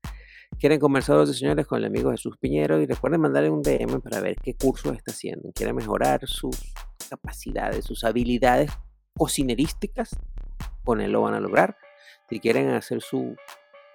Quieren 0.58 0.80
conversar 0.80 1.16
los 1.16 1.36
señores 1.36 1.66
con 1.66 1.78
el 1.78 1.84
amigo 1.84 2.10
Jesús 2.10 2.36
Piñero 2.38 2.80
y 2.80 2.86
recuerden 2.86 3.20
mandarle 3.20 3.50
un 3.50 3.62
DM 3.62 4.00
para 4.00 4.20
ver 4.20 4.36
qué 4.42 4.54
cursos 4.54 4.96
está 4.96 5.10
haciendo. 5.10 5.50
Quieren 5.52 5.76
mejorar 5.76 6.20
sus 6.26 6.72
capacidades, 7.10 7.84
sus 7.84 8.04
habilidades 8.04 8.70
cocinerísticas. 9.16 10.16
Con 10.84 11.00
él 11.00 11.12
lo 11.12 11.22
van 11.22 11.34
a 11.34 11.40
lograr. 11.40 11.76
Si 12.28 12.40
quieren 12.40 12.70
hacer 12.70 13.00
su 13.00 13.36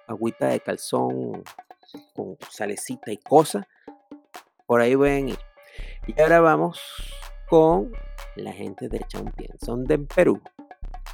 agüita 0.06 0.48
de 0.48 0.60
calzón 0.60 1.44
con 2.14 2.36
salecita 2.50 3.12
y 3.12 3.18
cosa, 3.18 3.66
por 4.66 4.80
ahí 4.80 4.96
pueden 4.96 5.30
ir. 5.30 5.38
Y 6.06 6.20
ahora 6.20 6.40
vamos 6.40 6.80
con 7.48 7.92
la 8.36 8.52
gente 8.52 8.88
de 8.88 9.00
Champien. 9.06 9.58
Son 9.58 9.84
de 9.84 9.98
Perú. 9.98 10.40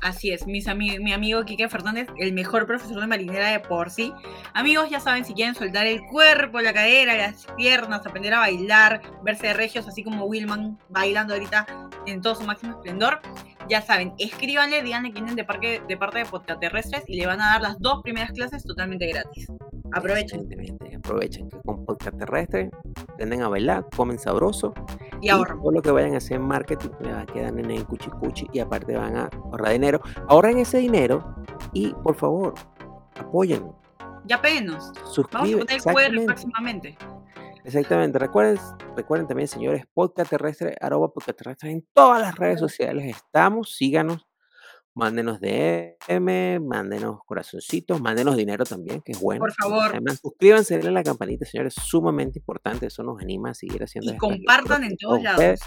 Así 0.00 0.30
es, 0.30 0.46
mis 0.46 0.72
mi 0.76 1.12
amigo 1.12 1.44
Quique 1.44 1.68
Fernández, 1.68 2.06
el 2.18 2.32
mejor 2.32 2.66
profesor 2.66 3.00
de 3.00 3.06
marinera 3.08 3.48
de 3.48 3.58
por 3.58 3.90
sí. 3.90 4.12
Amigos, 4.54 4.90
ya 4.90 5.00
saben, 5.00 5.24
si 5.24 5.34
quieren 5.34 5.56
soltar 5.56 5.88
el 5.88 6.02
cuerpo, 6.02 6.60
la 6.60 6.72
cadera, 6.72 7.16
las 7.16 7.46
piernas, 7.56 8.06
aprender 8.06 8.32
a 8.34 8.38
bailar, 8.38 9.02
verse 9.24 9.48
de 9.48 9.54
regios, 9.54 9.88
así 9.88 10.04
como 10.04 10.26
Willman 10.26 10.78
bailando 10.88 11.34
ahorita 11.34 11.66
en 12.06 12.22
todo 12.22 12.36
su 12.36 12.44
máximo 12.44 12.74
esplendor, 12.74 13.20
ya 13.68 13.82
saben, 13.82 14.14
escríbanle, 14.18 14.82
díganle 14.82 15.08
que 15.10 15.14
vienen 15.14 15.36
de, 15.36 15.44
parque, 15.44 15.82
de 15.86 15.96
parte 15.96 16.18
de 16.18 16.24
Podcast 16.24 16.60
Terrestres 16.60 17.04
y 17.06 17.16
le 17.16 17.26
van 17.26 17.40
a 17.40 17.52
dar 17.52 17.62
las 17.62 17.78
dos 17.78 18.02
primeras 18.02 18.32
clases 18.32 18.64
totalmente 18.64 19.06
gratis. 19.06 19.46
Aprovechen 19.92 20.48
Aprovechen 20.96 21.48
que 21.48 21.58
con 21.64 21.84
podcast 21.86 22.18
terrestre 22.18 22.70
tienden 23.16 23.42
a 23.42 23.48
bailar, 23.48 23.86
comen 23.96 24.18
sabroso. 24.18 24.74
y 25.22 25.30
ahorren. 25.30 25.58
todo 25.60 25.70
lo 25.72 25.82
que 25.82 25.90
vayan 25.90 26.14
a 26.14 26.18
hacer 26.18 26.36
en 26.36 26.46
marketing 26.46 26.90
le 27.00 27.12
va 27.12 27.20
a 27.20 27.26
quedar 27.26 27.58
en 27.58 27.70
el 27.70 27.86
cuchi 27.86 28.10
cuchi 28.10 28.46
y 28.52 28.58
aparte 28.58 28.96
van 28.96 29.16
a 29.16 29.30
ahorrar 29.44 29.72
dinero. 29.72 30.00
Ahorren 30.28 30.58
ese 30.58 30.78
dinero 30.78 31.34
y 31.72 31.94
por 32.02 32.16
favor, 32.16 32.54
apoyen. 33.18 33.70
Ya 34.24 34.42
péguenos. 34.42 34.92
Vamos 35.16 35.18
a 35.18 35.32
poner 35.32 35.50
el 35.60 35.66
QR 35.66 35.72
Exactamente. 35.72 36.26
próximamente. 36.26 36.98
Exactamente. 37.68 38.18
Recuerden, 38.18 38.58
recuerden 38.96 39.28
también, 39.28 39.46
señores, 39.46 39.84
podcast 39.92 40.30
terrestre, 40.30 40.74
arroba 40.80 41.12
podcast 41.12 41.36
terrestre 41.36 41.70
en 41.70 41.86
todas 41.92 42.18
las 42.18 42.34
redes 42.34 42.58
sociales. 42.58 43.14
Estamos, 43.14 43.76
síganos, 43.76 44.26
mándenos 44.94 45.38
DM, 45.38 46.60
mándenos 46.60 47.18
corazoncitos, 47.26 48.00
mándenos 48.00 48.38
dinero 48.38 48.64
también, 48.64 49.02
que 49.02 49.12
es 49.12 49.20
bueno. 49.20 49.40
Por 49.40 49.52
favor. 49.52 49.90
Además, 49.90 50.18
suscríbanse, 50.18 50.76
denle 50.76 50.88
a 50.88 50.92
la 50.92 51.02
campanita, 51.02 51.44
señores, 51.44 51.74
sumamente 51.74 52.38
importante. 52.38 52.86
Eso 52.86 53.02
nos 53.02 53.20
anima 53.20 53.50
a 53.50 53.54
seguir 53.54 53.82
haciendo 53.84 54.14
Y 54.14 54.16
compartan 54.16 54.84
en 54.84 54.96
todos 54.96 55.22
lados. 55.22 55.60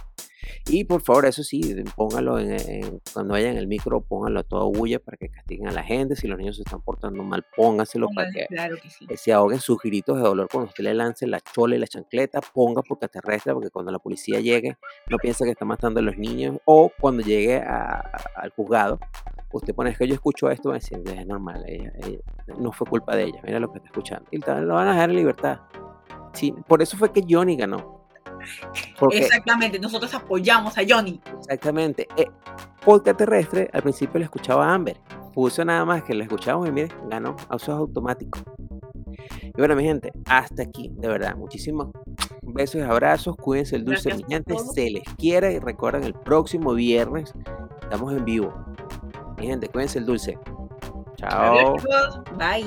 Y 0.70 0.84
por 0.86 1.02
favor, 1.02 1.26
eso 1.26 1.44
sí, 1.44 1.62
pónganlo 1.96 2.40
en, 2.40 2.52
en- 2.52 3.02
cuando 3.14 3.34
vayan 3.34 3.52
en 3.52 3.58
el 3.58 3.68
micro, 3.68 4.02
pónganlo 4.02 4.40
a 4.40 4.44
todo 4.44 4.72
bulla 4.72 5.00
para 5.00 5.18
que 5.18 5.30
castiguen 5.30 5.68
a 5.68 5.72
la 5.72 5.84
gente. 5.84 6.16
Si 6.16 6.28
los 6.28 6.38
niños 6.38 6.56
se 6.58 6.64
están 6.64 6.82
portando 6.82 7.24
mal, 7.24 7.46
pónganselo 7.56 8.08
para 8.16 8.30
que 8.32 8.46
Claro 8.48 8.76
que 8.82 8.90
sí. 8.90 9.06
que 9.08 9.18
se 9.18 9.34
ahoguen 9.34 9.60
sus 9.60 9.78
gritos 9.80 10.18
de 10.18 10.24
dolor 10.24 10.48
cuando 10.52 10.70
usted 10.70 10.84
le 10.84 10.94
lance 10.94 11.28
la 11.28 11.40
chola 11.40 11.76
y 11.76 11.80
la 11.80 11.88
chancleta, 11.88 12.42
ponga 12.42 12.82
porque 12.82 13.08
terrestre, 13.08 13.54
porque 13.54 13.70
cuando 13.70 13.92
la 13.92 14.00
policía 14.00 14.40
llegue, 14.40 14.78
no 15.10 15.18
piensa 15.18 15.46
que 15.46 15.52
está 15.52 15.66
matando 15.66 16.00
a 16.00 16.04
los 16.04 16.18
niños, 16.18 16.58
o 16.66 16.92
cuando 17.00 17.24
llegue 17.24 17.58
a- 17.58 17.96
a- 18.00 18.42
al 18.42 18.50
juzgado, 18.52 19.00
usted 19.52 19.74
pone, 19.76 19.90
es 19.92 19.98
que 19.98 20.08
yo 20.08 20.14
escucho 20.14 20.50
esto, 20.50 20.70
va 20.70 20.76
a 20.76 20.80
decir, 20.80 21.00
es 21.06 21.26
normal, 21.28 21.64
ella- 21.68 21.92
ella- 22.06 22.20
no 22.58 22.72
fue 22.72 22.88
culpa 22.88 23.16
de 23.16 23.24
ella, 23.26 23.40
mira 23.44 23.60
lo 23.60 23.72
que 23.72 23.78
está 23.80 23.88
escuchando, 23.90 24.26
y 24.32 24.38
lo 24.38 24.74
van 24.76 24.88
a 24.88 24.94
dejar 24.94 25.10
en 25.10 25.16
libertad. 25.16 25.60
Sí, 26.34 26.54
por 26.68 26.82
eso 26.82 26.98
fue 26.98 27.12
que 27.12 27.24
Johnny 27.30 27.56
ganó. 27.58 28.01
Porque, 29.00 29.20
Exactamente, 29.20 29.80
nosotros 29.80 30.14
apoyamos 30.14 30.78
a 30.78 30.82
Johnny. 30.88 31.22
exactamente, 31.40 32.08
eh, 32.18 32.28
podcast 32.84 33.18
terrestre, 33.18 33.70
al 33.74 33.82
principio 33.82 34.20
le 34.20 34.26
escuchaba 34.26 34.68
a 34.70 34.74
Amber, 34.74 34.98
puso 35.34 35.64
nada 35.66 35.86
más 35.86 36.04
que 36.04 36.14
lo 36.14 36.24
escuchamos 36.24 36.68
y 36.68 36.72
mire, 36.72 36.90
ganó, 37.10 37.36
a 37.50 37.56
usos 37.56 37.70
automáticos. 37.70 38.44
Y 39.44 39.54
bueno, 39.58 39.76
mi 39.76 39.84
gente, 39.84 40.12
hasta 40.26 40.64
aquí, 40.64 40.92
de 40.94 41.08
verdad. 41.08 41.36
Muchísimos 41.36 41.90
besos 42.42 42.76
y 42.76 42.84
abrazos. 42.84 43.36
Cuídense 43.36 43.76
el 43.76 43.86
dulce, 43.86 44.14
mi 44.16 44.24
gente. 44.24 44.56
Se 44.74 44.90
les 44.90 45.04
quiere 45.18 45.54
y 45.54 45.60
recuerden, 45.60 46.04
el 46.04 46.14
próximo 46.14 46.74
viernes 46.74 47.34
estamos 47.82 48.14
en 48.14 48.26
vivo. 48.26 48.54
Mi 49.38 49.48
gente, 49.48 49.68
cuídense 49.68 50.00
el 50.00 50.06
dulce. 50.06 50.38
Chao. 51.18 51.76
Bye. 52.38 52.66